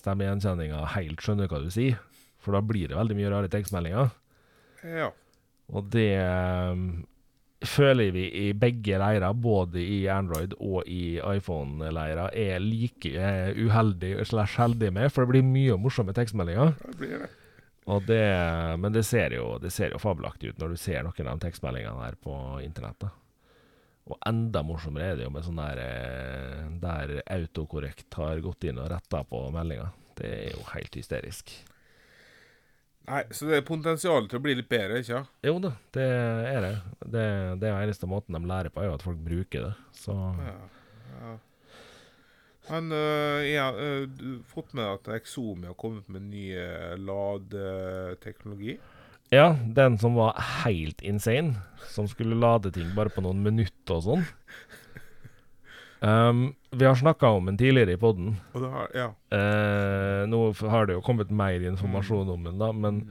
stemmegjenkjenninga 0.00 0.84
helt 0.96 1.24
skjønner 1.24 1.50
hva 1.50 1.60
du 1.62 1.70
sier. 1.72 2.00
For 2.40 2.56
da 2.56 2.62
blir 2.64 2.88
det 2.88 2.96
veldig 2.96 3.16
mye 3.18 3.32
rare 3.34 3.52
tekstmeldinger. 3.52 4.12
ja. 4.84 5.10
Og 5.70 5.86
det 5.92 6.16
eh, 6.18 6.80
føler 7.62 8.08
vi 8.10 8.24
i 8.40 8.46
begge 8.58 8.96
leirer, 8.98 9.36
både 9.38 9.78
i 9.78 10.00
Android 10.10 10.56
og 10.58 10.88
i 10.90 11.20
iPhone-leirer, 11.20 12.32
er 12.34 12.64
like 12.64 13.12
eh, 13.14 13.52
uheldig 13.54 14.16
slash 14.26 14.58
heldig 14.58 14.90
med, 14.96 15.12
for 15.12 15.22
det 15.22 15.36
blir 15.36 15.46
mye 15.46 15.78
morsomme 15.78 16.16
tekstmeldinger. 16.16 16.74
Det 16.88 16.96
blir 16.98 17.22
det. 17.22 17.30
Og 17.90 18.02
det, 18.06 18.24
men 18.78 18.92
det 18.94 19.04
ser, 19.06 19.34
jo, 19.34 19.54
det 19.62 19.72
ser 19.74 19.94
jo 19.94 20.02
fabelaktig 20.02 20.52
ut 20.52 20.60
når 20.60 20.74
du 20.74 20.80
ser 20.80 21.02
noen 21.06 21.30
av 21.30 21.38
de 21.38 21.46
tekstmeldingene 21.46 22.04
her 22.04 22.18
på 22.22 22.34
internett. 22.62 23.08
Og 24.10 24.18
enda 24.26 24.62
morsommere 24.66 25.12
er 25.12 25.18
det 25.18 25.26
jo 25.26 25.32
med 25.34 25.44
sånn 25.46 25.60
der 25.60 25.80
eh, 25.84 26.62
der 26.82 27.16
autokorrekt 27.30 28.16
har 28.18 28.40
gått 28.42 28.66
inn 28.66 28.80
og 28.82 28.90
retta 28.90 29.22
på 29.28 29.42
meldinga. 29.54 29.90
Det 30.18 30.30
er 30.30 30.48
jo 30.56 30.64
helt 30.72 30.96
hysterisk. 30.98 31.52
Nei, 33.10 33.22
så 33.34 33.48
det 33.48 33.56
er 33.58 33.66
potensial 33.66 34.26
til 34.30 34.38
å 34.38 34.42
bli 34.44 34.54
litt 34.58 34.68
bedre, 34.70 35.00
ikke 35.00 35.16
sant? 35.16 35.30
Jo 35.46 35.56
da, 35.62 35.72
det 35.96 36.08
er 36.50 36.60
det. 36.62 36.74
Det, 37.00 37.22
det 37.62 37.70
er 37.70 37.78
eneste 37.80 38.08
måten 38.10 38.36
de 38.36 38.42
lærer 38.46 38.70
på, 38.70 38.82
er 38.82 38.90
jo 38.90 38.98
at 38.98 39.06
folk 39.06 39.22
bruker 39.24 39.70
det. 39.70 39.72
Så 39.96 40.16
Ja. 40.42 40.58
ja. 41.20 41.38
Men 42.70 42.92
øh, 42.94 43.40
ja, 43.48 43.70
øh, 43.72 44.04
du 44.14 44.26
har 44.36 44.42
fått 44.46 44.74
med 44.78 44.84
at 44.86 45.08
Exomi 45.16 45.66
har 45.66 45.74
kommet 45.80 46.06
med 46.12 46.28
ny 46.28 46.44
ladeteknologi? 47.00 48.76
Ja, 49.30 49.56
den 49.66 49.98
som 49.98 50.16
var 50.18 50.34
helt 50.64 51.02
insane, 51.06 51.54
som 51.94 52.08
skulle 52.10 52.38
lade 52.38 52.72
ting 52.74 52.88
bare 52.96 53.12
på 53.14 53.22
noen 53.22 53.42
minutter 53.44 54.00
og 54.00 54.06
sånn. 54.06 54.24
Um, 56.00 56.54
vi 56.72 56.86
har 56.88 56.96
snakka 56.96 57.28
om 57.36 57.46
den 57.46 57.58
tidligere 57.60 57.94
i 57.94 58.00
poden. 58.00 58.32
Ja. 58.96 59.10
Uh, 59.30 60.24
nå 60.26 60.40
har 60.72 60.88
det 60.88 60.96
jo 60.96 61.04
kommet 61.04 61.30
mer 61.30 61.60
informasjon 61.68 62.32
om 62.32 62.48
den, 62.48 62.58
da, 62.58 62.70
men 62.72 63.02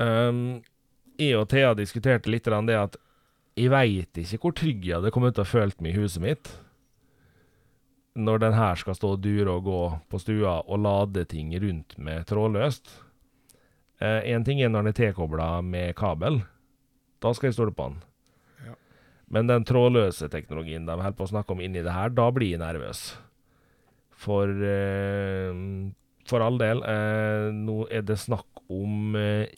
um, 0.00 0.40
jeg 1.20 1.36
og 1.36 1.46
Thea 1.52 1.74
diskuterte 1.76 2.32
litt 2.32 2.48
det 2.48 2.78
at 2.78 2.96
jeg 3.58 3.70
veit 3.70 4.18
ikke 4.22 4.40
hvor 4.40 4.56
trygg 4.56 4.86
jeg 4.86 4.96
hadde 4.96 5.12
kommet 5.12 5.36
til 5.36 5.44
å 5.44 5.50
følt 5.52 5.82
meg 5.84 5.92
i 5.92 6.00
huset 6.00 6.22
mitt 6.24 6.50
når 8.18 8.40
den 8.42 8.56
her 8.56 8.78
skal 8.80 8.96
stå 8.96 9.12
og 9.14 9.22
dure 9.22 9.52
og 9.52 9.66
gå 9.68 9.82
på 10.10 10.18
stua 10.18 10.56
og 10.64 10.82
lade 10.82 11.24
ting 11.30 11.52
rundt 11.62 11.94
med 11.98 12.26
trådløst. 12.26 12.90
Én 14.00 14.44
ting 14.46 14.60
er 14.64 14.70
når 14.72 14.86
den 14.86 14.92
er 14.94 14.96
tilkobla 14.96 15.48
med 15.62 15.94
kabel. 15.98 16.40
Da 17.20 17.34
skal 17.36 17.50
jeg 17.50 17.58
stole 17.58 17.74
på 17.76 17.90
den. 17.90 17.98
Ja. 18.64 18.74
Men 19.28 19.50
den 19.50 19.66
trådløse 19.68 20.30
teknologien 20.32 20.86
de 20.88 20.96
holder 20.96 21.18
på 21.18 21.26
å 21.26 21.32
snakke 21.34 21.52
om 21.52 21.60
inni 21.60 21.82
det 21.84 21.92
her, 21.92 22.08
da 22.16 22.30
blir 22.32 22.54
jeg 22.54 22.62
nervøs. 22.62 23.02
For 24.20 24.48
eh, 24.48 25.52
For 26.30 26.44
all 26.44 26.58
del, 26.60 26.80
eh, 26.86 27.50
nå 27.56 27.82
er 27.90 28.04
det 28.06 28.16
snakk 28.20 28.64
om 28.70 29.16
eh, 29.18 29.48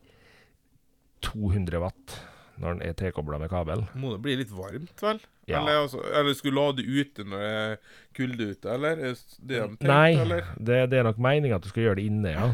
200 1.22 1.80
watt 1.82 2.18
når 2.62 2.76
den 2.76 2.82
er 2.86 2.94
tilkobla 2.98 3.38
med 3.42 3.50
kabel. 3.50 3.82
Må 3.98 4.12
det 4.14 4.20
bli 4.22 4.36
litt 4.38 4.50
varmt, 4.54 4.94
vel? 5.02 5.18
Ja. 5.50 5.58
Eller, 5.58 5.80
altså, 5.82 6.02
eller 6.14 6.34
skulle 6.38 6.60
lade 6.62 6.84
ute 6.86 7.24
når 7.26 7.40
det 7.42 7.48
er 7.62 7.72
kulde 8.14 8.46
ute, 8.52 8.68
eller? 8.70 9.00
Er 9.02 9.16
det 9.16 9.48
de 9.50 9.58
tenkt, 9.64 9.88
Nei, 9.90 10.12
eller? 10.22 10.46
det, 10.58 10.78
det 10.92 11.00
er 11.00 11.08
nok 11.08 11.18
meninga 11.22 11.58
at 11.58 11.64
du 11.66 11.70
skal 11.72 11.88
gjøre 11.88 11.98
det 11.98 12.04
inne, 12.10 12.34
ja. 12.36 12.50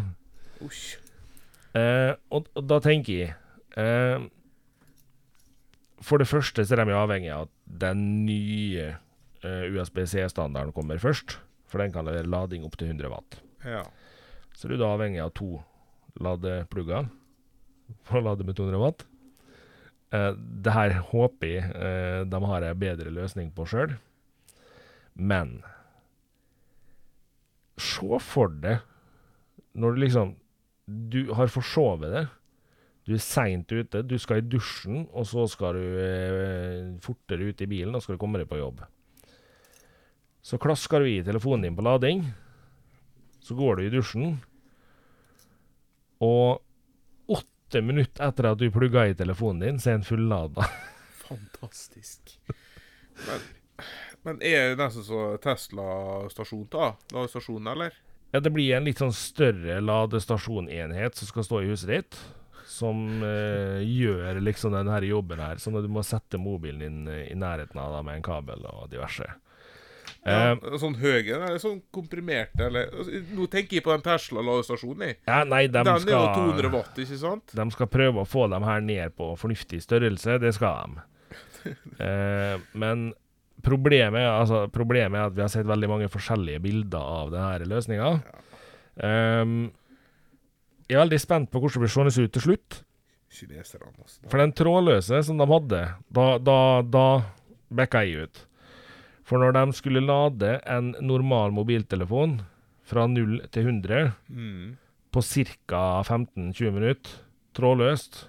Usch. 0.65 0.97
Eh, 1.77 2.13
og, 2.33 2.49
og 2.57 2.65
da 2.65 2.79
tenker 2.81 3.13
jeg 3.13 3.33
eh, 3.77 4.23
For 6.01 6.17
det 6.17 6.29
første 6.31 6.65
så 6.65 6.79
er 6.79 6.89
de 6.89 6.95
avhengig 6.97 7.29
av 7.35 7.45
at 7.45 7.53
den 7.83 8.01
nye 8.25 8.87
eh, 9.45 9.65
USB-C-standarden 9.75 10.73
kommer 10.77 11.01
først. 11.03 11.37
For 11.69 11.83
den 11.83 11.93
kan 11.93 12.09
levere 12.09 12.31
lading 12.31 12.65
opp 12.65 12.79
til 12.81 12.95
100 12.95 13.13
watt. 13.13 13.41
Ja. 13.67 13.85
Så 14.57 14.67
er 14.67 14.75
du 14.75 14.81
da 14.81 14.95
avhengig 14.95 15.21
av 15.23 15.35
to 15.37 15.59
ladeplugger 16.19 17.11
for 18.09 18.21
å 18.21 18.25
lade 18.25 18.47
med 18.47 18.57
200 18.59 18.81
watt. 18.81 19.05
Eh, 20.15 20.33
det 20.35 20.73
her 20.73 20.97
håper 21.11 21.51
jeg 21.53 21.73
eh, 21.77 22.23
de 22.29 22.41
har 22.51 22.65
en 22.65 22.81
bedre 22.81 23.13
løsning 23.13 23.53
på 23.55 23.67
sjøl. 23.69 23.97
Men 25.19 25.59
se 27.79 28.21
for 28.23 28.53
deg 28.63 28.81
når 29.79 29.95
du 29.95 30.03
liksom 30.03 30.37
Du 30.89 31.33
har 31.37 31.51
forsovet 31.53 32.13
det. 32.15 32.27
Du 33.09 33.15
er 33.17 33.21
seint 33.25 33.73
ute, 33.73 34.03
du 34.05 34.17
skal 34.21 34.43
i 34.43 34.45
dusjen, 34.45 35.07
og 35.17 35.25
så 35.29 35.47
skal 35.49 35.77
du 35.77 35.85
eh, 36.01 36.89
fortere 37.05 37.49
ut 37.49 37.61
i 37.65 37.69
bilen, 37.69 37.95
og 37.97 38.05
skal 38.05 38.17
du 38.17 38.21
komme 38.21 38.41
deg 38.41 38.49
på 38.49 38.61
jobb. 38.61 38.83
Så 40.45 40.61
klasker 40.61 41.05
du 41.05 41.09
i 41.11 41.23
telefonen 41.25 41.67
din 41.67 41.77
på 41.77 41.85
lading. 41.85 42.23
Så 43.45 43.57
går 43.57 43.79
du 43.79 43.87
i 43.87 43.93
dusjen, 43.93 44.39
og 46.25 46.61
åtte 47.33 47.81
minutter 47.85 48.29
etter 48.29 48.51
at 48.51 48.61
du 48.61 48.69
plugga 48.73 49.07
i 49.09 49.17
telefonen 49.17 49.65
din, 49.65 49.81
så 49.81 49.93
er 49.93 50.01
den 50.01 50.09
fullada. 50.09 50.67
Fantastisk. 51.29 52.35
Men, 53.27 53.49
men 54.25 54.45
er 54.45 54.73
det 54.73 54.81
nesten 54.81 55.05
så 55.07 55.31
Tesla-stasjon, 55.45 56.69
da? 56.73 56.93
Ladestasjon, 57.15 57.73
eller? 57.73 57.97
Ja, 58.33 58.41
det 58.45 58.53
blir 58.53 58.75
en 58.77 58.85
litt 58.85 59.01
sånn 59.01 59.15
større 59.17 59.79
ladestasjonenhet 59.81 61.17
som 61.17 61.31
skal 61.31 61.47
stå 61.47 61.63
i 61.63 61.71
huset 61.71 61.93
ditt. 61.95 62.19
Som 62.69 63.23
eh, 63.25 63.81
gjør 63.89 64.43
liksom 64.45 64.75
denne 64.77 64.99
jobben 65.09 65.41
her, 65.41 65.57
sånn 65.63 65.79
at 65.81 65.87
du 65.87 65.91
må 65.91 66.03
sette 66.05 66.39
mobilen 66.39 66.83
din 66.85 66.99
eh, 67.09 67.31
i 67.33 67.37
nærheten 67.39 67.81
av 67.81 67.95
deg 67.97 68.05
med 68.07 68.19
en 68.21 68.27
kabel 68.27 68.67
og 68.69 68.91
diverse. 68.93 69.25
Ja, 69.25 69.37
Eh, 70.29 70.77
sånn 70.81 70.97
høy 70.99 71.31
eller 71.31 71.57
sånn 71.63 71.79
komprimert, 71.95 72.57
eller 72.61 72.91
altså, 72.91 73.21
Nå 73.37 73.47
tenker 73.49 73.79
jeg 73.79 73.85
på 73.87 73.93
den 73.95 74.03
Tesla-ladestasjonen, 74.05 75.15
ja, 75.29 75.39
nei, 75.49 75.63
de 75.69 75.79
Den 75.79 75.89
er 75.95 76.11
jo 76.11 76.25
200 76.35 76.73
watt, 76.75 76.99
ikke 77.01 77.21
sant? 77.21 77.55
de 77.55 77.67
skal 77.73 77.89
prøve 77.93 78.25
å 78.25 78.29
få 78.29 78.49
dem 78.53 78.67
her 78.67 78.83
ned 78.85 79.15
på 79.17 79.31
fornuftig 79.41 79.81
størrelse. 79.85 80.39
Det 80.43 80.53
skal 80.59 80.97
de. 80.97 81.07
Eh, 82.01 82.61
men 82.79 83.09
problemet 83.65 84.23
altså, 84.29 84.65
problemet 84.73 85.19
er 85.19 85.27
at 85.31 85.37
vi 85.37 85.43
har 85.45 85.53
sett 85.53 85.67
veldig 85.69 85.89
mange 85.91 86.09
forskjellige 86.13 86.63
bilder 86.65 86.99
av 87.23 87.33
denne 87.35 87.69
løsninga. 87.71 88.11
Um, 88.99 89.57
jeg 90.89 90.97
er 90.97 91.03
veldig 91.05 91.21
spent 91.21 91.51
på 91.53 91.61
hvordan 91.61 91.77
det 91.79 91.85
blir 91.85 91.93
seende 91.95 92.27
ut 92.29 92.37
til 92.37 92.47
slutt. 92.47 92.83
Altså. 93.29 94.23
For 94.31 94.41
den 94.41 94.55
trådløse 94.57 95.23
som 95.27 95.41
de 95.41 95.47
hadde, 95.51 95.83
da, 96.17 96.27
da, 96.41 96.59
da 96.83 97.07
backa 97.77 98.01
jeg 98.07 98.25
ut. 98.29 98.45
For 99.29 99.43
når 99.43 99.53
de 99.59 99.77
skulle 99.77 100.01
lade 100.01 100.55
en 100.65 100.95
normal 101.05 101.53
mobiltelefon 101.53 102.39
fra 102.89 103.05
0 103.11 103.43
til 103.53 103.67
100 103.69 104.13
Mm. 104.33 104.79
på 105.13 105.21
ca. 105.21 105.83
15-20 106.09 106.73
minutter, 106.73 107.19
trådløst 107.55 108.23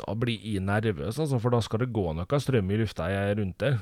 Da 0.00 0.14
blir 0.18 0.42
jeg 0.42 0.64
nervøs, 0.64 1.18
altså, 1.22 1.38
for 1.38 1.54
da 1.54 1.60
skal 1.62 1.84
det 1.84 1.92
gå 1.94 2.08
noe 2.16 2.40
strøm 2.42 2.70
i 2.74 2.78
lufta 2.80 3.06
rundt 3.38 3.58
der. 3.62 3.78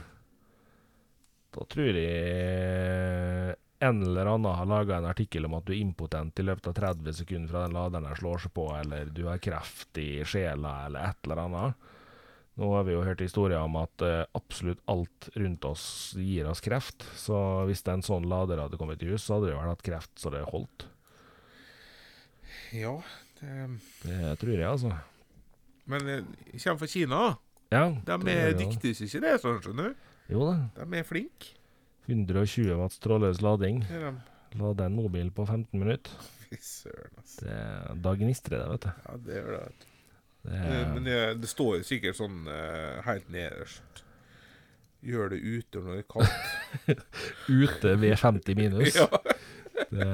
Da 1.53 1.65
tror 1.69 1.99
jeg 1.99 3.57
en 3.83 4.03
eller 4.03 4.29
annen 4.31 4.55
har 4.55 4.69
laga 4.71 4.99
en 5.01 5.09
artikkel 5.11 5.49
om 5.49 5.57
at 5.59 5.67
du 5.67 5.73
er 5.75 5.81
impotent 5.83 6.39
i 6.39 6.45
løpet 6.47 6.69
av 6.71 6.77
30 6.77 7.17
sekunder 7.19 7.51
fra 7.51 7.65
den 7.65 7.75
laderen 7.75 8.07
der 8.07 8.21
slår 8.21 8.45
seg 8.45 8.55
på, 8.55 8.69
eller 8.79 9.11
du 9.11 9.25
har 9.27 9.43
kreft 9.43 9.99
i 9.99 10.23
sjela, 10.29 10.85
eller 10.87 11.09
et 11.09 11.27
eller 11.27 11.43
annet. 11.43 11.89
Nå 12.61 12.69
har 12.77 12.85
vi 12.87 12.95
jo 12.95 13.03
hørt 13.03 13.25
historier 13.25 13.65
om 13.65 13.79
at 13.81 14.05
eh, 14.05 14.27
absolutt 14.39 14.83
alt 14.93 15.31
rundt 15.35 15.65
oss 15.65 15.85
gir 16.21 16.47
oss 16.47 16.61
kreft, 16.63 17.03
så 17.19 17.65
hvis 17.67 17.83
en 17.89 18.05
sånn 18.05 18.29
lader 18.29 18.61
hadde 18.61 18.79
kommet 18.79 19.03
i 19.03 19.09
hus, 19.09 19.25
så 19.25 19.39
hadde 19.39 19.51
det 19.51 19.57
vel 19.57 19.73
hatt 19.73 19.87
kreft 19.87 20.13
så 20.21 20.31
det 20.31 20.45
holdt. 20.53 20.87
Ja, 22.77 22.99
det, 23.41 23.57
Det 24.05 24.37
tror 24.41 24.55
jeg, 24.55 24.69
altså. 24.69 24.95
Men 25.91 26.09
eh, 26.09 26.23
jeg 26.53 26.63
kommer 26.65 26.83
fra 26.83 26.91
Kina. 26.93 27.23
Ja, 27.73 27.85
De 28.05 28.19
det 28.27 28.37
er 28.37 28.59
dyktige 28.59 28.95
som 28.95 29.09
ikke 29.09 29.23
det, 29.25 29.35
sånn, 29.41 29.61
skjønner 29.65 29.93
du. 29.93 30.11
Jo 30.33 30.51
da. 30.51 30.57
De 30.77 30.99
er 31.01 31.09
flinke. 31.09 31.55
120 32.11 32.75
watts 32.77 33.01
trådløs 33.01 33.41
lading. 33.45 33.83
Er. 33.89 34.19
Lade 34.59 34.85
en 34.85 34.99
mobil 34.99 35.31
på 35.33 35.47
15 35.47 35.81
minutter. 35.81 36.13
Fy 36.43 36.59
søren, 36.61 37.15
altså. 37.17 37.47
Det, 37.47 37.57
da 38.05 38.13
gnistrer 38.21 38.59
det, 38.61 38.69
vet 38.75 38.85
du. 38.85 38.91
Ja, 39.07 39.17
det 39.27 39.39
gjør 39.39 39.55
det. 39.57 39.65
Det, 39.73 39.93
Eh, 40.43 40.95
Men 40.95 41.05
det, 41.05 41.19
det 41.39 41.49
står 41.51 41.77
jo 41.79 41.85
sikkert 41.87 42.19
sånn 42.19 42.49
uh, 42.51 42.99
helt 43.07 43.29
nederst 43.31 44.01
Gjør 45.03 45.29
det 45.31 45.39
ute 45.39 45.83
når 45.83 45.95
det 45.95 46.03
er 46.03 46.09
kaldt. 46.11 47.07
ute 47.63 47.93
ved 47.99 48.15
50 48.19 48.59
minus. 48.59 48.95
ja. 49.01 49.09
Det, 49.91 50.11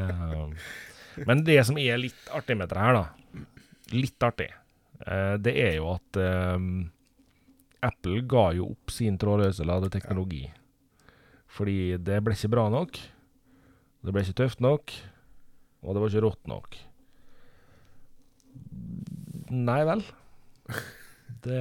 men 1.29 1.43
det 1.45 1.59
som 1.69 1.77
er 1.81 2.01
litt 2.01 2.31
artig 2.33 2.57
med 2.57 2.71
dette 2.71 2.81
her, 2.81 2.97
da, 2.97 3.43
litt 3.93 4.25
artig, 4.25 4.47
det 5.39 5.55
er 5.63 5.77
jo 5.79 5.93
at 5.95 6.19
eh, 6.21 6.57
Apple 7.89 8.23
ga 8.27 8.49
jo 8.57 8.73
opp 8.73 8.93
sin 8.93 9.19
trådløse 9.21 9.67
ladeteknologi. 9.67 10.47
Fordi 11.49 11.97
det 12.03 12.21
ble 12.25 12.37
ikke 12.37 12.53
bra 12.53 12.67
nok, 12.73 12.99
det 14.05 14.15
ble 14.15 14.25
ikke 14.25 14.41
tøft 14.43 14.63
nok, 14.65 14.93
og 15.83 15.95
det 15.95 16.03
var 16.03 16.13
ikke 16.13 16.25
rått 16.27 16.51
nok. 16.51 16.79
Nei 19.55 19.83
vel. 19.89 20.07
Det, 21.39 21.61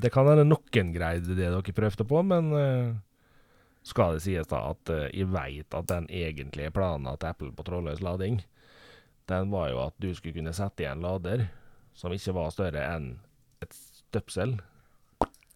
det 0.00 0.08
kan 0.08 0.24
hende 0.24 0.46
noen 0.46 0.92
greide 0.94 1.34
det 1.36 1.36
dere 1.36 1.74
prøvde 1.76 2.04
på, 2.08 2.22
men 2.24 2.46
eh, 2.56 2.94
skal 3.84 4.16
det 4.16 4.22
sies 4.24 4.48
da 4.48 4.62
at 4.70 4.92
eh, 4.94 5.10
jeg 5.12 5.28
veit 5.34 5.76
at 5.76 5.90
den 5.90 6.06
egentlige 6.08 6.72
planen 6.72 7.10
til 7.20 7.28
Apple 7.28 7.50
på 7.52 7.66
trådløs 7.66 8.00
lading, 8.02 8.40
den 9.28 9.52
var 9.52 9.68
jo 9.68 9.82
at 9.84 9.98
du 10.00 10.08
skulle 10.16 10.38
kunne 10.38 10.54
sette 10.56 10.86
igjen 10.86 11.04
lader 11.04 11.44
som 11.94 12.14
ikke 12.14 12.34
var 12.36 12.52
større 12.54 12.84
enn 12.94 13.12
et 13.62 13.74
støpsel 13.76 14.56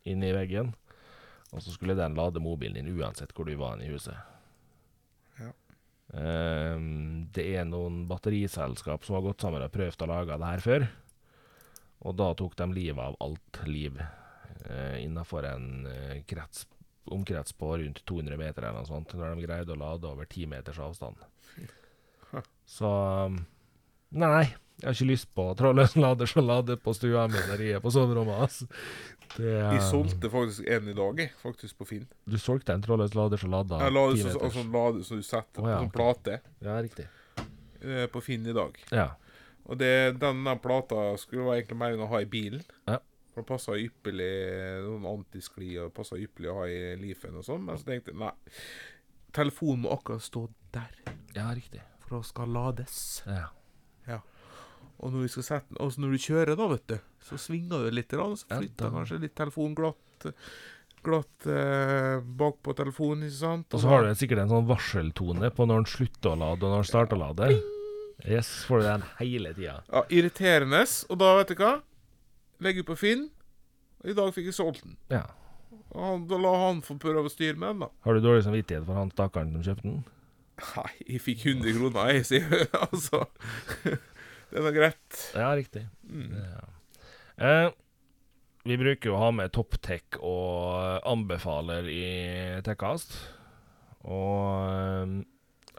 inni 0.07 0.31
veggen, 0.37 0.73
og 1.53 1.63
så 1.63 1.73
skulle 1.75 1.97
den 1.99 2.17
lade 2.19 2.43
mobilen 2.43 2.79
din 2.79 2.93
uansett 2.99 3.33
hvor 3.35 3.49
du 3.49 3.55
var 3.59 3.81
i 3.83 3.91
huset. 3.91 4.17
Ja. 5.41 5.51
Um, 6.13 7.27
det 7.35 7.47
er 7.59 7.67
noen 7.69 8.05
batteriselskap 8.11 9.07
som 9.07 9.19
har 9.19 9.27
gått 9.27 9.45
sammen 9.45 9.65
og 9.65 9.75
prøvd 9.75 10.05
å 10.07 10.11
lage 10.11 10.39
det 10.39 10.53
her 10.53 10.65
før. 10.65 10.87
Og 12.07 12.17
da 12.19 12.31
tok 12.37 12.57
de 12.59 12.69
livet 12.77 13.03
av 13.03 13.17
alt 13.25 13.61
liv 13.67 13.99
uh, 13.99 14.97
innafor 15.01 15.49
en 15.49 15.87
uh, 15.89 16.19
krets, 16.29 16.67
omkrets 17.13 17.57
på 17.57 17.73
rundt 17.81 18.03
200 18.07 18.39
meter 18.41 18.67
eller 18.67 18.83
noe 18.83 18.91
sånt, 18.91 19.15
når 19.17 19.35
de 19.35 19.47
greide 19.47 19.75
å 19.75 19.81
lade 19.81 20.11
over 20.11 20.29
10 20.29 20.53
meters 20.53 20.83
avstand. 20.83 21.23
Så 22.77 22.91
um, 23.27 23.41
Nei, 24.17 24.47
jeg 24.77 24.87
har 24.87 24.93
ikke 24.97 25.09
lyst 25.09 25.29
på 25.35 25.45
trådløs 25.57 25.95
lader 25.97 26.29
som 26.29 26.45
lader 26.47 26.77
på 26.77 26.93
stua 26.97 27.27
mi 27.33 27.41
der 27.49 27.63
jeg 27.65 27.79
er 27.79 27.81
på 27.85 27.91
soverommet. 27.95 28.43
Altså. 28.45 28.67
Det, 29.37 29.53
Jeg 29.53 29.83
solgte 29.89 30.31
faktisk 30.33 30.69
en 30.69 30.89
i 30.89 30.95
dag. 30.97 31.23
Faktisk 31.43 31.79
på 31.79 31.85
Finn. 31.89 32.05
Du 32.29 32.37
solgte 32.41 32.77
en 32.77 32.85
trådløs 32.85 33.15
lader 33.17 33.41
som 33.41 33.51
lader 33.53 33.83
Jeg 33.83 33.93
la 33.97 34.05
det 34.13 34.21
10 34.21 34.31
så, 34.31 34.43
altså, 34.49 34.65
lade, 34.77 35.05
så 35.05 35.17
du 35.17 35.25
setter 35.27 35.65
oh, 35.65 35.71
ja, 35.71 35.79
på 35.79 35.87
sånn 35.87 35.95
plate 35.97 36.39
Ja, 36.65 36.77
riktig. 36.85 37.09
eh, 37.81 38.07
på 38.13 38.21
Finn 38.25 38.47
i 38.47 38.55
dag. 38.57 38.79
Ja. 38.93 39.09
Og 39.67 39.81
det, 39.81 39.93
denne 40.23 40.57
plata 40.63 41.09
skulle 41.19 41.49
være 41.49 41.63
egentlig 41.63 41.81
meningen 41.81 42.07
å 42.07 42.13
ha 42.13 42.23
i 42.23 42.31
bilen. 42.31 42.63
Ja. 42.87 43.01
For 43.35 43.45
det 43.45 43.51
passa 43.51 43.75
ypperlig 43.81 44.31
Noen 44.87 45.09
antiskli 45.11 45.75
og 45.81 45.91
det 45.91 45.97
passer 45.99 46.23
ypperlig 46.23 46.53
å 46.53 46.61
ha 46.61 46.69
i 46.71 46.79
Leafen 47.01 47.37
og 47.37 47.45
sånn. 47.49 47.65
Men 47.67 47.81
så 47.81 47.89
tenkte 47.91 48.15
jeg 48.15 48.21
nei. 48.23 48.33
Telefonen 49.37 49.85
må 49.85 49.93
akkurat 49.97 50.25
stå 50.25 50.47
der, 50.73 50.95
ja, 51.37 51.51
riktig. 51.53 51.83
for 52.07 52.21
å 52.21 52.25
skal 52.25 52.49
lades. 52.55 53.23
Ja. 53.27 53.49
Og 54.97 55.13
når 55.13 55.27
du, 55.27 55.29
skal 55.29 55.45
sette 55.45 55.75
den 55.75 55.83
Altså 55.85 56.03
når 56.03 56.15
du 56.15 56.25
kjører, 56.25 56.57
da, 56.57 56.67
vet 56.73 56.89
du, 56.89 56.97
så 57.29 57.39
svinger 57.41 57.85
du 57.85 57.95
litt, 57.95 58.17
og 58.17 58.39
så 58.41 58.49
flytter 58.55 58.95
kanskje 58.95 59.21
litt 59.27 59.37
telefonen 59.37 59.77
glatt 59.77 60.27
Glatt 61.07 61.47
eh, 61.47 62.17
bakpå 62.19 62.73
telefonen, 62.75 63.29
ikke 63.29 63.39
sant? 63.39 63.75
Og 63.77 63.83
så 63.83 63.91
har 63.93 64.03
du 64.03 64.17
sikkert 64.19 64.43
en 64.43 64.51
sånn 64.51 64.67
varseltone 64.67 65.53
på 65.55 65.67
når 65.69 65.85
den 65.85 65.91
slutter 65.93 66.33
å 66.33 66.39
lade 66.41 66.67
og 66.67 66.73
når 66.73 66.81
den 66.81 66.89
starter 66.89 67.19
å 67.19 67.21
lade. 67.21 67.51
Yes, 68.25 68.49
får 68.67 68.81
du 68.81 68.87
den 68.89 69.05
hele 69.21 69.53
tida. 69.55 69.77
Ja, 69.93 70.03
irriterende. 70.11 70.81
Og 71.13 71.21
da, 71.21 71.29
vet 71.39 71.53
du 71.53 71.61
hva? 71.61 71.73
Legger 72.65 72.89
på 72.89 72.97
Finn. 72.99 73.29
Og 74.03 74.11
i 74.11 74.17
dag 74.19 74.33
fikk 74.35 74.51
jeg 74.51 74.57
solgt 74.57 74.83
den. 74.83 74.97
Ja. 75.13 75.29
Og 75.93 76.03
han, 76.03 76.27
da 76.31 76.41
la 76.43 76.53
han 76.65 76.83
få 76.85 76.99
prøve 77.01 77.29
å 77.29 77.33
styre 77.33 77.55
med 77.55 77.77
den, 77.77 77.87
da. 77.87 77.91
Har 78.07 78.17
du 78.17 78.25
dårlig 78.25 78.45
samvittighet 78.49 78.89
for 78.89 78.99
han 78.99 79.15
stakkaren 79.15 79.55
som 79.55 79.65
kjøpte 79.69 79.87
den? 79.87 80.03
Nei, 80.57 80.91
jeg 81.13 81.23
fikk 81.23 81.47
100 81.53 81.77
kroner, 81.77 82.13
jeg, 82.17 82.27
sier 82.33 82.69
Altså. 82.87 83.27
Det 84.51 84.61
er 84.61 84.67
da 84.67 84.73
greit. 84.75 85.23
Ja, 85.35 85.51
riktig. 85.59 85.87
Mm. 86.07 86.35
Ja. 86.39 86.67
Eh, 87.37 87.71
vi 88.67 88.79
bruker 88.81 89.11
jo 89.11 89.17
å 89.17 89.23
ha 89.25 89.31
med 89.35 89.53
ToppTech 89.55 90.19
og 90.23 91.07
anbefaler 91.07 91.89
i 91.91 92.05
Tekkast. 92.67 93.17
Og 94.07 94.67
eh, 94.71 95.17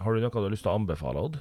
har 0.03 0.13
du 0.13 0.22
noe 0.24 0.32
du 0.34 0.43
har 0.43 0.53
lyst 0.53 0.68
til 0.68 0.74
å 0.74 0.80
anbefale, 0.80 1.24
Odd? 1.30 1.39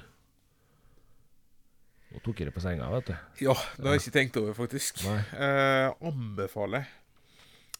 Nå 2.07 2.21
tok 2.23 2.39
jeg 2.39 2.49
det 2.49 2.55
på 2.55 2.63
senga, 2.63 2.87
vet 2.95 3.11
du. 3.11 3.15
Ja, 3.43 3.55
det 3.75 3.83
har 3.83 3.97
jeg 3.97 4.05
ikke 4.05 4.15
tenkt 4.15 4.39
over, 4.39 4.55
faktisk. 4.57 5.03
Eh, 5.07 5.87
anbefaler. 6.07 6.87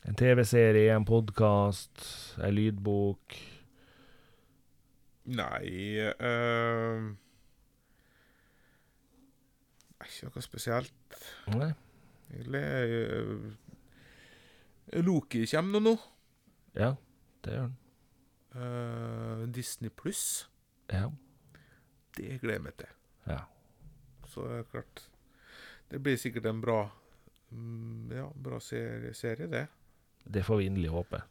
En 0.08 0.16
TV-serie, 0.20 0.92
en 0.94 1.08
podkast, 1.08 2.04
ei 2.44 2.52
lydbok. 2.54 3.38
Nei 5.28 5.72
eh, 6.00 7.08
Ikke 10.08 10.32
noe 10.32 10.44
spesielt. 10.46 11.20
Nei? 11.52 11.72
Eh, 12.32 13.28
Loki 15.04 15.46
kommer 15.52 15.84
nå. 15.84 15.96
Ja, 16.78 16.96
det 17.46 17.54
gjør 17.56 17.68
den. 17.68 17.78
Uh, 18.58 19.44
Disney 19.54 19.92
pluss. 19.94 20.48
Ja. 20.90 21.10
Det 22.18 22.40
gleder 22.42 22.58
jeg 22.58 22.64
meg 22.66 22.78
til. 22.80 22.94
ja. 23.28 23.44
Så 24.28 24.44
det 24.44 24.58
er 24.60 24.64
klart 24.68 25.02
Det 25.88 26.00
blir 26.04 26.18
sikkert 26.20 26.46
en 26.50 26.58
bra 26.60 26.82
mm, 27.50 28.12
Ja, 28.12 28.26
bra 28.36 28.60
serie, 28.60 29.14
serie 29.16 29.48
det. 29.48 29.68
Det 30.24 30.44
får 30.44 30.58
vi 30.60 30.66
inderlig 30.68 30.90
håpe. 30.92 31.22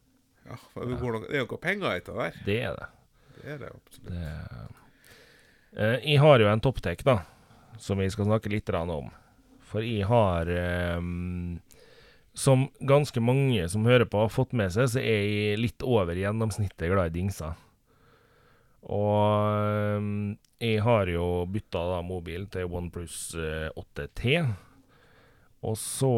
Ja, 0.47 0.57
for 0.73 0.87
det, 0.87 0.97
ja. 0.97 1.01
Noe, 1.03 1.21
det 1.27 1.37
er 1.37 1.45
noe 1.45 1.59
penger 1.61 1.99
i 1.99 2.01
det 2.07 2.15
der. 2.17 2.39
Det 2.47 2.57
er 2.65 2.79
det. 2.79 2.87
Det 3.37 3.51
er 3.53 3.59
det 3.61 3.71
absolutt. 3.75 4.13
det 4.13 5.83
uh, 5.83 5.99
jeg 6.07 6.21
har 6.23 6.41
jo 6.41 6.49
en 6.49 6.65
topptek, 6.65 7.05
da, 7.05 7.19
som 7.83 8.01
vi 8.01 8.09
skal 8.13 8.29
snakke 8.29 8.53
litt 8.53 8.71
om. 8.75 9.11
For 9.67 9.83
jeg 9.83 10.07
har 10.07 10.49
eh, 10.49 11.01
Som 12.37 12.69
ganske 12.81 13.21
mange 13.21 13.69
som 13.69 13.87
hører 13.87 14.05
på, 14.05 14.21
har 14.21 14.29
fått 14.29 14.53
med 14.53 14.73
seg, 14.73 14.91
så 14.93 15.01
er 15.01 15.23
jeg 15.25 15.63
litt 15.63 15.83
over 15.83 16.15
gjennomsnittet 16.15 16.91
glad 16.93 17.11
i 17.11 17.19
dingser. 17.21 17.57
Og 18.87 19.51
eh, 19.57 20.37
jeg 20.63 20.83
har 20.85 21.11
jo 21.11 21.47
bytta 21.51 21.83
da 21.91 22.03
mobil 22.07 22.47
til 22.53 22.71
OnePlus 22.71 23.35
eh, 23.41 23.69
8T. 23.73 24.37
Og 25.67 25.75
så 25.81 26.13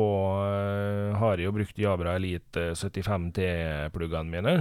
eh, 0.45 1.17
har 1.17 1.39
jeg 1.39 1.49
jo 1.49 1.55
brukt 1.57 1.81
Jabra 1.81 2.17
Elite 2.19 2.73
75T-pluggene 2.77 4.35
mine, 4.35 4.57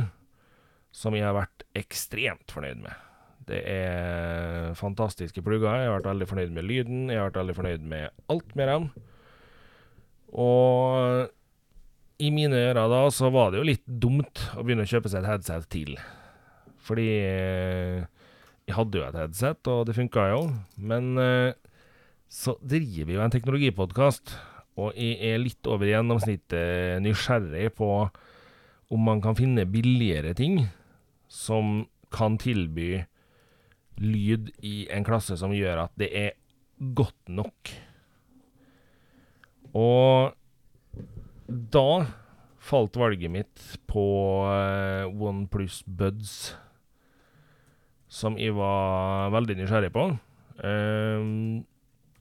som 0.93 1.17
jeg 1.17 1.27
har 1.27 1.35
vært 1.35 1.65
ekstremt 1.77 2.53
fornøyd 2.53 2.85
med. 2.85 3.06
Det 3.47 3.61
er 3.71 4.73
fantastiske 4.75 5.41
plugger. 5.45 5.79
Jeg 5.79 5.87
har 5.87 5.97
vært 5.99 6.09
veldig 6.11 6.27
fornøyd 6.27 6.55
med 6.55 6.67
lyden. 6.67 7.05
Jeg 7.11 7.21
har 7.21 7.29
vært 7.29 7.41
veldig 7.41 7.55
fornøyd 7.55 7.85
med 7.87 8.09
alt 8.33 8.55
med 8.59 8.71
dem. 8.73 8.89
Og 10.35 11.29
i 12.19 12.31
mine 12.33 12.59
ører 12.69 12.89
da, 12.91 13.01
så 13.13 13.31
var 13.31 13.53
det 13.53 13.61
jo 13.61 13.69
litt 13.69 13.85
dumt 13.87 14.41
å 14.57 14.65
begynne 14.65 14.83
å 14.87 14.89
kjøpe 14.89 15.11
seg 15.11 15.23
et 15.23 15.31
headset 15.31 15.67
til. 15.71 15.95
Fordi 16.87 17.07
eh, 17.07 18.03
jeg 18.67 18.75
hadde 18.75 18.99
jo 18.99 19.07
et 19.07 19.19
headset, 19.21 19.71
og 19.71 19.87
det 19.87 19.95
funka 19.95 20.27
jo. 20.33 20.43
Men 20.75 21.11
eh, 21.21 21.55
så 22.27 22.57
driver 22.59 23.07
vi 23.07 23.15
jo 23.15 23.23
en 23.23 23.33
teknologipodkast, 23.33 24.33
og 24.77 24.97
jeg 24.99 25.17
er 25.31 25.39
litt 25.41 25.69
over 25.71 25.89
gjennomsnittet 25.89 26.99
nysgjerrig 27.01 27.71
på 27.77 27.91
om 28.93 29.03
man 29.03 29.21
kan 29.23 29.35
finne 29.37 29.65
billigere 29.67 30.35
ting 30.37 30.65
som 31.31 31.87
kan 32.13 32.37
tilby 32.39 33.05
lyd 34.01 34.51
i 34.65 34.87
en 34.93 35.05
klasse 35.07 35.37
som 35.39 35.55
gjør 35.55 35.85
at 35.87 35.93
det 35.99 36.09
er 36.15 36.35
godt 36.97 37.31
nok. 37.31 37.73
Og 39.77 40.33
da 41.47 41.89
falt 42.67 42.97
valget 42.99 43.31
mitt 43.31 43.63
på 43.89 44.05
uh, 44.47 45.07
OnePlus 45.07 45.83
Buds, 45.87 46.55
som 48.07 48.37
jeg 48.39 48.55
var 48.57 49.31
veldig 49.35 49.57
nysgjerrig 49.59 49.91
på. 49.95 50.05
Um, 50.57 51.63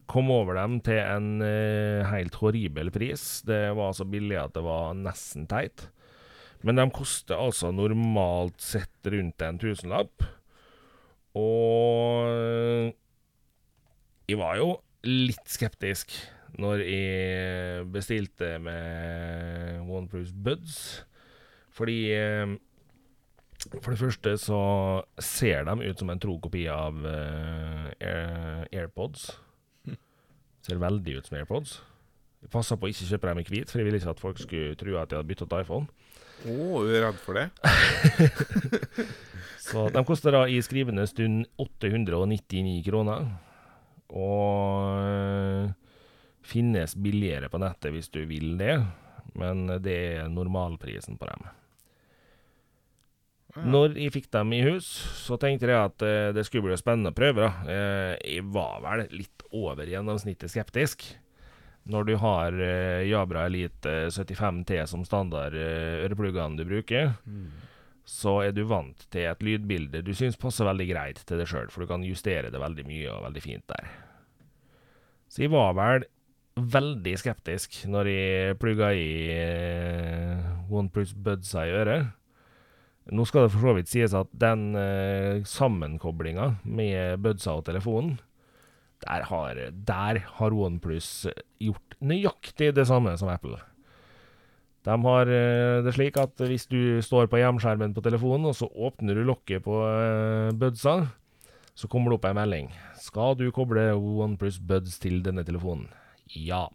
kom 0.06 0.30
over 0.30 0.58
dem 0.60 0.78
til 0.86 1.00
en 1.00 1.42
uh, 1.42 2.06
helt 2.12 2.38
horribel 2.40 2.92
pris. 2.94 3.42
Det 3.46 3.70
var 3.78 3.94
så 3.96 4.06
billig 4.08 4.38
at 4.40 4.54
det 4.56 4.64
var 4.66 4.96
nesten 4.98 5.48
teit. 5.50 5.88
Men 6.66 6.78
de 6.80 6.86
koster 6.94 7.38
altså 7.38 7.70
normalt 7.74 8.62
sett 8.62 9.10
rundt 9.12 9.42
en 9.44 9.60
tusenlapp. 9.62 10.24
Og 11.36 12.92
jeg 14.26 14.38
var 14.40 14.56
jo 14.58 14.72
litt 15.06 15.46
skeptisk 15.50 16.14
når 16.56 16.80
jeg 16.82 17.84
bestilte 17.92 18.56
med 18.62 19.82
OnePlus 19.92 20.32
Buds. 20.32 20.78
Fordi 21.76 21.98
eh, 22.16 22.54
For 23.82 23.92
det 23.92 24.00
første 24.00 24.36
så 24.40 24.60
ser 25.20 25.66
de 25.68 25.90
ut 25.90 25.98
som 26.00 26.10
en 26.10 26.22
tro 26.22 26.38
kopi 26.40 26.66
av 26.70 26.96
uh, 27.02 27.88
AirPods. 28.70 29.30
Ser 30.62 30.78
veldig 30.78 31.16
ut 31.18 31.26
som 31.28 31.36
AirPods. 31.38 31.72
Jeg 32.42 32.52
passa 32.52 32.76
på 32.76 32.86
å 32.86 32.92
ikke 32.92 33.08
kjøpe 33.08 33.30
dem 33.30 33.40
i 33.40 33.46
hvit, 33.48 33.70
for 33.70 33.80
jeg 33.80 33.88
ville 33.88 33.98
ikke 33.98 34.12
at 34.12 34.22
folk 34.22 34.38
skulle 34.38 34.76
tro 34.78 34.94
at 35.00 35.10
jeg 35.10 35.18
hadde 35.18 35.30
byttet 35.32 35.56
iPhone. 35.56 35.88
Å, 36.44 36.52
oh, 36.52 36.84
du 36.84 36.92
er 36.92 37.06
redd 37.06 37.18
for 37.22 37.38
det? 37.38 37.48
så 39.66 39.88
de 39.94 40.02
koster 40.06 40.36
da 40.36 40.44
i 40.50 40.60
skrivende 40.62 41.06
stund 41.10 41.46
899 41.62 42.78
kroner. 42.86 43.30
Og 44.12 45.00
øh, 45.00 45.70
finnes 46.46 46.94
billigere 47.02 47.50
på 47.50 47.60
nettet 47.62 47.94
hvis 47.94 48.12
du 48.14 48.20
vil 48.28 48.54
det, 48.60 48.76
men 49.34 49.66
det 49.82 49.96
er 50.20 50.28
normalprisen 50.32 51.18
på 51.18 51.28
dem. 51.32 51.48
Når 53.64 53.94
jeg 53.96 54.12
fikk 54.12 54.26
dem 54.34 54.52
i 54.52 54.62
hus, 54.66 54.86
så 55.24 55.38
tenkte 55.40 55.70
jeg 55.70 55.78
at 55.80 56.02
uh, 56.04 56.32
det 56.36 56.44
skulle 56.44 56.68
bli 56.68 56.76
spennende 56.76 57.12
å 57.14 57.16
prøve. 57.16 57.46
da. 57.46 57.52
Uh, 57.64 58.12
jeg 58.20 58.44
var 58.52 58.82
vel 58.84 59.06
litt 59.16 59.46
over 59.56 59.88
gjennomsnittet 59.88 60.52
skeptisk. 60.52 61.06
Når 61.86 62.08
du 62.08 62.16
har 62.18 62.56
uh, 62.58 63.06
Jabra 63.06 63.46
Elite 63.46 64.08
75T 64.10 64.80
som 64.90 65.04
standard 65.06 65.54
uh, 65.54 66.02
ørepluggene 66.06 66.58
du 66.58 66.66
bruker, 66.66 67.12
mm. 67.22 67.46
så 68.06 68.40
er 68.48 68.56
du 68.56 68.64
vant 68.66 69.06
til 69.14 69.28
et 69.30 69.46
lydbilde 69.46 70.02
du 70.02 70.10
syns 70.16 70.38
passer 70.40 70.66
veldig 70.66 70.88
greit 70.90 71.22
til 71.22 71.38
deg 71.38 71.50
sjøl, 71.50 71.70
for 71.70 71.84
du 71.84 71.90
kan 71.90 72.06
justere 72.06 72.50
det 72.50 72.62
veldig 72.62 72.88
mye 72.88 73.14
og 73.14 73.22
veldig 73.28 73.44
fint 73.44 73.66
der. 73.70 73.88
Så 75.30 75.44
jeg 75.44 75.54
var 75.54 75.74
vel 75.78 76.06
veldig 76.56 77.14
skeptisk 77.20 77.82
når 77.90 78.08
jeg 78.10 78.60
plugga 78.60 78.92
i 78.96 79.08
uh, 79.30 80.72
OnePlus 80.72 81.14
Budsa 81.14 81.66
i 81.68 81.74
øret. 81.76 82.14
Nå 83.14 83.22
skal 83.28 83.46
det 83.46 83.52
for 83.54 83.62
så 83.62 83.74
vidt 83.76 83.90
sies 83.92 84.14
at 84.18 84.30
den 84.34 84.72
uh, 84.74 85.44
sammenkoblinga 85.46 86.56
med 86.64 87.20
Budsa 87.22 87.60
og 87.60 87.68
telefonen 87.68 88.16
der 89.04 89.26
har, 89.28 89.60
der 89.88 90.20
har 90.38 90.54
OnePlus 90.66 91.26
gjort 91.60 91.96
nøyaktig 92.00 92.72
det 92.76 92.86
samme 92.88 93.16
som 93.20 93.30
Apple. 93.32 93.58
De 94.86 94.94
har 95.02 95.30
eh, 95.34 95.82
det 95.82 95.92
slik 95.96 96.18
at 96.22 96.42
hvis 96.46 96.68
du 96.70 97.02
står 97.02 97.26
på 97.30 97.40
hjemskjermen 97.40 97.94
på 97.94 98.04
telefonen, 98.04 98.46
og 98.52 98.54
så 98.54 98.68
åpner 98.70 99.18
du 99.18 99.24
lokket 99.26 99.64
på 99.64 99.80
uh, 99.82 100.54
budsa, 100.54 101.00
så 101.76 101.90
kommer 101.90 102.12
det 102.12 102.20
opp 102.20 102.28
en 102.30 102.38
melding. 102.38 102.70
Skal 103.02 103.34
du 103.38 103.48
koble 103.54 103.90
OnePlus 103.96 104.60
Buds 104.62 105.00
til 105.02 105.20
denne 105.26 105.44
telefonen? 105.44 105.90
Ja. 106.30 106.68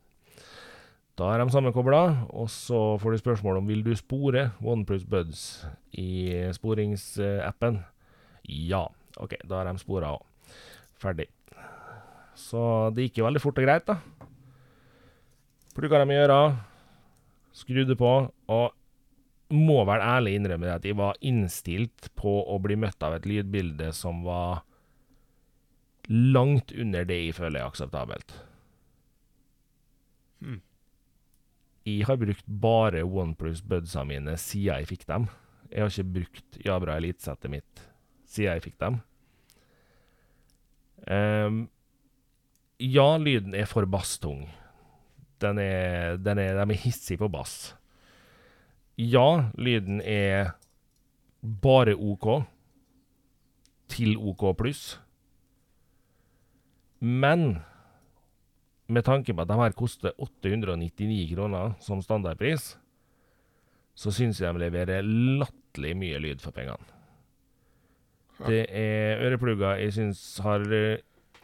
Da 1.19 1.31
er 1.31 1.41
de 1.41 1.53
sammenkobla, 1.53 2.27
og 2.35 2.49
så 2.51 2.97
får 2.99 3.15
du 3.15 3.21
spørsmål 3.21 3.61
om 3.61 3.71
vil 3.71 3.83
du 3.85 3.93
spore 3.95 4.49
OnePlus 4.59 5.07
Buds 5.07 5.45
i 5.95 6.35
sporingsappen. 6.55 7.81
Ja. 8.47 8.85
OK, 9.21 9.39
da 9.47 9.61
er 9.61 9.71
de 9.71 9.81
spora 9.81 10.15
òg. 10.17 10.27
Ferdig. 11.01 11.31
Så 12.41 12.63
det 12.95 13.07
gikk 13.07 13.21
jo 13.21 13.27
veldig 13.27 13.41
fort 13.43 13.59
og 13.61 13.67
greit, 13.67 13.87
da. 13.87 13.99
Plugga 15.77 16.01
dem 16.01 16.11
i 16.11 16.19
øra, 16.19 16.39
skrudde 17.55 17.95
på, 17.99 18.11
og 18.51 19.55
må 19.55 19.81
vel 19.87 20.03
ærlig 20.03 20.35
innrømme 20.37 20.71
at 20.73 20.85
jeg 20.87 20.97
var 20.99 21.19
innstilt 21.27 22.09
på 22.19 22.33
å 22.47 22.57
bli 22.63 22.77
møtt 22.79 23.03
av 23.03 23.17
et 23.17 23.27
lydbilde 23.27 23.91
som 23.95 24.23
var 24.25 24.63
langt 26.11 26.71
under 26.71 27.05
det 27.07 27.19
jeg 27.19 27.37
føler 27.37 27.61
er 27.61 27.67
akseptabelt. 27.69 28.33
Hmm. 30.41 30.61
Jeg 31.87 32.07
har 32.07 32.19
brukt 32.21 32.47
bare 32.47 33.03
OnePlus 33.05 33.61
Budsa 33.65 34.03
mine 34.07 34.35
siden 34.39 34.81
jeg 34.81 34.89
fikk 34.91 35.05
dem. 35.09 35.27
Jeg 35.71 35.83
har 35.83 35.93
ikke 35.93 36.15
brukt 36.17 36.59
Jabra 36.65 36.97
Elite-settet 36.99 37.51
mitt 37.53 37.85
siden 38.31 38.55
jeg 38.55 38.65
fikk 38.65 38.79
dem. 38.81 38.99
Um, 41.07 41.63
ja, 42.81 43.17
lyden 43.21 43.53
er 43.57 43.69
for 43.69 43.85
basstung. 43.85 44.47
Den 45.41 45.59
er, 45.61 46.17
den 46.21 46.39
er, 46.41 46.57
de 46.57 46.73
er 46.73 46.81
hissige 46.83 47.21
på 47.21 47.29
bass. 47.31 47.75
Ja, 48.97 49.51
lyden 49.57 50.01
er 50.01 50.53
bare 51.41 51.95
OK 51.95 52.43
til 53.91 54.17
OK 54.17 54.45
pluss. 54.57 54.99
Men 57.01 57.61
med 58.91 59.05
tanke 59.07 59.33
på 59.33 59.41
at 59.41 59.49
de 59.49 59.57
her 59.57 59.73
koster 59.77 60.13
899 60.19 61.33
kroner 61.33 61.75
som 61.81 62.01
standardpris, 62.03 62.75
så 63.95 64.11
syns 64.13 64.41
jeg 64.41 64.53
de 64.53 64.65
leverer 64.65 65.05
latterlig 65.05 65.95
mye 65.97 66.19
lyd 66.21 66.43
for 66.43 66.53
pengene. 66.55 66.97
Det 68.41 68.65
er 68.73 69.21
øreplugger 69.21 69.77
jeg 69.77 69.93
syns 69.93 70.21
har 70.41 70.63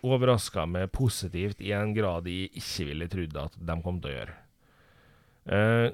overraska 0.07 0.65
meg 0.69 0.91
positivt 0.95 1.61
i 1.63 1.73
en 1.75 1.93
grad 1.95 2.27
jeg 2.29 2.51
ikke 2.59 2.89
ville 2.91 3.07
trodd 3.11 3.39
at 3.43 3.57
de 3.69 3.77
kom 3.83 4.01
til 4.01 4.11
å 4.11 4.17
gjøre. 4.17 4.35
Eh, 5.47 5.87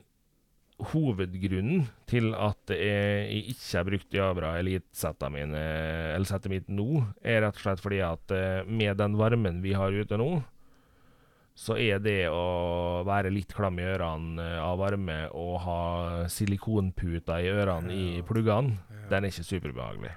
hovedgrunnen 0.91 1.86
til 2.09 2.32
at 2.36 2.74
jeg 2.74 3.43
ikke 3.53 3.78
har 3.78 3.86
brukt 3.88 4.16
Jabra 4.18 4.55
Elite-settet 4.59 5.32
mine, 5.34 5.61
eller 6.16 6.28
settet 6.28 6.51
mitt 6.51 6.72
nå, 6.72 7.03
er 7.22 7.43
rett 7.45 7.59
og 7.59 7.66
slett 7.66 7.84
fordi 7.84 8.01
at 8.05 8.34
uh, 8.34 8.66
med 8.68 8.97
den 8.99 9.18
varmen 9.20 9.61
vi 9.64 9.76
har 9.78 9.93
ute 9.93 10.18
nå, 10.20 10.32
så 11.53 11.78
er 11.78 12.01
det 12.01 12.26
å 12.34 13.03
være 13.05 13.30
litt 13.34 13.53
klam 13.53 13.78
i 13.78 13.86
ørene 13.86 14.41
eh, 14.41 14.57
av 14.57 14.80
varme 14.82 15.20
og 15.38 15.59
ha 15.61 15.82
silikonputer 16.26 17.45
i 17.45 17.51
ørene 17.53 17.93
ja. 17.93 17.99
i 18.18 18.24
pluggene, 18.26 18.80
ja. 18.89 19.03
den 19.11 19.28
er 19.28 19.30
ikke 19.30 19.45
superbehagelig. 19.45 20.16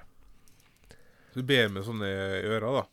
Du 1.37 1.43
ber 1.45 1.69
med 1.69 1.85
sånne 1.85 2.09
ører, 2.41 2.65
da? 2.79 2.83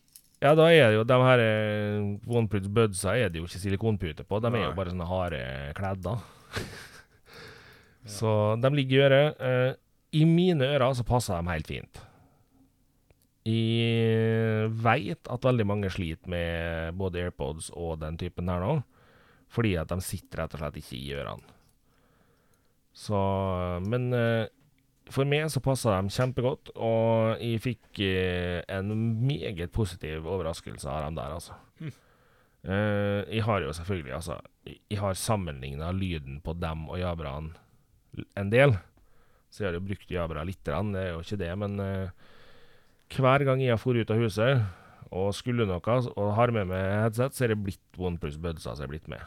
Ja, 0.44 0.52
da 0.52 0.66
er 0.68 0.90
det 0.90 0.98
jo 0.98 1.04
de 1.08 1.16
her 1.24 1.40
uh, 1.40 2.34
OnePlus 2.36 2.66
Budsa 2.68 3.14
er 3.16 3.30
det 3.32 3.40
jo 3.40 3.46
ikke 3.48 3.62
silikonpute 3.62 4.26
på. 4.28 4.40
De 4.44 4.50
er 4.52 4.66
jo 4.66 4.74
bare 4.76 4.92
sånne 4.92 5.06
harde 5.08 5.40
kledder. 5.78 6.20
ja. 8.04 8.10
Så 8.12 8.32
de 8.60 8.70
ligger 8.76 8.98
i 8.98 9.06
øret. 9.06 9.40
Uh, 9.40 9.70
I 10.20 10.26
mine 10.28 10.68
ører 10.74 10.92
så 10.98 11.06
passer 11.08 11.40
de 11.40 11.48
helt 11.48 11.70
fint. 11.70 12.02
Jeg 13.44 14.68
veit 14.84 15.32
at 15.32 15.48
veldig 15.48 15.66
mange 15.68 15.90
sliter 15.92 16.28
med 16.32 17.00
både 17.00 17.24
AirPods 17.24 17.70
og 17.76 17.98
den 18.00 18.16
typen 18.20 18.48
her 18.48 18.62
nå, 18.64 18.78
fordi 19.52 19.74
at 19.80 19.90
de 19.92 20.00
sitter 20.04 20.40
rett 20.40 20.56
og 20.56 20.62
slett 20.62 20.78
ikke 20.80 20.96
i 20.96 21.10
ørene. 21.16 21.56
Så 22.94 23.18
Men 23.84 24.12
uh, 24.12 24.44
for 25.12 25.28
meg 25.28 25.50
så 25.52 25.60
passa 25.60 25.98
de 25.98 26.12
kjempegodt, 26.14 26.72
og 26.80 27.42
jeg 27.42 27.60
fikk 27.60 28.00
eh, 28.06 28.62
en 28.72 28.94
meget 29.26 29.72
positiv 29.74 30.24
overraskelse 30.24 30.88
av 30.88 31.06
dem 31.06 31.18
der, 31.18 31.34
altså. 31.36 31.58
Mm. 31.80 31.92
Uh, 32.64 33.20
jeg 33.28 33.42
har 33.44 33.60
jo 33.60 33.72
selvfølgelig 33.76 34.12
Altså, 34.16 34.38
jeg 34.64 34.96
har 34.96 35.12
sammenligna 35.20 35.90
lyden 35.92 36.38
på 36.40 36.54
dem 36.56 36.86
og 36.88 36.96
Jabraen 36.96 37.50
en 38.40 38.52
del. 38.52 38.72
Så 39.50 39.62
jeg 39.62 39.68
har 39.68 39.76
jo 39.76 39.84
brukt 39.84 40.10
Jabra 40.10 40.44
lite 40.48 40.72
grann, 40.72 40.94
det 40.94 41.02
er 41.02 41.10
jo 41.12 41.20
ikke 41.20 41.40
det, 41.42 41.50
men 41.58 41.76
uh, 41.80 42.08
hver 43.14 43.44
gang 43.44 43.60
jeg 43.60 43.76
har 43.76 43.82
dratt 43.84 44.00
ut 44.00 44.10
av 44.14 44.22
huset 44.22 44.64
og 45.14 45.34
skulle 45.36 45.66
noe 45.68 45.98
og 46.16 46.32
har 46.34 46.50
med 46.50 46.70
meg 46.72 46.88
headset, 47.04 47.36
så 47.36 47.44
er 47.44 47.52
det 47.52 47.60
blitt 47.62 47.98
OnePlus 48.00 48.38
Buds 48.40 48.64
som 48.64 48.80
er 48.80 48.90
blitt 48.90 49.06
med. 49.12 49.20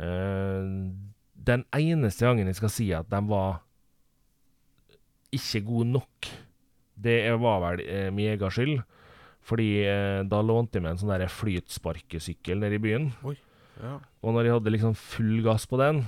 Uh, 0.00 0.90
den 1.36 1.66
eneste 1.76 2.26
gangen 2.26 2.48
jeg 2.48 2.58
skal 2.58 2.72
si 2.72 2.88
at 2.96 3.10
de 3.12 3.20
var 3.28 3.60
ikke 5.32 5.62
god 5.66 5.92
nok. 5.96 6.32
Det 7.02 7.18
var 7.40 7.62
vel 7.64 7.84
eh, 7.86 8.08
min 8.14 8.32
egen 8.34 8.52
skyld. 8.52 8.82
Fordi 9.42 9.68
eh, 9.88 10.22
da 10.28 10.40
lånte 10.44 10.78
jeg 10.78 10.84
meg 10.84 10.94
en 10.94 11.02
sånn 11.02 11.34
flytsparkesykkel 11.40 12.62
nede 12.62 12.78
i 12.78 12.82
byen. 12.82 13.08
Ja. 13.82 13.96
Og 14.22 14.36
når 14.36 14.46
jeg 14.46 14.56
hadde 14.58 14.74
liksom 14.76 14.94
full 14.98 15.40
gass 15.42 15.66
på 15.66 15.80
den, 15.80 16.04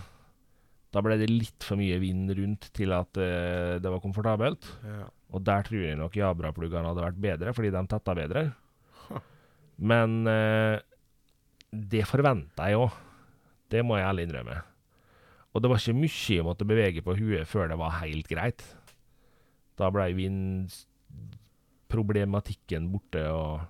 da 0.94 1.02
ble 1.02 1.16
det 1.18 1.30
litt 1.32 1.66
for 1.66 1.80
mye 1.80 1.98
vind 1.98 2.30
rundt 2.38 2.68
til 2.76 2.94
at 2.94 3.18
eh, 3.18 3.76
det 3.82 3.90
var 3.90 4.02
komfortabelt. 4.04 4.70
ja. 4.86 5.08
Og 5.34 5.42
der 5.42 5.64
tror 5.66 5.80
jeg 5.82 5.98
nok 5.98 6.14
Jabra-pluggene 6.14 6.92
hadde 6.92 7.02
vært 7.02 7.16
bedre, 7.18 7.52
fordi 7.56 7.72
de 7.74 7.80
tetta 7.90 8.12
bedre. 8.14 8.42
Huh. 9.08 9.18
Men 9.82 10.28
eh, 10.30 10.76
det 11.74 12.04
forventa 12.06 12.68
jeg 12.70 12.78
òg. 12.78 12.94
Det 13.72 13.82
må 13.82 13.98
jeg 13.98 14.06
ærlig 14.06 14.28
innrømme. 14.28 14.60
Og 15.50 15.62
det 15.62 15.70
var 15.72 15.82
ikke 15.82 15.96
mye 15.98 16.36
jeg 16.36 16.46
måtte 16.46 16.68
bevege 16.68 17.02
på 17.02 17.16
huet 17.18 17.50
før 17.50 17.72
det 17.72 17.80
var 17.80 17.96
helt 17.98 18.30
greit. 18.30 18.62
Da 19.78 19.90
ble 19.90 20.14
vindproblematikken 20.14 22.92
borte, 22.92 23.30
og 23.34 23.60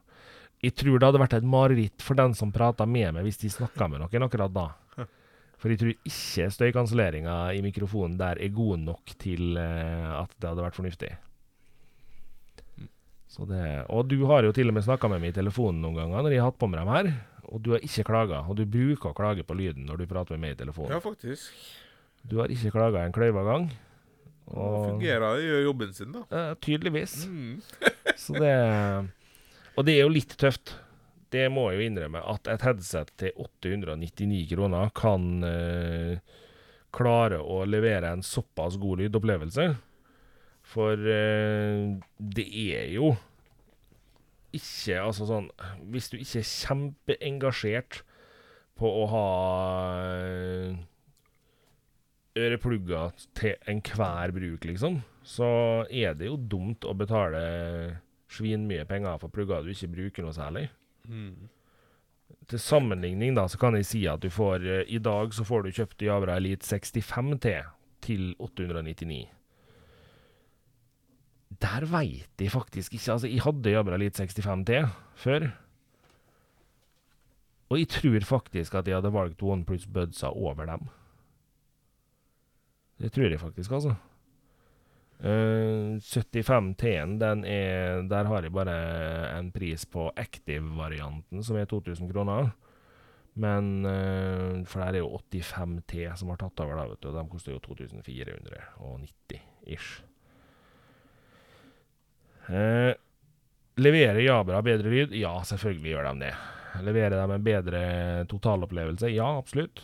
jeg 0.65 0.73
tror 0.81 0.99
det 0.99 1.07
hadde 1.09 1.23
vært 1.23 1.37
et 1.39 1.47
mareritt 1.49 2.01
for 2.05 2.15
den 2.19 2.33
som 2.37 2.53
prata 2.55 2.85
med 2.89 3.09
meg, 3.17 3.23
hvis 3.27 3.41
de 3.43 3.49
snakka 3.53 3.85
med 3.91 3.99
noen 4.05 4.27
akkurat 4.29 4.53
da. 4.55 4.67
For 5.61 5.67
jeg 5.73 5.79
tror 5.81 5.93
ikke 5.97 6.45
støykanselleringa 6.53 7.35
i 7.57 7.61
mikrofonen 7.65 8.19
der 8.21 8.35
er 8.43 8.51
god 8.53 8.79
nok 8.85 9.05
til 9.23 9.43
eh, 9.57 10.11
at 10.19 10.31
det 10.37 10.49
hadde 10.51 10.65
vært 10.67 10.77
fornuftig. 10.77 11.13
Så 13.33 13.41
det, 13.49 13.63
og 13.89 14.01
du 14.11 14.19
har 14.29 14.41
jo 14.45 14.53
til 14.55 14.69
og 14.69 14.75
med 14.77 14.85
snakka 14.85 15.07
med 15.09 15.21
meg 15.23 15.31
i 15.33 15.39
telefonen 15.39 15.81
noen 15.81 15.97
ganger 16.03 16.21
når 16.27 16.33
jeg 16.35 16.41
har 16.43 16.51
hatt 16.53 16.61
på 16.61 16.69
meg 16.69 16.79
dem 16.83 16.93
her, 16.93 17.07
og 17.49 17.57
du 17.65 17.69
har 17.73 17.81
ikke 17.87 18.09
klaga. 18.11 18.39
Og 18.45 18.55
du 18.61 18.65
bruker 18.69 19.09
å 19.11 19.17
klage 19.17 19.43
på 19.47 19.57
lyden 19.57 19.87
når 19.89 19.97
du 20.03 20.07
prater 20.11 20.33
med 20.37 20.43
meg 20.45 20.53
i 20.55 20.61
telefonen. 20.61 20.93
ja, 20.93 21.01
faktisk. 21.03 21.45
Du 22.29 22.35
har 22.43 22.49
ikke 22.53 22.75
klaga 22.75 22.99
en 23.05 23.17
kløyva 23.17 23.43
gang. 23.49 23.65
Og 24.53 24.61
Og, 24.61 24.87
fungerer, 24.93 25.41
gjør 25.41 25.63
jobben 25.65 25.93
sin, 25.97 26.15
da. 26.15 26.25
Uh, 26.29 26.55
tydeligvis. 26.61 27.25
Mm. 27.27 27.61
Så 28.25 28.37
det 28.37 28.55
Og 29.75 29.87
det 29.87 29.97
er 29.97 30.05
jo 30.05 30.13
litt 30.13 30.37
tøft. 30.39 30.77
Det 31.35 31.49
må 31.51 31.71
jeg 31.71 31.81
jo 31.81 31.87
innrømme, 31.89 32.21
at 32.31 32.47
et 32.53 32.63
headset 32.63 33.11
til 33.19 33.33
899 33.43 34.45
kroner 34.53 34.93
kan 34.95 35.25
uh, 35.43 36.21
klare 36.95 37.41
å 37.43 37.65
levere 37.67 38.13
en 38.15 38.23
såpass 38.23 38.77
god 38.79 39.03
lydopplevelse. 39.03 39.73
For 40.75 40.95
uh, 40.95 41.97
det 42.19 42.49
er 42.69 42.91
jo 42.95 43.15
ikke 44.55 45.01
Altså 45.03 45.27
sånn 45.29 45.49
Hvis 45.93 46.07
du 46.13 46.15
ikke 46.17 46.39
er 46.41 46.47
kjempeengasjert 46.49 47.99
på 48.79 48.89
å 48.89 49.03
ha 49.11 49.27
eh, 52.35 52.43
øreplugger 52.43 53.13
til 53.35 53.55
enhver 53.71 54.33
bruk, 54.35 54.65
liksom, 54.65 55.03
så 55.23 55.49
er 55.91 56.15
det 56.19 56.27
jo 56.27 56.37
dumt 56.37 56.85
å 56.85 56.95
betale 56.99 57.43
svinmye 58.35 58.87
penger 58.89 59.21
for 59.23 59.33
plugger 59.33 59.63
du 59.63 59.73
ikke 59.73 59.93
bruker 59.93 60.27
noe 60.27 60.35
særlig. 60.37 60.69
Mm. 61.09 61.49
Til 62.49 62.61
sammenligning 62.61 63.37
da, 63.37 63.47
så 63.49 63.61
kan 63.61 63.77
jeg 63.79 63.87
si 63.89 64.03
at 64.11 64.23
du 64.25 64.31
får 64.33 64.65
eh, 64.65 64.85
I 64.93 65.01
dag 65.03 65.33
så 65.37 65.47
får 65.47 65.65
du 65.65 65.77
kjøpt 65.79 66.05
Jabra 66.05 66.37
Elite 66.41 66.67
65T 66.67 67.55
til 68.05 68.35
899. 68.39 69.25
Der 71.63 71.87
veit 71.87 72.41
jeg 72.41 72.51
faktisk 72.51 72.97
ikke 72.97 73.13
Altså, 73.15 73.29
jeg 73.31 73.45
hadde 73.45 73.71
Jabra 73.71 73.97
Elite 74.01 74.25
65T 74.25 74.81
før. 75.17 75.53
Og 77.71 77.81
jeg 77.81 77.89
tror 77.89 78.27
faktisk 78.29 78.75
at 78.75 78.89
jeg 78.89 78.99
hadde 78.99 79.13
valgt 79.15 79.43
OnePlus 79.43 79.87
Budsa 79.87 80.29
over 80.29 80.67
dem. 80.69 80.89
Det 83.01 83.11
tror 83.13 83.31
jeg 83.31 83.41
faktisk, 83.41 83.73
altså. 83.75 83.95
Uh, 85.25 85.97
75 86.03 86.75
T-en, 86.77 87.15
er 87.23 88.03
Der 88.11 88.27
har 88.29 88.43
jeg 88.43 88.53
bare 88.53 88.75
en 89.39 89.53
pris 89.55 89.87
på 89.87 90.11
Active-varianten, 90.17 91.43
som 91.43 91.57
er 91.57 91.65
2000 91.71 92.11
kroner. 92.13 92.51
Men 93.35 93.87
uh, 93.87 94.65
For 94.67 94.83
der 94.83 94.99
er 94.99 95.03
jo 95.03 95.21
85 95.31 95.81
T 95.89 96.05
som 96.19 96.31
har 96.31 96.43
tatt 96.43 96.61
over, 96.61 96.77
da, 96.77 96.89
vet 96.91 97.03
du. 97.03 97.11
De 97.15 97.25
koster 97.31 97.55
jo 97.55 97.63
2490 97.63 99.41
ish. 99.67 100.03
Uh, 102.45 102.93
leverer 103.81 104.21
Jabra 104.21 104.61
bedre 104.63 104.93
lyd? 104.93 105.17
Ja, 105.17 105.39
selvfølgelig 105.47 105.95
gjør 105.95 106.11
de 106.11 106.27
det. 106.27 106.35
Leverer 106.85 107.17
de 107.17 107.35
en 107.35 107.47
bedre 107.47 107.83
totalopplevelse? 108.29 109.09
Ja, 109.15 109.39
absolutt. 109.39 109.81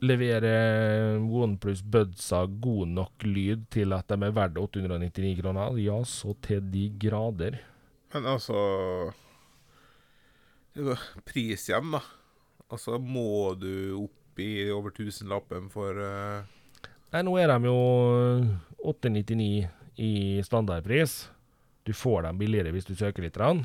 Leverer 0.00 1.18
OnePlus 1.20 1.82
Budsa 1.84 2.46
god 2.48 2.88
nok 2.96 3.24
lyd 3.26 3.66
til 3.74 3.92
at 3.92 4.08
de 4.08 4.16
er 4.16 4.36
verdt 4.36 4.56
899 4.56 5.34
kroner? 5.42 5.76
Ja, 5.82 5.98
så 6.08 6.32
til 6.40 6.64
de 6.72 6.86
grader. 7.02 7.58
Men 8.14 8.26
altså 8.26 8.56
det 10.74 10.96
Pris 11.26 11.68
igjen, 11.68 11.92
da. 11.92 12.00
Altså, 12.70 12.98
må 12.98 13.52
du 13.58 14.06
opp 14.06 14.40
i 14.40 14.70
over 14.72 14.94
tusenlappen 14.94 15.68
for 15.72 15.98
uh... 15.98 16.46
Nei, 17.10 17.22
nå 17.26 17.34
er 17.42 17.50
de 17.50 17.66
jo 17.66 17.78
899 18.86 19.66
i 20.00 20.12
standardpris. 20.46 21.24
Du 21.84 21.92
får 21.96 22.28
dem 22.28 22.38
billigere 22.38 22.72
hvis 22.72 22.86
du 22.86 22.94
søker 22.94 23.26
litt. 23.26 23.38
Rann. 23.40 23.64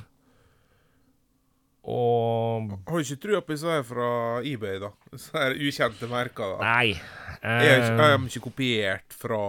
Og 1.85 2.71
Har 2.87 2.97
du 2.97 3.03
ikke 3.03 3.19
trua 3.21 3.41
på 3.45 3.53
disse 3.53 3.69
her 3.69 3.83
fra 3.85 4.07
eBay, 4.41 4.79
da? 4.81 4.89
Disse 5.13 5.35
her 5.37 5.53
ukjente 5.53 6.09
merker, 6.09 6.55
da. 6.57 6.63
Nei. 6.65 6.95
Er, 7.45 7.61
ikke- 7.77 7.99
eh, 7.99 8.13
er 8.15 8.25
ikke 8.25 8.45
kopiert 8.49 9.13
fra 9.13 9.41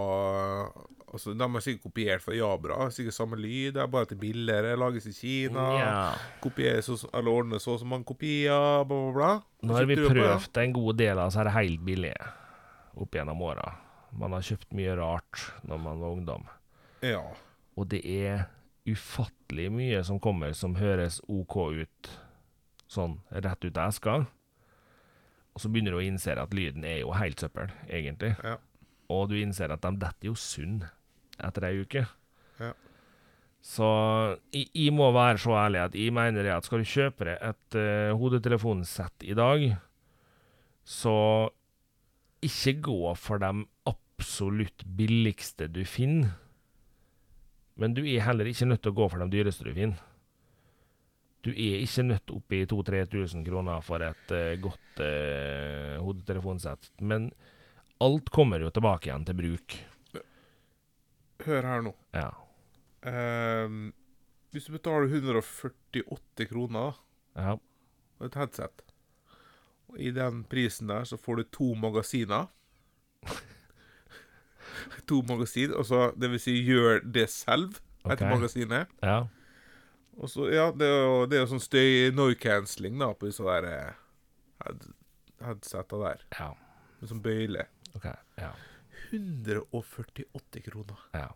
Altså, 1.07 1.31
De 1.33 1.41
er 1.43 1.59
sikkert 1.63 1.83
kopiert 1.83 2.21
fra 2.21 2.33
Jabra. 2.35 2.89
Sikkert 2.91 3.13
samme 3.15 3.37
lyd. 3.39 3.73
Det 3.73 3.81
er 3.81 3.87
bare 3.87 4.05
er 4.11 4.15
billigere. 4.19 4.75
Lages 4.77 5.05
i 5.07 5.13
Kina. 5.15 5.63
ja. 5.79 6.15
Kopieres 6.43 6.89
eller 7.13 7.31
ordnes 7.31 7.63
så 7.63 7.77
som 7.79 7.87
man 7.87 8.03
kopier, 8.03 8.83
bla, 8.83 8.83
bla, 8.85 9.13
bla. 9.15 9.41
Nå 9.63 9.73
har 9.73 9.85
vi 9.85 9.95
prøvd 9.95 10.57
en 10.61 10.73
god 10.73 10.97
del 10.97 11.17
av 11.17 11.31
så 11.31 11.39
er 11.39 11.43
det 11.45 11.53
helt 11.53 11.79
billige 11.85 12.27
opp 12.97 13.09
gjennom 13.15 13.41
åra. 13.41 13.71
Man 14.19 14.31
har 14.33 14.41
kjøpt 14.41 14.73
mye 14.75 14.95
rart 14.99 15.51
når 15.63 15.79
man 15.79 15.99
var 16.03 16.09
ungdom. 16.11 16.45
Ja. 17.01 17.23
Og 17.77 17.87
det 17.87 18.03
er 18.05 18.45
ufattelig 18.85 19.71
mye 19.71 20.03
som 20.03 20.19
kommer 20.19 20.53
som 20.53 20.75
høres 20.75 21.21
OK 21.29 21.55
ut, 21.81 22.09
sånn 22.91 23.19
rett 23.31 23.65
ut 23.65 23.77
av 23.77 23.91
eska. 23.91 24.17
Og 25.57 25.63
så 25.63 25.71
begynner 25.73 25.95
du 25.95 25.99
å 25.99 26.05
innse 26.05 26.35
at 26.37 26.53
lyden 26.53 26.85
er 26.85 27.01
jo 27.01 27.15
helt 27.17 27.41
søppel, 27.41 27.71
egentlig. 27.89 28.35
Ja. 28.45 28.57
Og 29.13 29.31
du 29.31 29.37
innser 29.39 29.71
at 29.73 29.81
de 29.85 29.93
detter 29.97 30.29
jo 30.29 30.35
sunn 30.37 30.83
etter 31.41 31.65
ei 31.69 31.81
uke. 31.81 32.03
Ja. 32.61 32.73
Så 33.63 33.87
jeg, 34.53 34.69
jeg 34.71 34.93
må 34.95 35.09
være 35.15 35.41
så 35.41 35.55
ærlig 35.59 35.81
at 35.81 35.97
jeg 35.97 36.13
mener 36.15 36.45
det 36.45 36.53
at 36.53 36.67
skal 36.67 36.83
du 36.83 36.89
kjøpe 36.89 37.27
deg 37.27 37.41
et 37.49 37.77
uh, 37.79 38.15
hodetelefonsett 38.19 39.25
i 39.27 39.35
dag, 39.37 39.65
så 40.87 41.17
ikke 42.45 42.77
gå 42.85 43.15
for 43.17 43.41
de 43.41 43.65
absolutt 43.89 44.85
billigste 44.97 45.67
du 45.73 45.81
finner. 45.89 46.35
Men 47.77 47.93
du 47.97 48.03
er 48.05 48.23
heller 48.25 48.49
ikke 48.49 48.69
nødt 48.69 48.85
til 48.85 48.93
å 48.93 48.97
gå 49.01 49.09
for 49.11 49.21
de 49.21 49.29
dyreste 49.33 49.65
du 49.67 49.73
finner. 49.73 49.99
Du 51.47 51.53
er 51.55 51.79
ikke 51.79 52.03
nødt 52.03 52.31
opp 52.35 52.51
i 52.51 52.65
2000-3000 52.67 53.45
kroner 53.47 53.83
for 53.85 54.03
et 54.03 54.33
uh, 54.35 54.55
godt 54.59 54.99
uh, 54.99 55.93
hodetelefonsett. 56.03 56.89
Men 56.99 57.29
alt 58.03 58.27
kommer 58.35 58.59
jo 58.59 58.71
tilbake 58.75 59.07
igjen 59.07 59.23
til 59.29 59.37
bruk. 59.37 59.77
Hør 61.45 61.69
her 61.69 61.85
nå. 61.85 61.93
Ja. 62.17 62.33
Uh, 63.07 63.93
hvis 64.51 64.67
du 64.67 64.75
betaler 64.75 65.07
148 65.07 66.49
kroner 66.49 66.99
ja. 67.37 67.55
for 68.17 68.27
et 68.27 68.37
headset, 68.41 68.83
og 69.87 70.03
i 70.03 70.11
den 70.11 70.43
prisen 70.51 70.91
der 70.91 71.07
så 71.07 71.15
får 71.15 71.39
du 71.39 71.43
to 71.55 71.71
magasiner 71.79 72.51
To 75.07 75.21
magasin, 75.23 75.71
altså 75.71 76.11
det 76.19 76.27
vil 76.33 76.41
si 76.43 76.57
gjør 76.67 76.99
det 77.01 77.29
selv, 77.31 77.79
etter 78.03 78.27
okay. 78.27 78.33
magasin 78.35 78.73
er. 78.75 78.85
Ja. 78.99 79.21
Og 80.17 80.29
så, 80.33 80.47
ja, 80.49 80.71
det 80.73 80.87
er 80.87 81.03
jo, 81.05 81.17
det 81.29 81.37
er 81.37 81.43
jo 81.43 81.49
sånn 81.53 81.61
støy 81.61 82.07
noise 82.17 82.39
cancelling 82.41 82.97
da, 82.97 83.11
på 83.13 83.27
disse 83.29 83.43
der 83.45 83.67
eh, 83.69 83.91
head, 84.65 84.87
headsetta 85.45 85.99
der, 86.01 86.23
Ja. 86.39 86.47
med 87.01 87.09
sånn 87.11 87.21
bøyle. 87.21 87.67
OK. 87.95 88.07
Ja. 88.41 88.49
148 89.11 90.63
kroner. 90.65 90.97
Ja. 91.13 91.27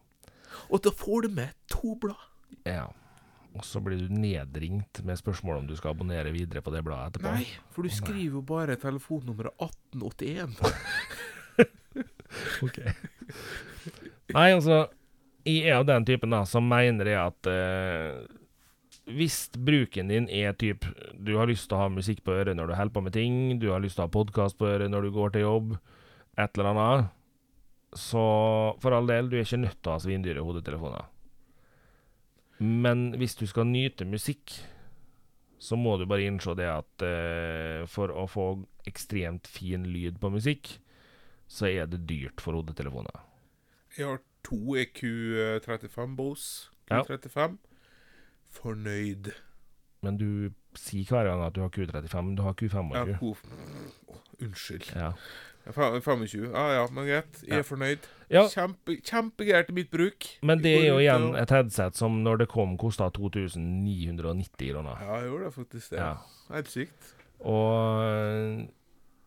Og 0.69 0.81
da 0.83 0.91
får 0.91 1.27
du 1.27 1.35
med 1.37 1.53
to 1.71 1.93
blad. 2.01 2.17
ja. 2.65 2.87
Og 3.51 3.65
så 3.67 3.81
blir 3.83 3.99
du 3.99 4.07
nedringt 4.15 5.01
med 5.03 5.17
spørsmål 5.19 5.57
om 5.57 5.65
du 5.67 5.73
skal 5.75 5.91
abonnere 5.91 6.31
videre 6.31 6.61
på 6.63 6.71
det 6.71 6.85
bladet 6.87 7.17
etterpå. 7.17 7.33
Nei, 7.35 7.49
for 7.75 7.83
du 7.83 7.89
skriver 7.91 8.37
jo 8.37 8.41
bare 8.47 8.77
telefonnummeret 8.79 9.51
1881. 9.59 10.55
Ok. 12.63 12.77
Nei, 14.31 14.45
altså 14.55 14.85
Jeg 15.43 15.65
er 15.67 15.81
av 15.81 15.83
den 15.89 16.05
typen 16.07 16.31
da 16.31 16.45
som 16.47 16.63
mener 16.71 17.09
jeg 17.11 17.19
at 17.19 17.49
eh, 17.51 18.21
hvis 19.09 19.49
bruken 19.57 20.11
din 20.11 20.27
er 20.29 20.53
typ 20.53 20.85
Du 21.17 21.33
har 21.39 21.49
lyst 21.49 21.67
til 21.69 21.77
å 21.77 21.81
ha 21.81 21.87
musikk 21.89 22.21
på 22.25 22.35
øret 22.37 22.55
når 22.57 22.69
du 22.69 22.75
holder 22.77 22.93
på 22.93 23.01
med 23.01 23.15
ting, 23.15 23.39
du 23.59 23.71
har 23.71 23.81
lyst 23.81 23.97
til 23.97 24.05
å 24.05 24.09
ha 24.09 24.13
podkast 24.13 24.57
på 24.59 24.69
øret 24.69 24.91
når 24.91 25.07
du 25.07 25.15
går 25.15 25.33
til 25.33 25.45
jobb, 25.47 25.73
et 26.37 26.57
eller 26.57 26.69
annet, 26.71 27.09
så 27.97 28.21
for 28.79 28.95
all 28.95 29.09
del, 29.09 29.29
du 29.29 29.37
er 29.37 29.43
ikke 29.43 29.63
nødt 29.65 29.79
til 29.81 29.91
å 29.91 29.95
ha 29.97 30.03
svindyre 30.03 30.45
hodetelefoner. 30.45 31.09
Men 32.61 33.09
hvis 33.17 33.35
du 33.39 33.47
skal 33.49 33.67
nyte 33.67 34.05
musikk, 34.07 34.53
så 35.61 35.77
må 35.77 35.97
du 35.97 36.05
bare 36.09 36.25
innse 36.29 36.53
det 36.57 36.69
at 36.69 37.05
uh, 37.05 37.83
for 37.89 38.13
å 38.13 38.27
få 38.29 38.45
ekstremt 38.89 39.49
fin 39.49 39.83
lyd 39.89 40.21
på 40.21 40.31
musikk, 40.33 40.77
så 41.51 41.67
er 41.67 41.89
det 41.89 42.05
dyrt 42.09 42.41
for 42.41 42.55
hodetelefoner. 42.57 43.25
Jeg 43.97 44.07
har 44.07 44.21
to 44.47 44.77
EQ35 44.79 46.15
Bose. 46.15 46.71
Ja. 46.89 47.03
Q35. 48.51 48.61
Fornøyd. 48.61 49.31
Men 50.03 50.17
du 50.17 50.51
sier 50.75 51.05
hver 51.05 51.27
gang 51.29 51.43
at 51.45 51.53
du 51.53 51.61
har 51.61 51.69
Q35, 51.69 52.21
men 52.25 52.35
du 52.35 52.41
har 52.43 52.53
Q25. 52.53 52.95
Ja, 52.95 53.17
unnskyld. 54.41 54.87
Ja. 54.95 55.11
Jeg 55.61 55.69
er 55.69 55.75
fe- 55.77 55.99
25. 56.01 56.47
Ja 56.55 56.63
ja, 56.73 56.87
men 56.91 57.05
greit. 57.05 57.41
Jeg 57.43 57.49
Ja. 57.51 57.57
er 57.59 57.63
fornøyd. 57.63 58.07
ja, 58.31 58.41
Kjempe, 58.49 58.95
kjempegreit 59.05 59.69
i 59.69 59.73
mitt 59.73 59.91
bruk. 59.91 60.25
men 60.41 60.57
det 60.57 60.71
er 60.81 60.87
jo 60.87 60.97
igjen 60.97 61.35
et 61.37 61.49
headset 61.49 61.93
som 61.95 62.23
når 62.23 62.37
det 62.39 62.47
kom, 62.49 62.77
kosta 62.77 63.09
2990 63.11 64.71
kroner. 64.73 64.97
Ja, 65.01 65.19
jeg 65.19 65.29
gjorde 65.29 65.43
det 65.45 65.53
faktisk 65.53 65.89
det. 65.91 65.99
Ja. 65.99 66.15
Helt 66.51 66.67
sykt. 66.67 67.13
Og 67.39 68.03
eh, 68.03 68.67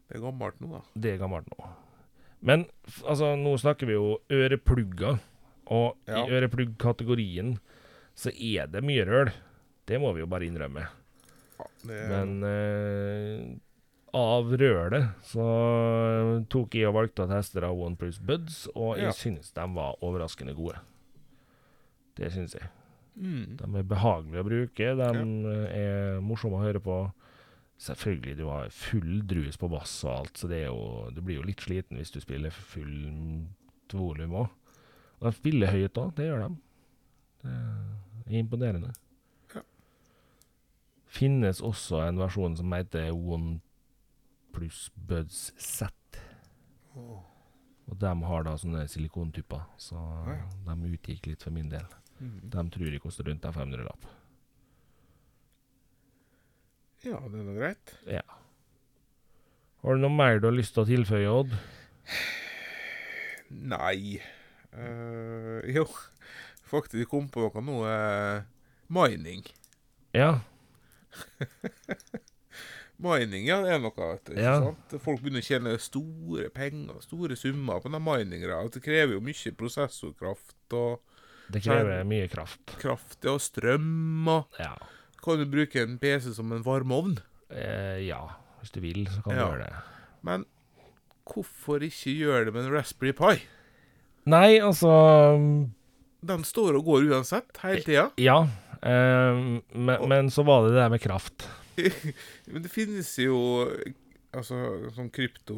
Det 0.08 0.16
er 0.16 0.20
gammelt 0.20 0.60
nå, 0.60 0.68
da. 0.72 0.80
det 1.00 1.14
er 1.14 1.18
gammelt 1.18 1.46
nå. 1.58 1.68
Men 2.42 2.66
altså, 3.06 3.36
nå 3.36 3.56
snakker 3.58 3.86
vi 3.86 3.92
jo 3.92 4.18
øreplugger, 4.30 5.18
og 5.66 5.96
Ja. 6.08 6.24
i 6.26 6.30
ørepluggkategorien 6.30 7.58
så 8.14 8.30
er 8.34 8.66
det 8.70 8.82
mye 8.86 9.04
røl. 9.08 9.30
Det 9.86 9.98
må 10.00 10.12
vi 10.16 10.22
jo 10.22 10.28
bare 10.30 10.46
innrømme. 10.48 10.86
Ja, 11.58 11.66
det, 11.84 11.98
Men 12.10 12.30
eh, 12.48 13.56
av 14.14 14.52
rølet 14.58 15.10
så 15.26 15.44
tok 16.50 16.74
jeg 16.78 16.86
og 16.88 16.94
valgte 17.00 17.26
å 17.26 17.30
teste 17.30 17.60
da 17.62 17.70
OnePlus 17.74 18.20
Buds, 18.22 18.64
og 18.74 18.96
jeg 18.98 19.10
Ja. 19.10 19.12
synes 19.12 19.50
de 19.54 19.66
var 19.74 19.96
overraskende 20.02 20.54
gode. 20.54 20.78
Det 22.16 22.30
synes 22.32 22.54
jeg. 22.54 22.68
mm. 23.18 23.56
De 23.58 23.64
er 23.78 23.82
behagelige 23.90 24.40
å 24.42 24.46
bruke, 24.48 24.94
de 24.96 25.08
er 25.74 26.20
morsomme 26.22 26.58
å 26.58 26.64
høre 26.64 26.80
på. 26.80 26.98
Selvfølgelig, 27.78 28.36
du 28.38 28.44
har 28.46 28.68
full 28.70 29.22
drus 29.26 29.56
på 29.58 29.68
bass 29.68 29.96
og 30.06 30.12
alt, 30.20 30.38
så 30.38 30.46
det 30.48 30.60
er 30.62 30.68
jo, 30.70 31.10
du 31.10 31.20
blir 31.20 31.40
jo 31.40 31.46
litt 31.46 31.60
sliten 31.60 31.98
hvis 31.98 32.12
du 32.14 32.20
spiller 32.22 32.50
full 32.54 33.46
volum 33.92 34.36
òg. 34.44 34.48
Og 35.20 35.26
de 35.26 35.32
spiller 35.36 35.74
høyt 35.74 35.98
òg, 35.98 36.14
det 36.14 36.28
gjør 36.30 36.44
de. 36.48 36.56
Det 37.42 37.50
er 37.50 37.82
imponerende. 38.30 38.92
Ja. 39.54 39.62
Finnes 41.06 41.60
også 41.60 42.00
en 42.08 42.18
versjon 42.18 42.56
som 42.56 42.72
heter 42.72 43.10
OnePlus 43.12 44.90
Buds 44.96 45.52
Z. 45.58 45.90
Oh. 46.96 47.20
Og 47.90 47.98
de 48.00 48.12
har 48.24 48.44
da 48.46 48.54
sånne 48.56 48.86
silikontyper, 48.88 49.66
så 49.76 49.96
Ja. 50.26 50.48
de 50.74 50.92
utgikk 50.96 51.26
litt 51.26 51.42
for 51.42 51.50
min 51.50 51.68
del. 51.68 51.86
Mm. 52.20 52.40
De 52.50 52.70
tror 52.70 52.90
jeg 52.90 53.00
koster 53.02 53.24
rundt 53.24 53.44
en 53.44 53.52
500-lapp. 53.52 54.06
Ja, 57.04 57.18
det 57.28 57.40
er 57.40 57.44
nå 57.44 57.54
greit. 57.58 57.94
Ja. 58.06 58.22
Har 59.82 59.94
du 59.94 60.00
noe 60.00 60.16
mer 60.16 60.38
du 60.40 60.46
har 60.46 60.56
lyst 60.56 60.72
til 60.74 60.84
å 60.84 60.86
tilføye, 60.88 61.28
Odd? 61.28 61.52
Nei 63.50 64.20
Uh, 64.74 65.62
Jo, 65.70 65.84
faktisk 66.74 67.08
kom 67.10 67.28
på 67.32 67.46
noe 67.54 67.62
nå. 67.62 67.78
eh, 67.88 68.42
mining. 68.88 69.44
Ja. 70.14 70.40
Mining, 73.04 73.48
ja, 73.48 73.56
det 73.64 73.72
er 73.74 73.80
noe. 73.82 73.90
vet 73.96 74.28
du, 74.30 74.36
Ja. 74.38 74.52
Folk 75.02 75.20
begynner 75.20 75.42
å 75.42 75.44
tjene 75.48 75.72
store 75.82 76.46
penger, 76.54 77.00
store 77.02 77.34
summer 77.36 77.80
på 77.82 77.90
den 77.90 78.02
miningere. 78.06 78.60
Det 78.70 78.82
krever 78.84 79.16
jo 79.16 79.20
mye 79.24 79.52
prosessorkraft 79.58 80.72
og 80.78 81.00
Det 81.50 81.62
krever 81.66 82.04
mye 82.06 82.28
kraft. 82.30 82.76
kraft 82.80 83.24
og 83.26 83.40
strøm. 83.42 84.28
og 84.28 84.46
Ja. 84.60 84.76
Kan 85.24 85.38
du 85.38 85.46
bruke 85.46 85.82
en 85.82 85.98
PC 85.98 86.32
som 86.34 86.52
en 86.52 86.62
varmeovn? 86.62 87.18
Eh, 87.50 88.06
ja, 88.06 88.28
hvis 88.60 88.70
du 88.72 88.80
vil, 88.80 89.06
så 89.08 89.22
kan 89.24 89.36
Ja. 89.36 89.44
du 89.44 89.50
gjøre 89.56 89.66
det. 89.66 89.74
Men 90.22 90.44
hvorfor 91.26 91.82
ikke 91.82 92.14
gjøre 92.16 92.44
det 92.46 92.54
med 92.54 92.64
en 92.66 92.72
Raspberry 92.72 93.12
Pi? 93.12 93.42
Nei, 94.26 94.58
altså 94.60 95.68
Den 96.24 96.44
står 96.48 96.78
og 96.80 96.88
går 96.88 97.10
uansett, 97.12 97.52
hele 97.62 97.84
tida. 97.84 98.08
Ja. 98.20 98.38
Eh, 98.80 99.44
men, 99.72 100.08
men 100.08 100.32
så 100.32 100.44
var 100.46 100.64
det 100.64 100.74
det 100.74 100.82
der 100.82 100.92
med 100.96 101.02
kraft. 101.04 101.48
Men 102.46 102.62
det 102.62 102.70
finnes 102.70 103.08
jo 103.18 103.36
altså 104.30 104.58
sånn 104.94 105.08
krypto 105.10 105.56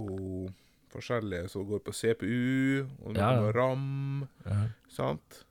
Forskjellige 0.97 1.51
som 1.53 1.67
går 1.69 1.83
på 1.85 1.93
CPU, 1.93 2.87
og 3.05 3.11
noe 3.11 3.21
Ja, 3.21 3.33
ja. 3.37 3.51
RAM, 3.53 4.23
sant? 4.89 5.43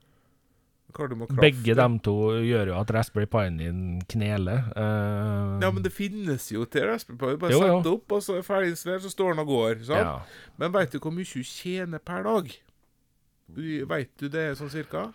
Må 0.96 1.26
kraft 1.28 1.42
Begge 1.42 1.74
dem 1.76 1.98
to 2.00 2.14
gjør 2.40 2.70
jo 2.72 2.76
at 2.80 2.90
Raspberry 2.96 3.28
Pien 3.28 3.58
din 3.60 3.80
kneler. 4.08 4.64
Uh... 4.72 5.60
Ja, 5.60 5.68
men 5.68 5.84
det 5.84 5.92
finnes 5.92 6.48
jo 6.50 6.64
til 6.64 6.88
Raspberry 6.88 7.18
Pi. 7.20 7.40
Bare 7.42 7.58
sett 7.60 7.84
det 7.84 7.92
opp, 7.92 8.16
og 8.16 8.24
så 8.24 8.38
er 8.38 8.46
ferdig 8.46 8.72
installert, 8.72 9.04
så 9.04 9.12
står 9.12 9.34
den 9.34 9.44
og 9.44 9.52
går. 9.52 9.84
sant? 9.90 10.00
ja. 10.00 10.54
Men 10.56 10.72
veit 10.74 10.96
du 10.96 10.98
hvor 10.98 11.14
mye 11.14 11.28
du 11.28 11.44
tjener 11.44 12.00
per 12.00 12.24
dag? 12.26 12.48
Veit 13.54 14.10
du 14.18 14.28
det 14.32 14.56
sånn 14.58 14.72
cirka? 14.72 15.10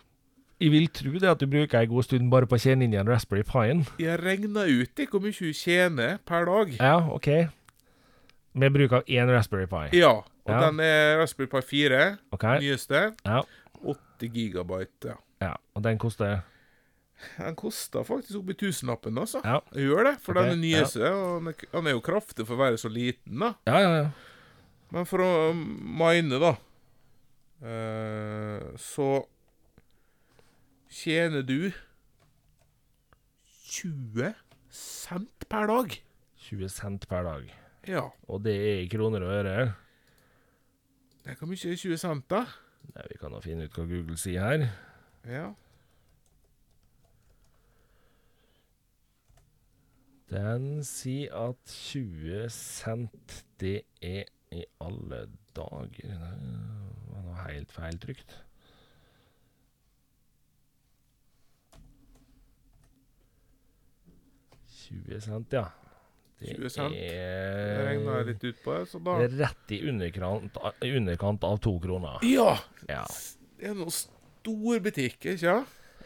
Jeg 0.61 0.69
vil 0.75 0.87
tro 0.93 1.11
det 1.17 1.29
at 1.29 1.41
du 1.41 1.47
bruker 1.49 1.79
ei 1.79 1.89
god 1.89 2.05
stund 2.05 2.29
bare 2.29 2.45
på 2.45 2.53
å 2.53 2.61
tjene 2.61 2.85
inn 2.85 2.93
igjen 2.93 3.09
Raspberry 3.09 3.41
Pien. 3.47 3.81
Jeg 3.99 4.19
regna 4.21 4.67
ut 4.69 4.91
det, 4.95 5.07
hvor 5.09 5.23
mye 5.23 5.33
hun 5.33 5.55
tjener 5.57 6.19
per 6.27 6.45
dag. 6.45 6.75
Ja, 6.77 6.99
OK. 7.15 7.29
Med 8.53 8.75
bruk 8.75 8.93
av 8.99 9.09
én 9.09 9.31
Raspberry 9.31 9.65
Pi. 9.71 9.97
Ja, 9.97 10.21
og 10.21 10.53
Ja. 10.53 10.59
den 10.67 10.79
er 10.85 11.17
Raspberry 11.17 11.49
Pi 11.49 11.61
4, 11.65 12.17
OK? 12.31 12.45
nyeste. 12.61 13.15
Ja. 13.25 13.41
80 13.81 14.29
gigabyte. 14.29 15.05
ja. 15.09 15.17
ja. 15.41 15.55
Og 15.73 15.83
den 15.83 15.97
koster 15.97 16.43
Den 17.37 17.55
koster 17.55 18.03
faktisk 18.03 18.39
oppi 18.39 18.53
tusenlappen, 18.53 19.17
altså. 19.17 19.41
Ja. 19.45 19.59
Jeg 19.73 19.89
gjør 19.89 20.03
det, 20.03 20.15
for 20.21 20.33
okay. 20.33 20.49
den 20.49 20.51
er 20.51 20.61
nyeste, 20.61 21.11
og 21.13 21.39
den 21.39 21.47
er, 21.47 21.53
den 21.73 21.87
er 21.87 21.91
jo 21.91 22.01
kraftig 22.01 22.47
for 22.47 22.57
å 22.57 22.63
være 22.63 22.77
så 22.81 22.89
liten, 22.89 23.39
da. 23.39 23.53
Ja, 23.65 23.79
ja, 23.79 23.91
ja. 23.97 24.09
Men 24.91 25.05
for 25.05 25.21
å 25.21 25.53
mine, 25.53 26.39
da, 26.41 26.55
eh, 27.61 28.71
så 28.77 29.09
tjener 30.91 31.45
du 31.47 31.71
20 33.71 34.33
cent 34.69 35.47
per 35.49 35.67
dag. 35.71 35.95
20 36.37 36.69
cent 36.69 37.07
per 37.07 37.23
dag. 37.23 37.47
Ja. 37.87 38.09
Og 38.27 38.43
det 38.43 38.55
er 38.55 38.83
i 38.83 38.91
kroner 38.91 39.23
og 39.23 39.33
øre. 39.39 39.73
Det 41.23 41.31
er 41.31 41.35
Hvor 41.39 41.47
mye 41.47 41.71
er 41.71 41.75
20 41.77 41.97
cent, 41.97 42.29
da? 42.29 42.45
Nei, 42.95 43.07
vi 43.11 43.17
kan 43.21 43.33
da 43.33 43.41
finne 43.43 43.67
ut 43.69 43.77
hva 43.77 43.85
Google 43.85 44.17
sier 44.17 44.41
her. 44.41 44.67
Ja. 45.29 45.51
Den 50.31 50.83
sier 50.87 51.35
at 51.35 51.73
20 51.93 52.49
cent, 52.55 53.43
det 53.59 53.81
er 54.01 54.29
i 54.51 54.63
alle 54.83 55.25
dager 55.55 56.15
Nei. 56.17 56.80
Helt 57.47 57.71
feil 57.75 57.97
trykt. 58.01 58.37
«20 64.91 65.19
cent, 65.23 65.53
ja. 65.53 65.65
Det 66.41 66.55
20 66.57 66.69
cent. 66.73 66.95
Det 66.95 67.11
er 67.13 67.83
regna 67.85 68.15
jeg 68.19 68.27
litt 68.31 68.45
ut 68.49 68.61
på, 68.65 68.77
så 68.89 69.01
da 69.05 69.17
Det 69.21 69.27
rett 69.39 69.73
i 69.75 69.81
underkant, 69.91 70.57
i 70.81 70.89
underkant 70.97 71.43
av 71.45 71.59
to 71.61 71.75
kroner. 71.83 72.17
Ja! 72.25 72.55
Ja. 72.89 73.03
Det 73.59 73.69
er 73.69 73.77
noe 73.77 73.93
stor 73.93 74.81
butikk, 74.81 75.19
ikke? 75.35 75.59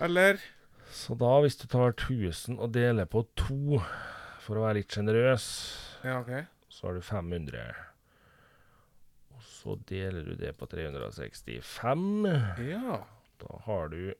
Eller 0.03 0.41
Så 0.91 1.15
da, 1.17 1.31
hvis 1.43 1.55
du 1.59 1.65
tar 1.71 1.95
1000 1.95 2.59
og 2.59 2.73
deler 2.75 3.07
på 3.09 3.23
to, 3.39 3.79
for 4.43 4.59
å 4.59 4.67
være 4.67 4.81
litt 4.81 4.91
sjenerøs, 4.95 5.47
Ja, 6.03 6.19
okay. 6.19 6.45
så 6.69 6.89
har 6.89 6.99
du 6.99 7.01
500. 7.01 7.63
Så 9.65 9.79
deler 9.89 10.21
du 10.27 10.35
det 10.37 10.51
på 10.59 10.67
365. 10.69 12.25
Ja. 12.69 12.99
Da 13.41 13.57
har 13.65 13.87
du 13.89 14.13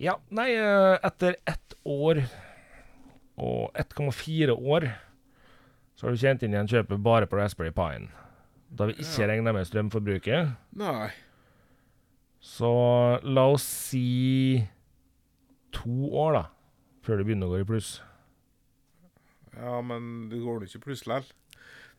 Ja, 0.00 0.16
nei, 0.34 0.48
eh, 0.56 0.96
etter 1.06 1.36
ett 1.46 1.74
år 1.86 2.24
og 3.38 3.70
1,4 3.78 4.50
år 4.56 4.88
så 5.94 6.06
har 6.08 6.10
du 6.16 6.18
tjent 6.18 6.42
inn 6.42 6.50
igjen 6.56 6.66
kjøpet 6.72 7.02
bare 7.04 7.28
på 7.30 7.36
Raspberry 7.38 7.70
Pine. 7.76 8.08
Da 8.74 8.86
vi 8.88 8.96
ikke 8.98 9.20
Ja. 9.22 9.28
regner 9.30 9.52
med 9.54 9.66
strømforbruket. 9.68 10.56
Nei. 10.74 11.12
Så 12.40 13.20
la 13.22 13.44
oss 13.52 13.62
si 13.62 14.66
to 15.70 16.10
år, 16.10 16.32
da, 16.32 16.42
før 17.02 17.18
det 17.18 17.26
begynner 17.26 17.46
å 17.46 17.54
gå 17.54 17.60
i 17.60 17.64
pluss. 17.68 18.00
Ja, 19.54 19.80
men 19.80 20.28
det 20.30 20.40
går 20.42 20.58
nå 20.58 20.66
ikke 20.66 20.80
i 20.80 20.86
pluss 20.88 21.04
likevel. 21.06 21.30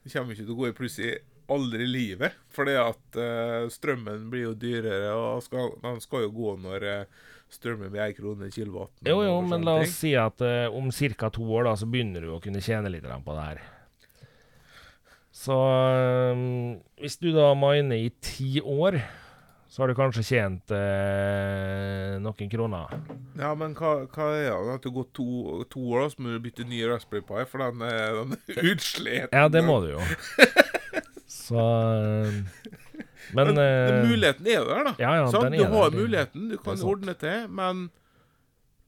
Det 0.03 0.11
kommer 0.11 0.33
ikke 0.35 0.45
til 0.45 0.53
å 0.55 0.59
gå 0.59 0.67
i 0.67 0.73
pluss 0.73 0.99
i 0.99 1.13
aldri 1.51 1.85
i 1.85 1.91
livet. 1.91 2.35
Fordi 2.55 2.75
at 2.79 3.19
uh, 3.19 3.69
strømmen 3.71 4.27
blir 4.31 4.49
jo 4.49 4.57
dyrere, 4.59 5.13
og 5.13 5.43
skal, 5.45 5.73
den 5.83 6.01
skal 6.03 6.25
jo 6.25 6.33
gå 6.35 6.55
når 6.63 6.87
uh, 6.89 7.23
strømmen 7.53 7.93
blir 7.93 8.07
1 8.09 8.17
krone 8.19 8.49
kilowatten. 8.53 9.05
Jo, 9.09 9.21
jo, 9.25 9.37
men 9.45 9.65
la 9.67 9.79
oss 9.83 9.95
si 9.99 10.15
at 10.19 10.41
uh, 10.43 10.67
om 10.73 10.91
ca. 10.91 11.29
to 11.29 11.45
år 11.45 11.69
da, 11.69 11.77
så 11.79 11.89
begynner 11.89 12.25
du 12.25 12.35
å 12.35 12.41
kunne 12.43 12.63
tjene 12.63 12.91
litt 12.93 13.05
på 13.05 13.37
det 13.37 13.47
her. 13.51 13.63
Så 15.35 15.55
um, 16.31 16.77
hvis 17.01 17.19
du 17.19 17.33
da 17.35 17.51
miner 17.59 17.99
i 17.99 18.09
ti 18.23 18.61
år, 18.63 19.01
så 19.67 19.81
har 19.81 19.91
du 19.91 19.97
kanskje 19.97 20.23
tjent 20.23 20.71
eh, 20.71 22.13
noen 22.23 22.51
kroner. 22.51 22.93
Ja, 23.35 23.49
men 23.59 23.73
hva, 23.75 24.05
hva 24.07 24.29
er 24.31 24.45
det? 24.47 24.75
At 24.77 24.85
det 24.87 24.93
går 24.95 25.09
to, 25.17 25.25
to 25.67 25.83
år, 25.91 26.05
så 26.13 26.23
må 26.23 26.31
du 26.31 26.39
bytte 26.45 26.63
ny 26.63 26.79
Raspberry 26.87 27.25
Pi, 27.27 27.43
for 27.51 27.59
den 27.65 27.83
er, 27.83 28.21
den 28.21 28.37
er 28.37 28.61
utslitt. 28.71 29.35
Ja, 29.35 29.49
det 29.51 29.65
må 29.67 29.81
du 29.83 29.91
jo. 29.97 30.05
Så 31.45 31.61
eh, 31.61 32.37
Men 33.35 33.51
Men 33.53 33.59
uh, 33.59 34.07
muligheten 34.09 34.47
er 34.49 34.59
jo 34.59 34.65
der, 34.69 34.83
da. 34.89 34.93
Ja, 35.01 35.11
ja, 35.19 35.25
Sant? 35.33 35.53
Du 35.53 35.63
har 35.65 35.89
der. 35.91 35.99
muligheten, 35.99 36.47
du 36.49 36.57
kan 36.61 36.81
ordne 36.85 37.13
til, 37.21 37.47
men 37.53 37.87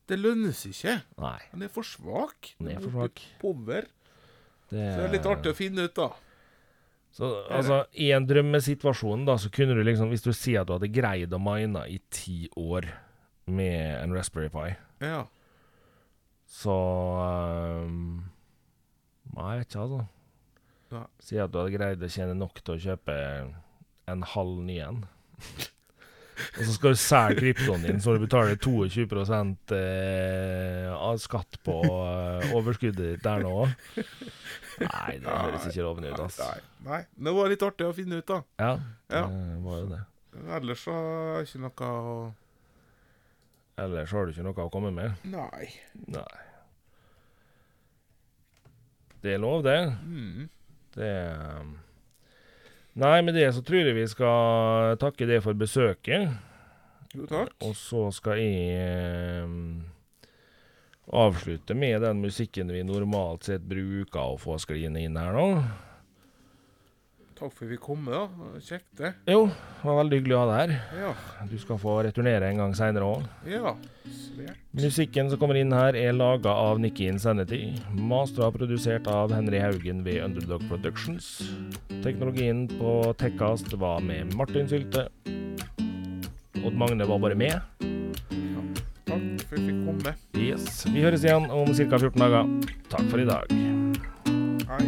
det 0.07 0.17
lønnes 0.21 0.61
ikke. 0.69 0.97
Nei, 1.19 1.37
Den 1.51 1.65
er 1.67 1.71
for 1.73 1.83
svak. 1.85 2.53
den 2.59 2.69
er 2.75 2.79
for 2.81 2.93
svak. 2.95 3.21
Power. 3.41 3.87
Det, 4.69 4.77
Så 4.77 4.95
det 5.01 5.03
er 5.07 5.13
litt 5.17 5.27
artig 5.29 5.51
å 5.53 5.57
finne 5.57 5.85
ut, 5.87 5.93
da. 5.97 6.09
Så 7.17 7.27
altså, 7.49 7.81
i 7.97 8.11
en 8.13 8.27
drømmesituasjon, 8.29 9.25
da, 9.25 9.37
så 9.41 9.49
kunne 9.49 9.73
du 9.73 9.81
liksom 9.87 10.11
Hvis 10.11 10.21
du 10.25 10.29
sier 10.35 10.61
at 10.61 10.67
du 10.69 10.75
hadde 10.75 10.89
greid 10.93 11.31
å 11.33 11.39
mine 11.41 11.81
i 11.89 11.97
ti 12.13 12.45
år 12.59 12.85
med 13.47 14.03
en 14.03 14.13
Raspberry 14.13 14.51
Pi, 14.53 14.75
Ja. 15.01 15.23
så 16.47 16.75
um, 17.85 18.25
Nei, 19.33 19.49
jeg 19.55 19.63
vet 19.63 19.71
ikke, 19.71 19.85
altså. 19.87 20.03
Nei. 20.93 21.05
Si 21.19 21.39
at 21.41 21.51
du 21.51 21.59
hadde 21.59 21.73
greid 21.75 22.03
å 22.03 22.09
tjene 22.11 22.35
nok 22.37 22.61
til 22.63 22.75
å 22.77 22.83
kjøpe 22.89 23.15
en 24.07 24.23
halv 24.35 24.61
ny 24.63 24.77
en. 24.85 25.01
Og 26.37 26.61
så 26.67 26.73
skal 26.75 26.93
du 26.93 26.99
selge 27.01 27.39
kryptoen 27.41 27.83
din, 27.83 27.99
så 28.01 28.13
du 28.13 28.21
betaler 28.21 28.59
22 28.61 29.07
eh, 29.73 30.89
av 30.93 31.17
skatt 31.21 31.57
på 31.65 31.77
eh, 31.81 32.51
overskuddet 32.55 33.15
ditt 33.15 33.23
der 33.25 33.41
nå. 33.41 33.65
Nei, 34.77 35.17
det 35.17 35.25
høres 35.33 35.65
ikke 35.71 35.85
lovende 35.87 36.11
ut, 36.13 36.19
Altså. 36.27 36.45
Nei, 36.45 36.59
nei. 36.91 36.99
Det 37.25 37.33
var 37.39 37.49
litt 37.51 37.65
artig 37.65 37.87
å 37.89 37.95
finne 37.97 38.19
ut, 38.21 38.27
da. 38.29 38.41
Ja, 38.61 38.73
Ja. 39.09 39.23
det 39.31 39.63
var 39.65 39.79
jo 39.81 39.87
det. 39.95 40.03
Ellers 40.59 40.83
så 40.85 40.93
er 40.93 41.39
det 41.41 41.47
ikke 41.49 41.63
noe 41.65 41.87
å 41.87 42.19
Ellers 43.77 44.11
har 44.13 44.25
du 44.25 44.31
ikke 44.33 44.45
noe 44.45 44.63
å 44.65 44.71
komme 44.73 44.89
med. 44.93 45.17
Nei. 45.29 45.67
Nei. 46.09 46.45
Det 49.21 49.35
er 49.35 49.41
lov, 49.41 49.63
det. 49.65 49.77
Mm. 50.05 50.47
Det 50.97 51.13
um, 51.61 51.75
Nei, 52.97 53.21
med 53.21 53.35
det 53.37 53.51
så 53.53 53.61
tror 53.61 53.85
jeg 53.85 53.93
vi 53.93 54.07
skal 54.09 54.95
takke 54.97 55.27
det 55.29 55.43
for 55.45 55.53
besøket. 55.53 56.31
Jo, 57.13 57.27
takk. 57.29 57.51
Og 57.61 57.75
så 57.77 58.07
skal 58.15 58.41
jeg 58.41 59.43
um, 59.45 59.83
avslutte 61.13 61.77
med 61.77 62.01
den 62.01 62.23
musikken 62.25 62.73
vi 62.73 62.81
normalt 62.81 63.51
sett 63.51 63.67
bruker 63.69 64.33
å 64.33 64.39
få 64.41 64.57
skliende 64.61 65.05
inn 65.05 65.19
her 65.19 65.37
nå. 65.37 65.45
Takk 67.37 67.51
for 67.53 67.67
at 67.67 67.69
vi 67.69 67.77
kom, 67.77 68.05
da. 68.09 68.23
Kjekt, 68.65 68.87
det. 68.97 69.11
Jo, 69.29 69.43
det 69.45 69.85
var 69.85 69.99
veldig 69.99 70.17
hyggelig 70.17 70.33
å 70.33 70.39
ha 70.41 70.45
deg 70.49 70.71
her. 70.71 71.03
Ja. 71.03 71.11
Du 71.45 71.53
skal 71.61 71.77
få 71.81 71.99
returnere 72.07 72.49
en 72.49 72.61
gang 72.63 72.73
seinere 72.77 73.05
òg. 73.05 73.27
Ja. 73.45 73.75
Svært. 74.09 74.63
Musikken 74.77 75.29
som 75.29 75.37
kommer 75.41 75.59
inn 75.59 75.75
her, 75.75 75.93
er 75.93 76.17
laga 76.17 76.55
av 76.57 76.81
Nikki 76.81 77.05
Insanity. 77.11 77.75
Mastra 77.93 78.49
og 78.49 78.57
produsert 78.57 79.05
av 79.11 79.35
Henry 79.35 79.61
Haugen 79.61 80.01
ved 80.07 80.23
Underdog 80.25 80.65
Productions. 80.71 81.29
Teknologien 82.01 82.65
på 82.73 82.97
Tekkast 83.21 83.69
var 83.77 84.01
med 84.01 84.33
Martin 84.37 84.69
Sylte. 84.71 85.05
Odd 86.65 86.73
Magne 86.73 87.05
var 87.05 87.21
bare 87.21 87.37
med. 87.37 87.61
Takk 89.05 89.45
for 89.45 89.53
at 89.53 89.61
vi 89.61 89.67
fikk 89.69 89.83
komme. 89.85 90.15
Yes. 90.41 90.85
Vi 90.89 91.05
høres 91.05 91.21
igjen 91.27 91.51
om 91.53 91.69
ca. 91.69 92.01
14 92.01 92.17
dager. 92.17 92.55
Takk 92.89 93.11
for 93.13 93.21
i 93.21 93.29
dag. 93.29 93.53
Hei. 94.73 94.87